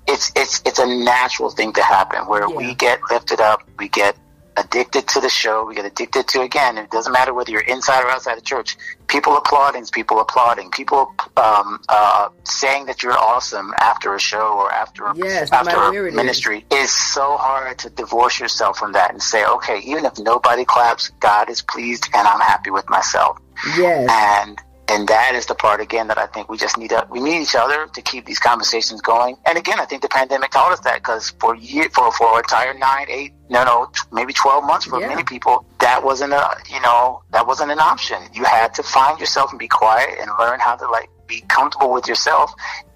it's 0.07 0.31
it's 0.35 0.61
it's 0.65 0.79
a 0.79 0.85
natural 0.85 1.49
thing 1.49 1.73
to 1.73 1.83
happen 1.83 2.25
where 2.27 2.49
we 2.49 2.73
get 2.75 2.99
lifted 3.11 3.41
up, 3.41 3.63
we 3.77 3.89
get 3.89 4.15
addicted 4.57 5.07
to 5.09 5.19
the 5.19 5.29
show, 5.29 5.65
we 5.65 5.75
get 5.75 5.85
addicted 5.85 6.27
to 6.29 6.41
again, 6.41 6.77
it 6.77 6.89
doesn't 6.89 7.11
matter 7.11 7.33
whether 7.33 7.51
you're 7.51 7.61
inside 7.61 8.03
or 8.03 8.09
outside 8.09 8.37
the 8.37 8.41
church, 8.41 8.77
people 9.07 9.35
applauding, 9.37 9.85
people 9.91 10.19
applauding, 10.19 10.71
people 10.71 11.13
um, 11.37 11.79
uh, 11.89 12.29
saying 12.43 12.85
that 12.85 13.03
you're 13.03 13.17
awesome 13.17 13.73
after 13.79 14.15
a 14.15 14.19
show 14.19 14.53
or 14.57 14.71
after 14.71 15.11
Yes, 15.15 15.51
after 15.51 15.75
a 15.75 16.05
is. 16.07 16.13
ministry 16.13 16.65
is 16.71 16.91
so 16.91 17.37
hard 17.37 17.77
to 17.79 17.89
divorce 17.89 18.39
yourself 18.39 18.77
from 18.77 18.93
that 18.93 19.11
and 19.11 19.21
say, 19.21 19.45
okay, 19.45 19.79
even 19.79 20.05
if 20.05 20.17
nobody 20.19 20.65
claps, 20.65 21.09
God 21.19 21.49
is 21.49 21.61
pleased 21.61 22.09
and 22.13 22.27
I'm 22.27 22.39
happy 22.39 22.71
with 22.71 22.89
myself. 22.89 23.37
Yes. 23.77 24.09
And 24.11 24.59
and 24.87 25.07
that 25.07 25.33
is 25.35 25.45
the 25.47 25.55
part 25.55 25.81
again 25.81 26.07
that 26.09 26.17
I 26.17 26.27
think 26.27 26.47
we 26.49 26.57
just 26.57 26.77
need 26.77 26.89
to 26.89 27.07
we 27.09 27.19
need 27.19 27.41
each 27.41 27.55
other 27.55 27.87
to 27.87 28.01
keep 28.01 28.25
these 28.25 28.39
conversations 28.39 29.01
going. 29.01 29.35
And 29.45 29.57
again, 29.57 29.79
I 29.79 29.85
think 29.85 30.01
the 30.01 30.09
pandemic 30.09 30.51
taught 30.51 30.71
us 30.71 30.79
that 30.81 30.95
because 30.95 31.31
for 31.39 31.55
year 31.55 31.89
for 31.93 32.11
for 32.11 32.33
an 32.33 32.39
entire 32.39 32.73
nine, 32.73 33.07
eight, 33.09 33.33
no, 33.49 33.63
no, 33.63 33.89
t- 33.93 34.01
maybe 34.11 34.33
twelve 34.33 34.63
months 34.63 34.85
for 34.85 34.99
Yeah. 34.99 35.07
many 35.07 35.23
people, 35.23 35.65
that 35.79 36.03
wasn't 36.03 36.33
a 36.33 36.55
you 36.69 36.79
know 36.81 37.23
that 37.31 37.47
wasn't 37.47 37.71
an 37.71 37.79
option. 37.79 38.17
You 38.33 38.43
had 38.43 38.73
to 38.75 38.83
find 38.83 39.19
yourself 39.19 39.49
and 39.51 39.59
be 39.59 39.67
quiet 39.67 40.19
and 40.19 40.29
learn 40.39 40.59
how 40.59 40.75
to 40.75 40.87
like 40.89 41.09
be 41.27 41.41
comfortable 41.47 41.91
with 41.91 42.07
yourself 42.07 42.53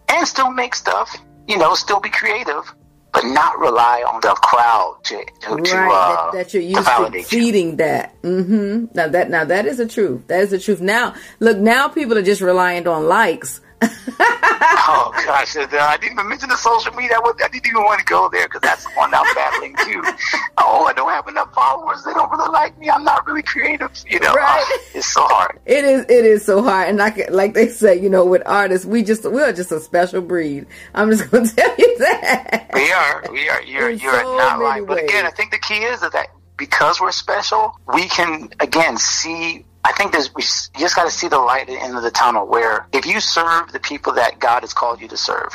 and 0.09 0.27
still 0.27 0.51
make 0.51 0.75
stuff. 0.75 1.15
You 1.47 1.57
know, 1.57 1.73
still 1.73 1.99
be 1.99 2.09
creative, 2.11 2.71
but 3.13 3.23
not 3.25 3.57
rely 3.59 4.03
on 4.07 4.19
the 4.21 4.33
crowd 4.35 4.99
to 5.05 5.25
to, 5.41 5.55
right. 5.55 5.65
to, 5.65 5.77
uh, 5.77 6.31
that, 6.31 6.37
that 6.37 6.53
you're 6.53 6.63
used 6.63 6.87
to 6.87 7.09
you. 7.13 7.23
feeding 7.23 7.77
that. 7.77 8.15
hmm 8.21 8.85
Now 8.93 9.07
that 9.07 9.29
now 9.29 9.45
that 9.45 9.65
is 9.65 9.77
the 9.77 9.87
truth. 9.87 10.27
That 10.27 10.41
is 10.41 10.51
the 10.51 10.59
truth. 10.59 10.81
Now 10.81 11.15
look, 11.39 11.57
now 11.57 11.87
people 11.87 12.17
are 12.17 12.21
just 12.23 12.41
reliant 12.41 12.87
on 12.87 13.07
likes 13.07 13.61
oh 14.19 15.11
gosh, 15.25 15.55
uh, 15.55 15.67
I 15.71 15.97
didn't 15.97 16.13
even 16.13 16.27
mention 16.27 16.49
the 16.49 16.57
social 16.57 16.93
media. 16.93 17.17
I, 17.23 17.47
didn't 17.49 17.65
even 17.67 17.83
want 17.83 17.99
to 17.99 18.05
go 18.05 18.29
there 18.29 18.47
because 18.47 18.61
that's 18.61 18.83
the 18.83 18.91
one 18.91 19.13
I'm 19.13 19.35
battling 19.35 19.75
too. 19.85 20.03
Oh, 20.61 20.85
I 20.85 20.93
don't 20.93 21.09
have 21.09 21.27
enough 21.27 21.53
followers. 21.53 22.03
They 22.03 22.13
don't 22.13 22.29
really 22.29 22.51
like 22.51 22.77
me. 22.77 22.89
I'm 22.89 23.03
not 23.03 23.25
really 23.25 23.41
creative. 23.41 23.91
You 24.07 24.19
know, 24.19 24.33
Right. 24.33 24.61
Uh, 24.61 24.77
it's 24.93 25.07
so 25.07 25.21
hard. 25.23 25.57
It 25.65 25.85
is 25.85 26.01
it 26.09 26.25
is 26.25 26.45
so 26.45 26.61
hard, 26.61 26.89
and 26.89 26.97
like 26.97 27.29
like 27.29 27.53
they 27.53 27.69
say, 27.69 27.99
you 27.99 28.09
know, 28.09 28.25
with 28.25 28.43
artists, 28.45 28.85
we 28.85 29.03
just 29.03 29.23
we're 29.23 29.53
just 29.53 29.71
a 29.71 29.79
special 29.79 30.21
breed. 30.21 30.67
I'm 30.93 31.09
just 31.09 31.31
gonna 31.31 31.47
tell 31.47 31.75
you 31.77 31.97
that. 31.99 32.71
We 32.73 32.91
are. 32.91 33.23
We 33.31 33.49
are. 33.49 33.61
You're. 33.63 33.89
In 33.91 33.99
You're 33.99 34.19
so 34.19 34.37
not 34.37 34.59
right. 34.59 34.85
But 34.85 35.01
again, 35.03 35.25
I 35.25 35.29
think 35.29 35.51
the 35.51 35.59
key 35.59 35.83
is 35.83 36.01
that 36.01 36.27
because 36.57 36.99
we're 36.99 37.11
special, 37.11 37.79
we 37.93 38.07
can 38.07 38.49
again 38.59 38.97
see. 38.97 39.65
I 39.83 39.93
think 39.93 40.11
there's. 40.11 40.33
We 40.33 40.43
you 40.43 40.81
just 40.81 40.95
got 40.95 41.05
to 41.05 41.11
see 41.11 41.27
the 41.27 41.39
light 41.39 41.61
at 41.61 41.67
the 41.67 41.81
end 41.81 41.95
of 41.95 42.03
the 42.03 42.11
tunnel. 42.11 42.45
Where 42.47 42.87
if 42.93 43.05
you 43.05 43.19
serve 43.19 43.71
the 43.71 43.79
people 43.79 44.13
that 44.13 44.39
God 44.39 44.61
has 44.61 44.73
called 44.73 45.01
you 45.01 45.07
to 45.07 45.17
serve, 45.17 45.51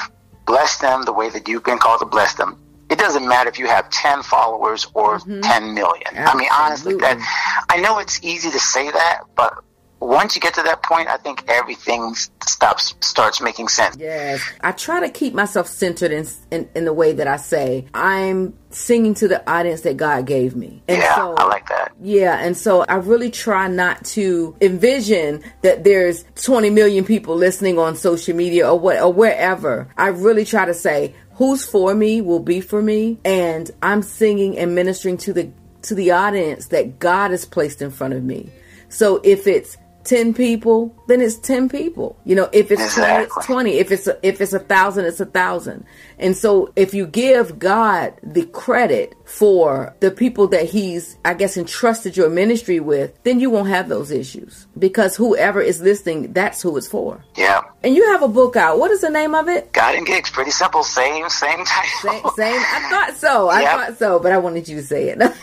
bless 0.47 0.79
them 0.79 1.03
the 1.05 1.13
way 1.13 1.31
that 1.31 1.49
you've 1.49 1.65
been 1.65 1.79
called 1.79 2.01
to 2.01 2.07
bless 2.07 2.35
them. 2.35 2.59
It 2.91 2.99
doesn't 2.99 3.27
matter 3.27 3.49
if 3.49 3.59
you 3.59 3.67
have 3.67 3.89
ten 3.91 4.23
followers 4.23 4.87
or 4.95 5.19
mm-hmm. 5.19 5.41
ten 5.41 5.75
million. 5.75 6.07
I 6.17 6.35
mean, 6.35 6.49
honestly, 6.53 6.95
that 6.97 7.19
I 7.69 7.79
know 7.81 7.99
it's 7.99 8.23
easy 8.23 8.51
to 8.51 8.59
say 8.59 8.91
that, 8.91 9.23
but 9.37 9.65
once 10.01 10.35
you 10.35 10.41
get 10.41 10.55
to 10.55 10.63
that 10.63 10.83
point, 10.83 11.09
I 11.09 11.17
think 11.17 11.45
everything 11.49 12.15
stops 12.47 12.95
starts 13.01 13.41
making 13.41 13.69
sense. 13.69 13.97
Yes, 13.99 14.43
I 14.61 14.73
try 14.73 15.01
to 15.01 15.09
keep 15.09 15.35
myself 15.35 15.67
centered 15.67 16.13
in, 16.13 16.27
in 16.51 16.69
in 16.75 16.85
the 16.85 16.93
way 16.93 17.13
that 17.13 17.27
I 17.27 17.37
say 17.37 17.87
I'm 17.95 18.55
singing 18.71 19.15
to 19.15 19.29
the 19.29 19.49
audience 19.51 19.83
that 19.83 19.97
God 19.97 20.27
gave 20.27 20.57
me. 20.57 20.83
And 20.89 20.99
yeah, 20.99 21.15
so, 21.15 21.35
I 21.35 21.45
like 21.47 21.69
that. 21.69 21.93
Yeah, 22.01 22.39
and 22.39 22.57
so 22.57 22.85
I 22.89 22.97
really 22.97 23.31
try 23.31 23.69
not 23.69 24.05
to 24.07 24.57
envision 24.61 25.43
that 25.63 25.85
there's 25.85 26.25
20 26.35 26.71
million 26.71 27.05
people 27.05 27.37
listening 27.37 27.79
on 27.79 27.97
social 27.97 28.37
media 28.37 28.71
or 28.71 28.79
what 28.79 29.01
or 29.01 29.13
wherever. 29.13 29.89
I 29.97 30.09
really 30.09 30.45
try 30.45 30.65
to 30.67 30.75
say 30.75 31.15
who's 31.35 31.65
for 31.65 31.95
me 31.95 32.21
will 32.21 32.41
be 32.41 32.61
for 32.61 32.83
me 32.83 33.19
and 33.25 33.71
I'm 33.83 34.03
singing 34.03 34.59
and 34.59 34.75
ministering 34.75 35.17
to 35.19 35.33
the 35.33 35.51
to 35.83 35.95
the 35.95 36.13
audience 36.13 36.69
that 36.69 36.99
God 36.99 37.31
has 37.31 37.45
placed 37.45 37.83
in 37.83 37.91
front 37.91 38.15
of 38.15 38.25
me. 38.25 38.51
So 38.89 39.21
if 39.25 39.47
it's 39.47 39.77
10 40.05 40.35
people, 40.35 40.95
then 41.09 41.21
it's 41.21 41.37
10 41.37 41.69
people. 41.69 42.17
You 42.25 42.37
know, 42.37 42.49
if 42.53 42.71
it's 42.71 42.95
20, 42.95 43.25
it's 43.25 43.47
20. 43.47 43.73
If 43.73 43.91
it's 43.91 44.07
a, 44.07 44.19
if 44.27 44.41
it's 44.41 44.53
a 44.53 44.59
thousand, 44.59 45.07
it's 45.07 45.21
a 45.21 45.27
thousand. 45.27 45.85
And 46.19 46.37
so 46.37 46.73
if 46.77 46.95
you 46.95 47.07
give 47.07 47.59
God 47.59 48.15
the 48.23 48.47
credit 48.47 49.15
for 49.25 49.95
the 50.01 50.11
people 50.11 50.47
that 50.49 50.67
he's, 50.67 51.17
I 51.25 51.35
guess, 51.35 51.57
entrusted 51.57 52.17
your 52.17 52.31
ministry 52.31 52.81
with, 52.81 53.13
then 53.25 53.41
you 53.41 53.51
won't 53.51 53.69
have 53.69 53.89
those 53.89 54.11
issues 54.11 54.67
because 54.79 55.17
whoever 55.17 55.61
is 55.61 55.81
listening, 55.81 56.33
that's 56.33 56.63
who 56.63 56.77
it's 56.77 56.87
for. 56.87 57.25
Yeah. 57.37 57.63
And 57.83 57.95
you 57.95 58.11
have 58.13 58.23
a 58.23 58.29
book 58.29 58.57
out. 58.57 58.79
What 58.79 58.91
is 58.91 59.01
the 59.01 59.11
name 59.11 59.35
of 59.35 59.49
it? 59.49 59.73
God 59.73 59.95
and 59.97 60.07
gigs, 60.07 60.31
pretty 60.31 60.51
simple. 60.53 60.83
Same, 60.85 61.29
same 61.29 61.65
title. 61.65 62.01
Same, 62.01 62.23
same. 62.37 62.63
I 62.63 62.87
thought 62.91 63.17
so. 63.17 63.49
I 63.49 63.61
Yep. 63.63 63.73
thought 63.79 63.99
so, 63.99 64.19
but 64.21 64.33
I 64.33 64.39
wanted 64.39 64.69
you 64.69 64.77
to 64.77 64.83
say 64.87 65.09
it. 65.09 65.21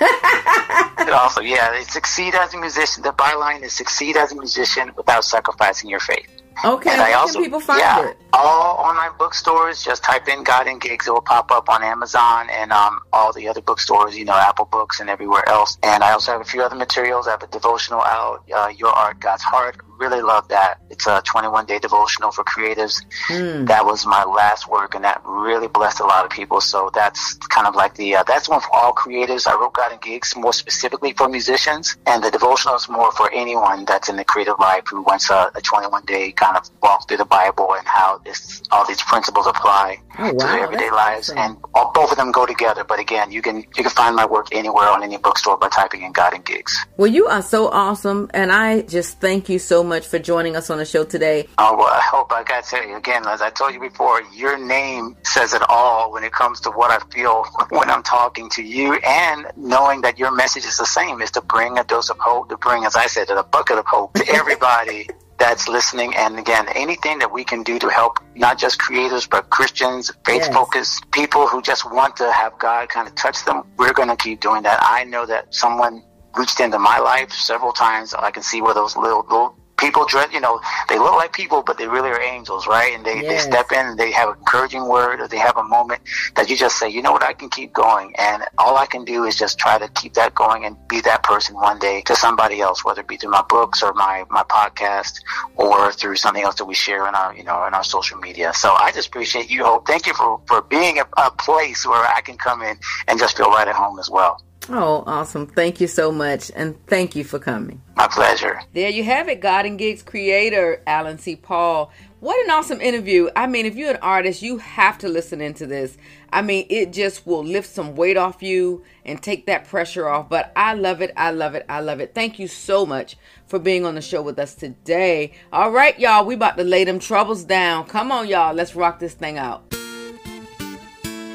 Also, 1.12 1.42
yeah, 1.42 1.82
succeed 1.84 2.34
as 2.36 2.54
a 2.54 2.58
musician. 2.58 3.04
The 3.04 3.12
byline 3.12 3.64
is 3.64 3.74
succeed 3.74 4.16
as 4.16 4.32
a 4.32 4.36
musician 4.36 4.92
without 4.96 5.26
sacrificing 5.26 5.90
your 5.90 6.00
faith. 6.00 6.28
Okay, 6.66 6.92
And 6.92 7.02
I 7.02 7.14
also, 7.14 7.34
can 7.34 7.44
people 7.44 7.60
find 7.60 7.80
yeah, 7.80 8.10
it? 8.10 8.18
all 8.34 8.78
online 8.78 9.12
bookstores. 9.18 9.84
Just 9.84 10.04
type 10.04 10.28
in 10.28 10.44
God 10.44 10.68
and 10.68 10.80
Gigs. 10.80 11.08
It 11.08 11.12
will 11.12 11.22
pop 11.22 11.52
up 11.52 11.70
on 11.70 11.84
Amazon 11.84 12.50
and 12.52 12.72
um, 12.72 13.00
all 13.14 13.34
the 13.34 13.48
other 13.48 13.62
bookstores. 13.62 14.18
You 14.18 14.26
know, 14.26 14.34
Apple 14.36 14.66
Books 14.66 15.00
and 15.00 15.10
everywhere 15.10 15.48
else. 15.48 15.78
And 15.84 16.04
I 16.04 16.12
also 16.12 16.32
have 16.32 16.42
a 16.42 16.46
few 16.46 16.62
other 16.62 16.76
materials. 16.76 17.28
I 17.28 17.32
have 17.32 17.44
a 17.44 17.48
devotional 17.48 18.02
out, 18.02 18.44
uh, 18.54 18.72
Your 18.76 18.90
Art, 18.90 19.20
God's 19.20 19.44
Heart. 19.44 19.78
Really 20.02 20.22
love 20.24 20.48
that. 20.48 20.80
It's 20.90 21.06
a 21.06 21.22
21 21.24 21.68
day 21.68 21.78
devotional 21.78 22.32
for 22.32 22.44
creatives. 22.44 22.96
Hmm. 23.28 23.66
That 23.66 23.86
was 23.86 24.04
my 24.06 24.24
last 24.24 24.68
work, 24.68 24.96
and 24.96 25.04
that 25.04 25.22
really 25.24 25.68
blessed 25.68 26.00
a 26.00 26.06
lot 26.06 26.26
of 26.26 26.32
people. 26.32 26.60
So 26.60 26.90
that's 26.92 27.36
kind 27.56 27.68
of 27.68 27.76
like 27.76 27.94
the 27.96 28.16
uh, 28.16 28.24
that's 28.24 28.50
one 28.50 28.62
for 28.62 28.76
all 28.76 28.94
creatives. 28.94 29.46
I 29.46 29.54
wrote 29.54 29.74
God 29.74 29.92
and 29.92 30.02
Gigs 30.02 30.36
more 30.36 30.54
specifically 30.54 31.14
for 31.14 31.30
musicians, 31.30 31.98
and 32.08 32.24
the 32.24 32.32
devotional 32.32 32.76
is 32.76 32.90
more 32.90 33.12
for 33.12 33.32
anyone 33.32 33.86
that's 33.86 34.10
in 34.10 34.16
the 34.16 34.26
creative 34.26 34.56
life 34.60 34.86
who 34.90 35.04
wants 35.04 35.30
a, 35.30 35.52
a 35.54 35.62
21 35.62 36.04
day 36.06 36.32
kind 36.32 36.58
of 36.58 36.68
walk 36.82 37.08
through 37.08 37.18
the 37.18 37.26
Bible 37.26 37.76
and 37.78 37.86
how 37.88 38.18
this 38.26 38.64
all 38.72 38.88
these 38.88 39.04
principles 39.04 39.46
apply 39.46 40.00
Oh, 40.18 40.32
to 40.32 40.38
their 40.38 40.64
everyday 40.64 40.90
lives. 40.92 41.30
awesome. 41.30 41.38
And 41.38 41.58
all, 41.76 41.92
both 41.94 42.12
of 42.12 42.18
them 42.18 42.32
go 42.32 42.46
together. 42.48 42.84
But 42.84 43.00
again, 43.00 43.32
you 43.32 43.44
can 43.44 43.58
you 43.78 43.84
can 43.86 43.90
find 43.92 44.16
my 44.16 44.26
work 44.26 44.48
anywhere 44.52 44.90
on 44.90 45.04
any 45.04 45.18
bookstore 45.18 45.58
by 45.58 45.70
typing 45.70 46.02
in 46.02 46.12
God 46.12 46.34
and 46.34 46.44
Gigs. 46.44 46.74
Well, 46.98 47.12
you 47.12 47.28
are 47.28 47.44
so 47.44 47.70
awesome, 47.70 48.30
and 48.34 48.52
I 48.52 48.82
just 48.82 49.20
thank 49.20 49.48
you 49.48 49.60
so 49.60 49.84
much 49.84 49.91
for 50.00 50.20
joining 50.20 50.56
us 50.56 50.70
on 50.70 50.78
the 50.78 50.86
show 50.86 51.04
today. 51.04 51.48
Oh, 51.58 51.76
well, 51.76 51.88
I 51.88 52.00
hope 52.00 52.32
I 52.32 52.44
got 52.44 52.64
to 52.64 52.70
tell 52.70 52.88
you 52.88 52.96
again, 52.96 53.28
as 53.28 53.42
I 53.42 53.50
told 53.50 53.74
you 53.74 53.80
before, 53.80 54.22
your 54.34 54.58
name 54.58 55.18
says 55.24 55.54
it 55.54 55.62
all 55.70 56.12
when 56.14 56.24
it 56.24 56.32
comes 56.32 56.62
to 56.62 56.72
what 56.72 56.92
I 56.92 57.00
feel 57.14 57.46
when 57.70 57.90
I'm 57.90 58.04
talking 58.04 58.50
to 58.52 58.64
you 58.64 58.94
and 59.06 59.48
knowing 59.58 60.02
that 60.02 60.18
your 60.18 60.34
message 60.34 60.66
is 60.66 60.78
the 60.78 60.86
same 60.86 61.22
is 61.22 61.32
to 61.32 61.42
bring 61.42 61.78
a 61.78 61.84
dose 61.84 62.10
of 62.10 62.18
hope, 62.20 62.50
to 62.50 62.58
bring, 62.58 62.86
as 62.86 62.96
I 62.96 63.08
said, 63.08 63.30
a 63.30 63.44
bucket 63.44 63.78
of 63.78 63.86
hope 63.86 64.14
to 64.14 64.26
everybody 64.30 65.10
that's 65.42 65.68
listening. 65.68 66.14
And 66.16 66.38
again, 66.38 66.68
anything 66.76 67.20
that 67.20 67.32
we 67.32 67.44
can 67.44 67.64
do 67.64 67.80
to 67.80 67.90
help 67.90 68.20
not 68.36 68.60
just 68.60 68.80
creators, 68.80 69.26
but 69.26 69.50
Christians, 69.50 70.12
faith 70.24 70.54
focused 70.54 71.10
people 71.12 71.48
who 71.48 71.62
just 71.62 71.92
want 71.92 72.16
to 72.18 72.32
have 72.32 72.58
God 72.60 72.90
kind 72.90 73.08
of 73.08 73.16
touch 73.16 73.44
them, 73.46 73.64
we're 73.78 73.94
going 73.94 74.10
to 74.10 74.16
keep 74.16 74.40
doing 74.40 74.62
that. 74.64 74.80
I 74.82 75.04
know 75.04 75.26
that 75.26 75.54
someone 75.54 76.04
reached 76.38 76.60
into 76.60 76.80
my 76.80 77.00
life 77.00 77.32
several 77.32 77.74
times. 77.74 78.14
I 78.14 78.32
can 78.32 78.44
see 78.44 78.62
where 78.62 78.74
those 78.74 78.96
little, 78.96 79.26
little 79.30 79.56
people 79.82 80.06
dress, 80.06 80.32
you 80.32 80.40
know, 80.40 80.62
they 80.88 80.98
look 80.98 81.16
like 81.16 81.34
people, 81.34 81.64
but 81.64 81.78
they 81.78 81.88
really 81.88 82.10
are 82.10 82.22
angels, 82.22 82.68
right? 82.68 82.94
And 82.94 83.04
they, 83.04 83.22
they 83.22 83.40
step 83.40 83.72
in 83.72 83.80
and 83.80 84.00
they 84.00 84.12
have 84.12 84.30
an 84.30 84.36
encouraging 84.38 84.88
word 84.88 85.20
or 85.20 85.28
they 85.28 85.40
have 85.40 85.58
a 85.58 85.64
moment 85.64 86.02
that 86.36 86.50
you 86.50 86.56
just 86.56 86.78
say, 86.78 86.88
you 86.88 87.02
know 87.02 87.12
what, 87.12 87.24
I 87.24 87.34
can 87.34 87.50
keep 87.50 87.74
going. 87.74 88.14
And 88.18 88.44
all 88.60 88.78
I 88.78 88.86
can 88.86 89.04
do 89.04 89.24
is 89.26 89.36
just 89.36 89.58
try 89.58 89.80
to 89.80 89.88
keep 89.90 90.14
that 90.14 90.36
going 90.36 90.66
and 90.66 90.78
be 90.88 91.02
that 91.02 91.24
person 91.24 91.56
one 91.56 91.80
day 91.80 92.02
to 92.06 92.16
somebody 92.16 92.62
else, 92.62 92.86
whether 92.86 93.02
it 93.02 93.08
be 93.08 93.18
through 93.18 93.32
my 93.32 93.44
books 93.50 93.82
or 93.82 93.94
my, 93.94 94.24
my 94.30 94.44
podcast 94.44 95.20
or 95.56 95.92
through 95.92 96.16
something 96.16 96.44
else 96.44 96.56
that 96.56 96.66
we 96.66 96.76
share 96.76 97.08
in 97.08 97.16
our, 97.16 97.36
you 97.36 97.44
know, 97.44 97.66
in 97.66 97.74
our 97.74 97.84
social 97.84 98.20
media. 98.20 98.54
So 98.54 98.72
I 98.72 98.92
just 98.92 99.08
appreciate 99.08 99.50
you, 99.50 99.66
Hope. 99.66 99.88
Thank 99.88 100.06
you 100.06 100.14
for, 100.14 100.42
for 100.48 100.62
being 100.62 101.00
a, 101.00 101.06
a 101.18 101.32
place 101.32 101.86
where 101.86 102.06
I 102.06 102.22
can 102.22 102.38
come 102.38 102.62
in 102.62 102.78
and 103.08 103.20
just 103.20 103.36
feel 103.36 103.50
right 103.50 103.68
at 103.68 103.76
home 103.76 103.98
as 104.00 104.10
well. 104.10 104.42
Oh, 104.70 105.04
awesome. 105.08 105.48
Thank 105.48 105.82
you 105.82 105.88
so 105.88 106.12
much, 106.12 106.52
and 106.56 106.76
thank 106.86 107.16
you 107.16 107.24
for 107.24 107.40
coming. 107.40 107.82
My 107.98 108.08
pleasure. 108.08 108.62
There 108.74 108.90
you 108.90 109.04
have 109.04 109.28
it, 109.28 109.42
God 109.42 109.66
and 109.66 109.78
Gigs 109.78 110.04
creator, 110.04 110.82
Allen 110.86 111.18
C. 111.18 111.36
Paul. 111.36 111.92
What 112.20 112.44
an 112.46 112.52
awesome 112.52 112.80
interview. 112.80 113.30
I 113.36 113.48
mean, 113.48 113.66
if 113.66 113.76
you're 113.76 113.90
an 113.90 114.00
artist, 114.04 114.44
you 114.44 114.60
have 114.60 115.00
to 115.00 115.10
listen 115.10 115.42
into 115.42 115.66
this. 115.66 115.98
I 116.32 116.44
mean, 116.44 116.68
it 116.70 116.94
just 116.94 117.26
will 117.26 117.44
lift 117.44 117.68
some 117.68 117.96
weight 117.96 118.16
off 118.16 118.44
you 118.44 118.84
and 119.04 119.22
take 119.22 119.48
that 119.48 119.68
pressure 119.68 120.08
off. 120.08 120.30
But 120.30 120.52
I 120.56 120.76
love 120.76 121.02
it. 121.02 121.12
I 121.18 121.32
love 121.32 121.56
it. 121.56 121.66
I 121.68 121.80
love 121.80 122.00
it. 122.00 122.14
Thank 122.14 122.38
you 122.38 122.48
so 122.48 122.86
much 122.86 123.18
for 123.48 123.58
being 123.58 123.86
on 123.86 123.96
the 123.96 124.02
show 124.02 124.22
with 124.22 124.38
us 124.38 124.54
today. 124.54 125.34
All 125.52 125.72
right, 125.72 126.00
y'all, 126.00 126.24
we 126.24 126.36
about 126.36 126.58
to 126.58 126.64
lay 126.64 126.84
them 126.84 127.00
troubles 127.00 127.44
down. 127.44 127.88
Come 127.88 128.12
on, 128.12 128.28
y'all. 128.28 128.54
Let's 128.54 128.76
rock 128.76 129.00
this 129.00 129.16
thing 129.16 129.40
out. 129.40 129.64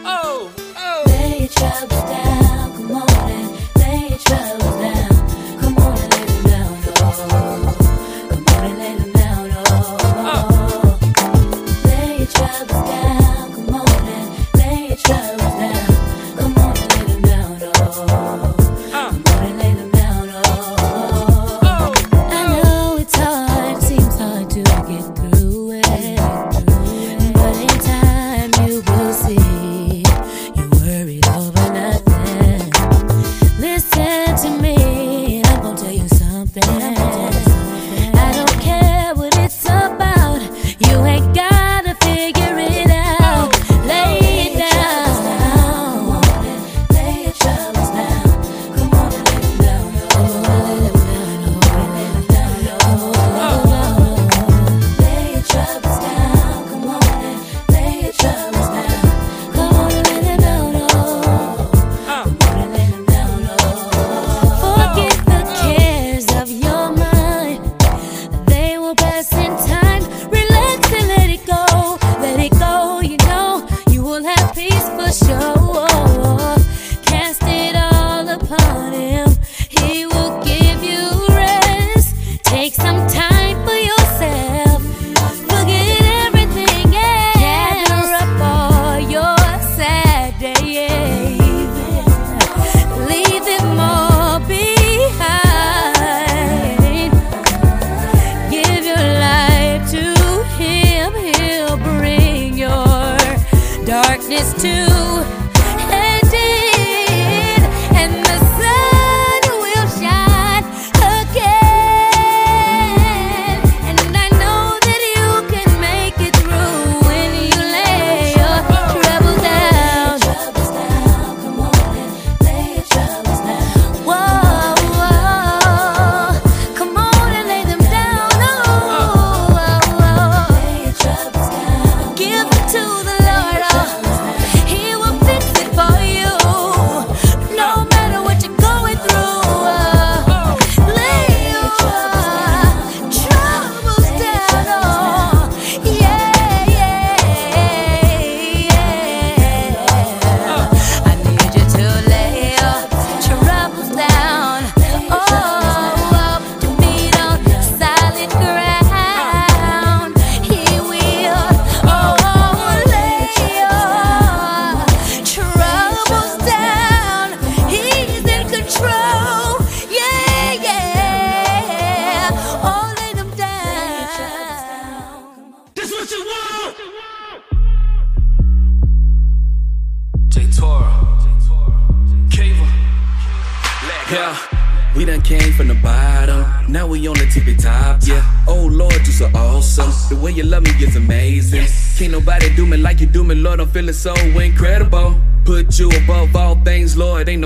Oh, 0.08 0.52
Lay 0.76 1.38
your 1.40 1.48
troubles 1.48 2.02
down, 2.10 2.72
come 2.76 2.92
on 2.92 3.30
and 3.30 3.48
lay 3.78 4.08
your 4.10 4.18
troubles 4.18 4.76
down. 4.84 5.12
Come 5.60 5.76
on 5.78 5.96
and 5.98 6.10
lay 6.12 6.24
them 6.26 6.42
down, 6.44 6.72
oh. 6.98 7.76
Come 8.30 8.44
on 8.48 8.62
and 8.64 8.76
lay 8.78 8.94
them 8.96 9.12
down, 9.12 9.44
oh. 9.56 10.98
Lay 11.84 12.18
your 12.18 12.26
troubles 12.26 12.82
down, 12.90 13.05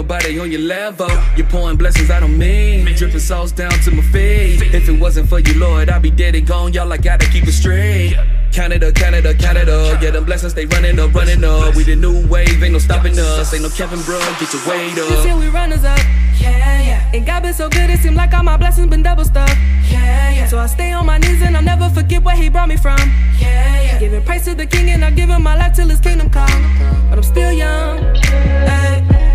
nobody 0.01 0.39
on 0.39 0.51
your 0.51 0.63
level. 0.63 1.11
You're 1.37 1.47
pouring 1.47 1.77
blessings 1.77 2.11
out 2.11 2.23
on 2.23 2.37
me, 2.39 2.83
dripping 2.97 3.21
sauce 3.21 3.53
down 3.53 3.73
to 3.85 3.91
my 3.91 4.03
feet. 4.03 4.63
If 4.75 4.89
it 4.89 4.99
wasn't 4.99 5.29
for 5.29 5.41
you, 5.41 5.55
Lord, 5.61 5.91
I'd 5.91 6.01
be 6.01 6.11
dead 6.11 6.35
and 6.35 6.47
gone. 6.47 6.73
Y'all, 6.73 6.91
I 6.91 6.97
gotta 6.97 7.27
keep 7.27 7.45
it 7.47 7.53
straight. 7.53 8.17
Canada, 8.51 8.91
Canada, 8.93 9.35
Canada. 9.35 9.99
Yeah, 10.01 10.11
them 10.11 10.25
blessings 10.25 10.53
stay 10.53 10.65
running 10.65 10.99
up, 10.99 11.13
running 11.15 11.45
up. 11.45 11.75
We 11.75 11.85
the 11.85 11.97
new 11.97 12.27
wave, 12.29 12.63
ain't 12.63 12.73
no 12.73 12.79
stopping 12.79 13.19
us. 13.19 13.53
Ain't 13.53 13.63
no 13.63 13.69
Kevin, 13.69 14.01
bro, 14.03 14.19
get 14.41 14.53
your 14.55 14.63
weight 14.69 14.99
up. 14.99 15.11
You 15.11 15.23
see, 15.23 15.35
we 15.35 15.49
runners 15.49 15.85
up. 15.85 15.99
Yeah, 16.41 16.81
yeah. 16.89 17.13
And 17.15 17.27
God 17.27 17.43
been 17.43 17.53
so 17.53 17.69
good, 17.69 17.91
it 17.91 17.99
seem 17.99 18.15
like 18.15 18.33
all 18.33 18.43
my 18.43 18.57
blessings 18.57 18.89
been 18.89 19.03
double 19.03 19.27
stuffed. 19.27 19.55
Yeah, 19.85 20.31
yeah. 20.31 20.47
So 20.47 20.59
I 20.59 20.67
stay 20.67 20.93
on 20.93 21.05
my 21.05 21.19
knees 21.19 21.43
and 21.43 21.57
I'll 21.57 21.63
never 21.63 21.91
forget 21.91 22.25
where 22.25 22.37
He 22.37 22.49
brought 22.49 22.69
me 22.69 22.79
from. 22.79 22.99
Yeah, 23.39 23.83
yeah. 23.83 23.99
Giving 23.99 24.25
praise 24.25 24.47
to 24.47 24.55
the 24.55 24.67
King 24.67 24.89
and 24.89 25.05
I 25.05 25.11
give 25.11 25.29
Him 25.29 25.43
my 25.43 25.57
life 25.57 25.75
till 25.77 25.89
His 25.89 26.01
kingdom 26.01 26.31
come. 26.31 26.63
But 27.11 27.19
I'm 27.19 27.23
still 27.23 27.53
young. 27.53 27.99
Ay. 28.17 29.30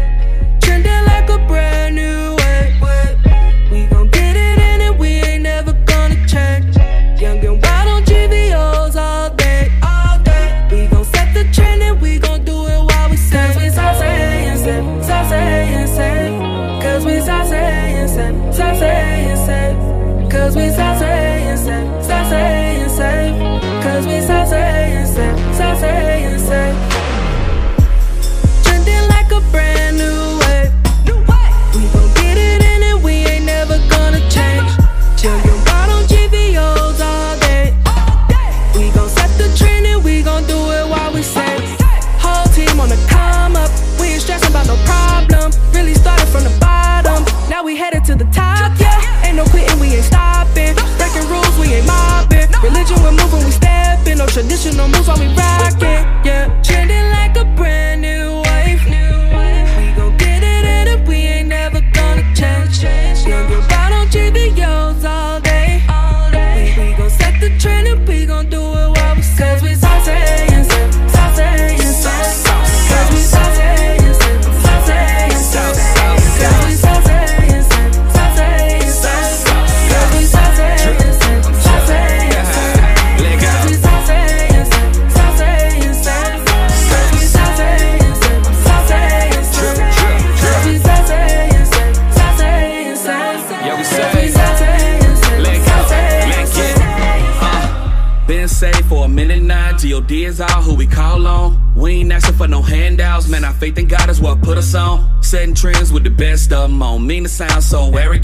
Trending 0.66 1.06
like 1.06 1.30
a 1.30 1.38
brand 1.48 1.96
new 1.96 2.25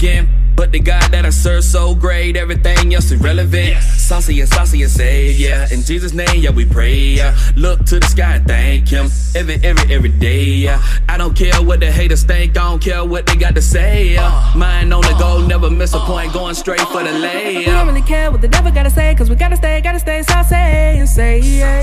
arrogant. 0.02 0.28
But 0.54 0.70
the 0.70 0.80
God 0.80 1.10
that 1.12 1.24
I 1.24 1.30
serve 1.30 1.64
so 1.64 1.94
great, 1.94 2.36
everything 2.36 2.94
else 2.94 3.10
irrelevant. 3.10 3.82
Saucy 3.82 4.38
and 4.40 4.48
saucy 4.50 4.82
and 4.82 4.90
save, 4.90 5.40
yeah. 5.40 5.66
In 5.72 5.82
Jesus' 5.82 6.12
name, 6.12 6.28
yeah, 6.36 6.50
we 6.50 6.66
pray, 6.66 6.94
yeah. 6.94 7.34
Look 7.56 7.86
to 7.86 7.98
the 7.98 8.06
sky 8.06 8.36
and 8.36 8.46
thank 8.46 8.88
Him 8.88 9.06
every, 9.34 9.54
every, 9.64 9.94
every 9.94 10.10
day, 10.10 10.44
yeah. 10.44 10.82
I 11.08 11.16
don't 11.16 11.34
care 11.34 11.54
what 11.62 11.80
the 11.80 11.90
haters 11.90 12.22
think, 12.22 12.58
I 12.58 12.68
don't 12.68 12.82
care 12.82 13.02
what 13.02 13.26
they 13.26 13.36
got 13.36 13.54
to 13.54 13.62
say, 13.62 14.08
yeah. 14.12 14.26
Uh, 14.26 14.58
Mind 14.58 14.92
on 14.92 15.00
the 15.00 15.16
go, 15.18 15.38
uh, 15.38 15.46
never 15.46 15.70
miss 15.70 15.94
a 15.94 15.98
uh. 15.98 16.06
point, 16.06 16.34
going 16.34 16.54
straight 16.54 16.80
for 16.80 17.02
the 17.02 17.12
lay, 17.12 17.56
We 17.56 17.64
don't 17.64 17.86
really 17.86 18.02
care 18.02 18.30
what 18.30 18.42
the 18.42 18.48
devil 18.48 18.70
gotta 18.70 18.90
say, 18.90 19.14
cause 19.14 19.30
we 19.30 19.36
gotta 19.36 19.56
stay, 19.56 19.80
gotta 19.80 20.00
stay 20.00 20.22
saucy 20.22 20.54
and 20.54 21.08
say, 21.08 21.40
yeah. 21.40 21.82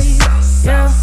yeah. 0.64 0.94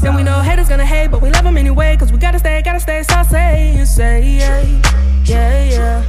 Then 0.00 0.14
we 0.16 0.22
know 0.22 0.40
haters 0.40 0.68
gonna 0.70 0.86
hate, 0.86 1.08
but 1.08 1.20
we 1.20 1.30
love 1.30 1.44
them 1.44 1.58
anyway, 1.58 1.94
cause 1.98 2.10
we 2.10 2.16
gotta 2.16 2.38
stay, 2.38 2.62
gotta 2.62 2.80
stay 2.80 3.02
saucy 3.02 3.36
and 3.36 3.86
say, 3.86 4.38
yeah 4.38 5.01
yeah, 5.24 5.64
yeah. 5.64 6.04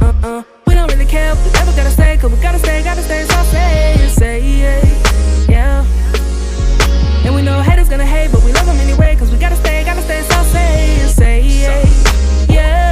Uh 0.00 0.12
uh. 0.22 0.42
We 0.66 0.74
don't 0.74 0.90
really 0.90 1.06
care 1.06 1.32
if 1.32 1.44
we 1.44 1.50
ever 1.60 1.72
gotta 1.72 1.90
stay, 1.90 2.16
cause 2.16 2.30
we 2.32 2.40
gotta 2.40 2.58
stay, 2.58 2.82
gotta 2.82 3.02
stay, 3.02 3.24
so 3.24 3.42
stay, 3.44 4.08
say, 4.08 4.40
yeah, 4.40 5.48
yeah. 5.48 7.24
And 7.24 7.34
we 7.34 7.42
know 7.42 7.60
haters 7.60 7.88
gonna 7.88 8.06
hate, 8.06 8.32
but 8.32 8.42
we 8.44 8.52
love 8.52 8.66
them 8.66 8.76
anyway, 8.76 9.16
cause 9.16 9.30
we 9.30 9.38
gotta 9.38 9.56
stay, 9.56 9.84
gotta 9.84 10.02
stay, 10.02 10.22
so 10.22 10.42
stay, 10.44 11.06
say, 11.08 11.08
say, 11.08 11.40
yeah, 11.42 12.54
yeah. 12.54 12.91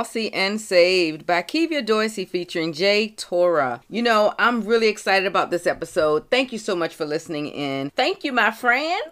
Saucy 0.00 0.32
and 0.32 0.58
Saved 0.58 1.26
by 1.26 1.42
Kevia 1.42 1.84
Dorsey 1.84 2.24
featuring 2.24 2.72
Jay 2.72 3.10
Torah. 3.18 3.82
You 3.90 4.00
know, 4.00 4.32
I'm 4.38 4.64
really 4.64 4.88
excited 4.88 5.26
about 5.26 5.50
this 5.50 5.66
episode. 5.66 6.30
Thank 6.30 6.52
you 6.52 6.58
so 6.58 6.74
much 6.74 6.94
for 6.94 7.04
listening 7.04 7.48
in. 7.48 7.90
Thank 7.90 8.24
you, 8.24 8.32
my 8.32 8.50
friend. 8.50 9.02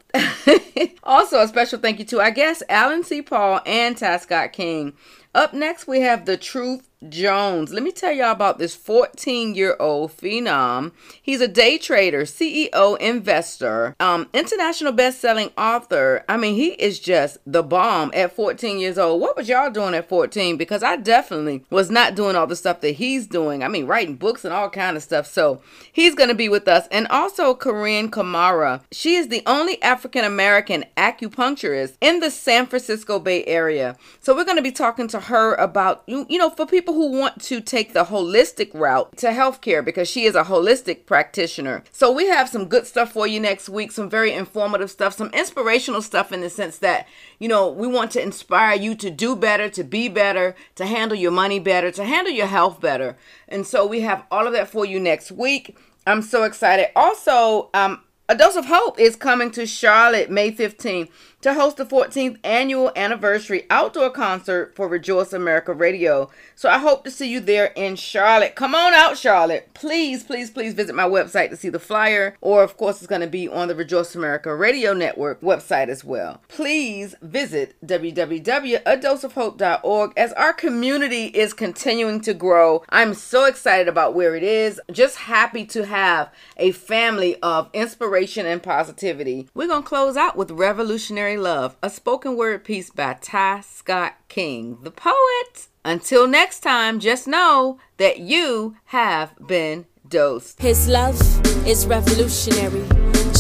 also, 1.03 1.41
a 1.41 1.49
special 1.49 1.79
thank 1.79 1.99
you 1.99 2.07
to 2.07 2.21
our 2.21 2.31
guests, 2.31 2.63
Allen 2.71 3.05
C. 3.05 3.21
Paul 3.21 3.61
and 3.67 3.99
Ty 3.99 4.17
Scott 4.17 4.55
King. 4.55 4.95
Up 5.35 5.53
next, 5.53 5.87
we 5.87 6.01
have 6.01 6.25
The 6.25 6.39
Truth 6.39 6.88
Jones. 7.09 7.73
Let 7.73 7.83
me 7.83 7.93
tell 7.93 8.13
y'all 8.13 8.33
about 8.33 8.59
this 8.59 8.75
14 8.75 9.55
year 9.55 9.77
old 9.79 10.17
phenom. 10.17 10.93
He's 11.23 11.41
a 11.41 11.49
day 11.49 11.79
trader, 11.79 12.23
CEO, 12.23 12.99
investor, 12.99 13.95
um, 14.01 14.29
international 14.33 14.93
best 14.93 15.21
selling 15.21 15.51
author. 15.57 16.25
I 16.29 16.37
mean, 16.37 16.57
he 16.57 16.71
is 16.71 16.99
just 16.99 17.39
the 17.47 17.63
bomb 17.63 18.11
at 18.15 18.33
14 18.33 18.79
years 18.79 18.99
old. 18.99 19.21
What 19.21 19.37
was 19.37 19.49
y'all 19.49 19.71
doing 19.71 19.95
at 19.95 20.09
14? 20.09 20.57
Because 20.57 20.83
I 20.83 20.97
definitely 20.97 21.65
was 21.71 21.91
not 21.91 22.17
doing 22.17 22.35
all 22.35 22.47
the 22.47 22.57
stuff 22.57 22.81
that 22.81 22.93
he's 22.93 23.27
doing. 23.27 23.63
I 23.63 23.69
mean, 23.69 23.87
writing 23.87 24.17
books 24.17 24.45
and 24.45 24.53
all 24.53 24.69
kind 24.69 24.97
of 24.97 25.03
stuff. 25.03 25.27
So 25.27 25.63
he's 25.93 26.15
going 26.15 26.31
to 26.31 26.35
be 26.35 26.49
with 26.49 26.67
us. 26.67 26.89
And 26.91 27.07
also 27.09 27.55
Corinne 27.55 28.11
Kamara. 28.11 28.83
She 28.91 29.15
is 29.15 29.29
the 29.29 29.43
only 29.47 29.81
African 29.83 30.25
American 30.25 30.85
acupuncturist 30.97 31.95
in 32.01 32.21
the 32.21 32.31
San 32.31 32.67
Francisco 32.67 33.21
Bay 33.21 33.45
Area. 33.45 33.97
So 34.21 34.35
we're 34.35 34.45
going 34.45 34.57
to 34.57 34.63
be 34.63 34.73
talking 34.73 35.07
to 35.09 35.21
her 35.21 35.55
about, 35.55 36.03
you, 36.07 36.27
you 36.29 36.39
know, 36.39 36.51
for 36.51 36.67
people 36.67 36.88
who 36.93 37.11
want 37.11 37.41
to 37.43 37.61
take 37.61 37.93
the 37.93 38.05
holistic 38.05 38.71
route 38.75 39.17
to 39.19 39.29
healthcare 39.29 39.85
because 39.85 40.09
she 40.09 40.25
is 40.25 40.35
a 40.35 40.45
holistic 40.45 41.07
practitioner. 41.07 41.85
So 41.93 42.11
we 42.11 42.27
have 42.29 42.49
some 42.49 42.67
good 42.67 42.87
stuff 42.87 43.13
for 43.13 43.27
you 43.27 43.41
next 43.41 43.69
week, 43.69 43.93
some 43.93 44.11
very 44.11 44.33
informative 44.33 44.91
stuff, 44.91 45.17
some 45.17 45.31
inspirational 45.31 46.03
stuff 46.03 46.33
in 46.33 46.41
the 46.41 46.51
sense 46.51 46.79
that, 46.79 47.07
you 47.39 47.49
know, 47.49 47.69
we 47.71 47.87
want 47.87 48.11
to 48.13 48.23
inspire 48.23 48.77
you 48.77 48.95
to 48.97 49.11
do 49.11 49.37
better, 49.37 49.69
to 49.69 49.85
be 49.85 50.09
better, 50.09 50.55
to 50.75 50.87
handle 50.87 51.17
your 51.17 51.33
money 51.33 51.59
better, 51.59 51.91
to 51.91 52.05
handle 52.05 52.33
your 52.33 52.47
health 52.47 52.81
better. 52.81 53.17
And 53.49 53.67
so 53.67 53.87
we 53.87 54.01
have 54.01 54.25
all 54.31 54.47
of 54.47 54.53
that 54.53 54.69
for 54.69 54.85
you 54.85 55.01
next 55.01 55.33
week. 55.33 55.77
I'm 56.07 56.23
so 56.23 56.45
excited. 56.45 56.89
Also, 56.97 57.71
um, 57.75 58.03
a 58.31 58.37
Dose 58.37 58.57
of 58.57 58.67
Hope 58.67 58.99
is 58.99 59.17
coming 59.17 59.51
to 59.53 59.67
Charlotte 59.67 60.31
May 60.31 60.53
15th 60.53 61.09
to 61.41 61.55
host 61.55 61.77
the 61.77 61.87
14th 61.87 62.37
annual 62.43 62.91
anniversary 62.97 63.65
outdoor 63.71 64.11
concert 64.11 64.75
for 64.75 64.89
Rejoice 64.89 65.33
America 65.33 65.73
Radio. 65.73 66.29
So 66.57 66.69
I 66.69 66.79
hope 66.79 67.05
to 67.05 67.11
see 67.11 67.31
you 67.31 67.39
there 67.39 67.67
in 67.77 67.95
Charlotte. 67.95 68.57
Come 68.57 68.75
on 68.75 68.93
out, 68.93 69.17
Charlotte. 69.17 69.71
Please, 69.73 70.25
please, 70.25 70.51
please 70.51 70.75
visit 70.75 70.97
my 70.97 71.09
website 71.09 71.51
to 71.51 71.57
see 71.57 71.69
the 71.69 71.79
flyer. 71.79 72.37
Or, 72.41 72.65
of 72.65 72.77
course, 72.77 72.99
it's 72.99 73.07
going 73.07 73.21
to 73.21 73.29
be 73.29 73.49
on 73.49 73.69
the 73.69 73.77
Rejoice 73.77 74.17
America 74.17 74.53
Radio 74.55 74.93
Network 74.93 75.41
website 75.41 75.89
as 75.89 76.03
well. 76.03 76.43
Please 76.49 77.15
visit 77.23 77.77
www.adoseofhope.org 77.87 80.13
as 80.17 80.33
our 80.33 80.53
community 80.53 81.27
is 81.27 81.53
continuing 81.53 82.21
to 82.23 82.35
grow. 82.35 82.83
I'm 82.89 83.15
so 83.15 83.45
excited 83.45 83.87
about 83.87 84.15
where 84.15 84.35
it 84.35 84.43
is. 84.43 84.81
Just 84.91 85.19
happy 85.19 85.65
to 85.67 85.87
have 85.87 86.33
a 86.57 86.73
family 86.73 87.41
of 87.43 87.71
inspiration 87.73 88.45
and 88.45 88.61
positivity. 88.61 89.47
We're 89.55 89.69
going 89.69 89.85
to 89.85 89.89
close 89.89 90.17
out 90.17 90.37
with 90.37 90.51
Revolutionary 90.51 91.28
Love, 91.37 91.77
a 91.83 91.91
spoken 91.91 92.37
word 92.37 92.65
piece 92.65 92.91
by 92.91 93.15
Ty 93.21 93.61
Scott 93.61 94.15
King, 94.29 94.79
the 94.83 94.91
poet. 94.91 95.69
Until 95.85 96.27
next 96.27 96.61
time, 96.61 97.01
just 97.01 97.27
know 97.29 97.79
that 97.97 98.19
you 98.21 98.77
have 98.87 99.35
been 99.47 99.87
dosed. 100.09 100.61
His 100.61 100.89
love 100.89 101.21
is 101.67 101.87
revolutionary. 101.87 102.87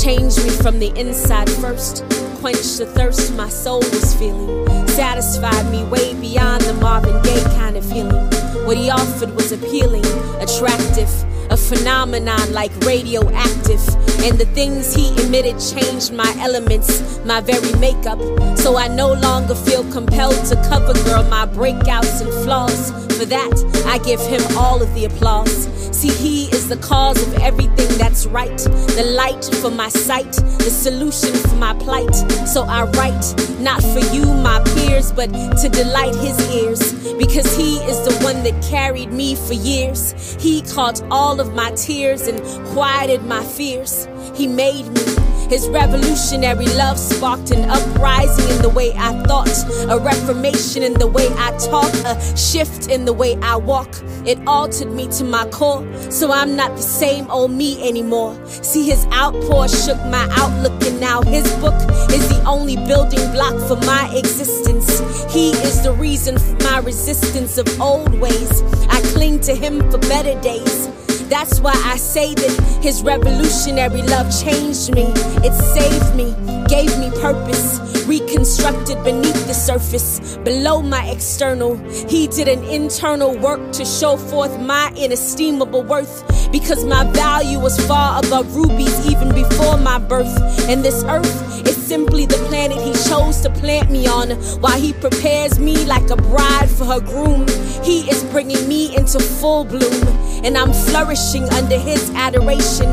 Changed 0.02 0.44
me 0.44 0.50
from 0.50 0.78
the 0.78 0.92
inside 0.96 1.48
first. 1.50 2.04
Quenched 2.40 2.78
the 2.78 2.86
thirst 2.86 3.34
my 3.34 3.48
soul 3.48 3.80
was 3.80 4.14
feeling. 4.14 4.66
Satisfied 4.88 5.70
me 5.70 5.84
way 5.84 6.14
beyond 6.14 6.62
the 6.62 6.74
Marvin 6.74 7.20
Gaye 7.22 7.42
kind 7.56 7.76
of 7.76 7.84
feeling. 7.84 8.26
What 8.66 8.76
he 8.76 8.90
offered 8.90 9.34
was 9.34 9.52
appealing, 9.52 10.04
attractive, 10.40 11.10
a 11.50 11.56
phenomenon 11.56 12.52
like 12.52 12.72
radioactive. 12.84 13.80
And 14.24 14.38
the 14.38 14.46
things 14.52 14.94
he 14.94 15.10
emitted 15.22 15.58
changed 15.60 16.12
my 16.12 16.34
elements, 16.38 17.20
my 17.24 17.40
very 17.40 17.72
makeup. 17.78 18.18
So 18.58 18.76
I 18.76 18.88
no 18.88 19.12
longer 19.12 19.54
feel 19.54 19.84
compelled 19.92 20.44
to 20.46 20.56
cover 20.68 20.92
girl 21.04 21.22
my 21.24 21.46
breakouts 21.46 22.20
and 22.20 22.32
flaws. 22.44 22.90
For 23.16 23.24
that, 23.26 23.84
I 23.86 23.98
give 23.98 24.20
him 24.20 24.42
all 24.56 24.82
of 24.82 24.92
the 24.94 25.04
applause. 25.04 25.68
See, 25.98 26.10
he 26.10 26.44
is 26.54 26.68
the 26.68 26.76
cause 26.76 27.20
of 27.26 27.34
everything 27.40 27.88
that's 27.98 28.26
right. 28.26 28.56
The 28.56 29.14
light 29.16 29.44
for 29.60 29.70
my 29.70 29.88
sight, 29.88 30.30
the 30.32 30.70
solution 30.70 31.34
for 31.34 31.56
my 31.56 31.74
plight. 31.74 32.14
So 32.46 32.62
I 32.62 32.84
write, 32.84 33.34
not 33.58 33.82
for 33.82 33.98
you, 34.14 34.24
my 34.24 34.62
peers, 34.74 35.10
but 35.10 35.26
to 35.32 35.68
delight 35.68 36.14
his 36.14 36.38
ears. 36.54 36.92
Because 37.14 37.56
he 37.56 37.78
is 37.90 37.98
the 38.06 38.16
one 38.22 38.44
that 38.44 38.62
carried 38.62 39.12
me 39.12 39.34
for 39.34 39.54
years. 39.54 40.36
He 40.40 40.62
caught 40.62 41.02
all 41.10 41.37
of 41.40 41.54
my 41.54 41.70
tears 41.72 42.26
and 42.26 42.40
quieted 42.68 43.24
my 43.24 43.44
fears. 43.44 44.08
He 44.34 44.46
made 44.46 44.86
me. 44.86 45.18
His 45.48 45.66
revolutionary 45.70 46.66
love 46.76 46.98
sparked 46.98 47.52
an 47.52 47.70
uprising 47.70 48.50
in 48.54 48.60
the 48.60 48.68
way 48.68 48.92
I 48.94 49.18
thought, 49.22 49.48
a 49.88 49.98
reformation 49.98 50.82
in 50.82 50.92
the 50.92 51.06
way 51.06 51.26
I 51.38 51.56
talk, 51.56 51.90
a 52.04 52.36
shift 52.36 52.88
in 52.88 53.06
the 53.06 53.14
way 53.14 53.34
I 53.40 53.56
walk. 53.56 53.88
It 54.26 54.38
altered 54.46 54.92
me 54.92 55.08
to 55.12 55.24
my 55.24 55.48
core, 55.48 55.86
so 56.10 56.32
I'm 56.32 56.54
not 56.54 56.76
the 56.76 56.82
same 56.82 57.30
old 57.30 57.50
me 57.50 57.88
anymore. 57.88 58.36
See, 58.46 58.84
his 58.84 59.06
outpour 59.06 59.68
shook 59.68 59.96
my 60.04 60.28
outlook, 60.32 60.84
and 60.84 61.00
now 61.00 61.22
his 61.22 61.50
book 61.56 61.80
is 62.12 62.28
the 62.28 62.42
only 62.46 62.76
building 62.76 63.32
block 63.32 63.56
for 63.66 63.76
my 63.86 64.12
existence. 64.14 65.00
He 65.32 65.52
is 65.52 65.82
the 65.82 65.94
reason 65.94 66.36
for 66.38 66.62
my 66.64 66.80
resistance 66.80 67.56
of 67.56 67.80
old 67.80 68.12
ways. 68.20 68.62
I 68.90 69.00
cling 69.14 69.40
to 69.40 69.54
him 69.54 69.90
for 69.90 69.96
better 69.96 70.38
days. 70.42 70.90
That's 71.28 71.60
why 71.60 71.74
I 71.84 71.96
say 71.96 72.34
that 72.34 72.80
his 72.82 73.02
revolutionary 73.02 74.02
love 74.02 74.28
changed 74.42 74.94
me. 74.94 75.04
It 75.44 75.52
saved 75.52 76.16
me, 76.16 76.34
gave 76.68 76.96
me 76.98 77.10
purpose, 77.20 77.78
reconstructed 78.06 79.02
beneath 79.04 79.46
the 79.46 79.52
surface, 79.52 80.38
below 80.38 80.80
my 80.80 81.04
external. 81.10 81.76
He 82.08 82.28
did 82.28 82.48
an 82.48 82.64
internal 82.64 83.36
work 83.36 83.72
to 83.72 83.84
show 83.84 84.16
forth 84.16 84.58
my 84.60 84.90
inestimable 84.96 85.82
worth. 85.82 86.24
Because 86.50 86.84
my 86.86 87.04
value 87.12 87.60
was 87.60 87.78
far 87.86 88.24
above 88.24 88.56
rubies 88.56 89.06
even 89.06 89.34
before 89.34 89.76
my 89.76 89.98
birth. 89.98 90.34
And 90.68 90.82
this 90.82 91.04
earth 91.04 91.47
simply 91.88 92.26
the 92.26 92.36
planet 92.48 92.76
he 92.76 92.92
chose 93.08 93.40
to 93.40 93.48
plant 93.48 93.90
me 93.90 94.06
on 94.06 94.28
while 94.60 94.78
he 94.78 94.92
prepares 94.92 95.58
me 95.58 95.74
like 95.86 96.10
a 96.10 96.16
bride 96.16 96.68
for 96.68 96.84
her 96.84 97.00
groom. 97.00 97.46
He 97.82 98.00
is 98.10 98.22
bringing 98.24 98.68
me 98.68 98.94
into 98.94 99.18
full 99.18 99.64
bloom, 99.64 100.06
and 100.44 100.58
I'm 100.58 100.70
flourishing 100.70 101.44
under 101.44 101.78
his 101.78 102.10
adoration. 102.10 102.90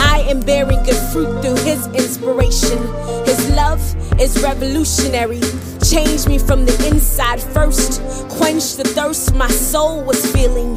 I 0.00 0.24
am 0.30 0.40
bearing 0.40 0.82
good 0.84 1.02
fruit 1.12 1.42
through 1.42 1.62
his 1.62 1.86
inspiration. 1.88 2.78
His 3.26 3.50
love 3.50 3.82
is 4.18 4.42
revolutionary. 4.42 5.42
Changed 5.84 6.26
me 6.26 6.38
from 6.38 6.64
the 6.64 6.76
inside 6.88 7.42
first, 7.42 8.00
quenched 8.30 8.78
the 8.78 8.84
thirst 8.84 9.34
my 9.34 9.48
soul 9.48 10.02
was 10.04 10.24
feeling. 10.32 10.74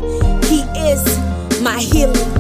He 0.52 0.60
is 0.92 1.02
my 1.62 1.80
healing. 1.80 2.32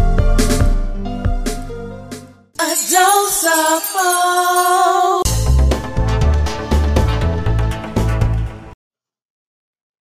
A 2.59 2.71
dose 2.91 3.45
of 3.45 3.81
hope. 3.95 5.10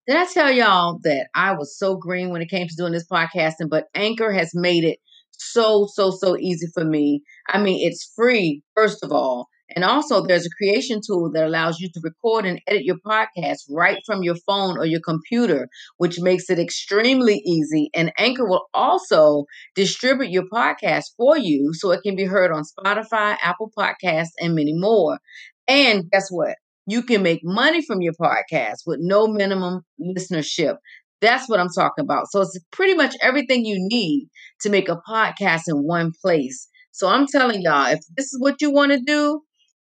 Did 0.09 0.17
I 0.17 0.25
tell 0.25 0.51
y'all 0.51 0.97
that 1.03 1.27
I 1.35 1.51
was 1.51 1.77
so 1.77 1.95
green 1.95 2.31
when 2.31 2.41
it 2.41 2.49
came 2.49 2.67
to 2.67 2.75
doing 2.75 2.93
this 2.93 3.05
podcasting? 3.05 3.69
But 3.69 3.89
Anchor 3.93 4.31
has 4.31 4.55
made 4.55 4.83
it 4.83 4.97
so, 5.33 5.87
so, 5.93 6.09
so 6.09 6.35
easy 6.35 6.65
for 6.73 6.83
me. 6.83 7.21
I 7.47 7.61
mean, 7.61 7.87
it's 7.87 8.11
free, 8.15 8.63
first 8.75 9.03
of 9.03 9.11
all. 9.11 9.49
And 9.75 9.85
also, 9.85 10.25
there's 10.25 10.47
a 10.47 10.57
creation 10.57 11.01
tool 11.05 11.31
that 11.33 11.45
allows 11.45 11.79
you 11.79 11.89
to 11.93 12.01
record 12.01 12.47
and 12.47 12.59
edit 12.65 12.85
your 12.85 12.95
podcast 13.05 13.59
right 13.69 13.99
from 14.03 14.23
your 14.23 14.33
phone 14.47 14.79
or 14.79 14.85
your 14.85 14.99
computer, 14.99 15.69
which 15.97 16.19
makes 16.19 16.49
it 16.49 16.57
extremely 16.57 17.43
easy. 17.45 17.91
And 17.93 18.11
Anchor 18.17 18.49
will 18.49 18.65
also 18.73 19.43
distribute 19.75 20.31
your 20.31 20.45
podcast 20.51 21.03
for 21.17 21.37
you 21.37 21.69
so 21.73 21.91
it 21.91 22.01
can 22.01 22.15
be 22.15 22.25
heard 22.25 22.51
on 22.51 22.63
Spotify, 22.63 23.37
Apple 23.43 23.71
Podcasts, 23.77 24.33
and 24.39 24.55
many 24.55 24.73
more. 24.73 25.19
And 25.67 26.09
guess 26.09 26.29
what? 26.31 26.55
You 26.89 27.03
can 27.03 27.21
make 27.21 27.41
money 27.43 27.83
from 27.85 28.01
your 28.01 28.13
podcast 28.13 28.79
with 28.87 28.97
no 28.99 29.27
minimum 29.27 29.81
listenership. 30.01 30.77
That's 31.21 31.47
what 31.47 31.59
I'm 31.59 31.69
talking 31.69 32.03
about. 32.03 32.31
So 32.31 32.41
it's 32.41 32.57
pretty 32.71 32.95
much 32.95 33.15
everything 33.21 33.63
you 33.63 33.75
need 33.77 34.27
to 34.61 34.71
make 34.71 34.89
a 34.89 34.99
podcast 35.07 35.63
in 35.67 35.83
one 35.83 36.13
place. 36.19 36.67
So 36.91 37.07
I'm 37.07 37.27
telling 37.27 37.61
y'all, 37.61 37.91
if 37.91 37.99
this 38.17 38.33
is 38.33 38.39
what 38.41 38.59
you 38.59 38.71
want 38.71 38.91
to 38.91 38.99
do, 39.05 39.41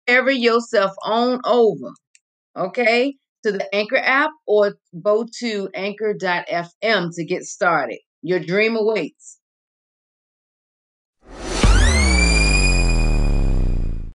carry 0.08 0.38
yourself 0.38 0.94
on 1.04 1.42
over, 1.44 1.92
okay, 2.58 3.18
to 3.44 3.52
the 3.52 3.76
Anchor 3.76 3.98
app 3.98 4.32
or 4.48 4.76
go 5.04 5.26
to 5.40 5.70
anchor.fm 5.76 7.10
to 7.16 7.26
get 7.26 7.44
started. 7.44 8.00
Your 8.22 8.40
dream 8.40 8.78
awaits. 8.78 9.40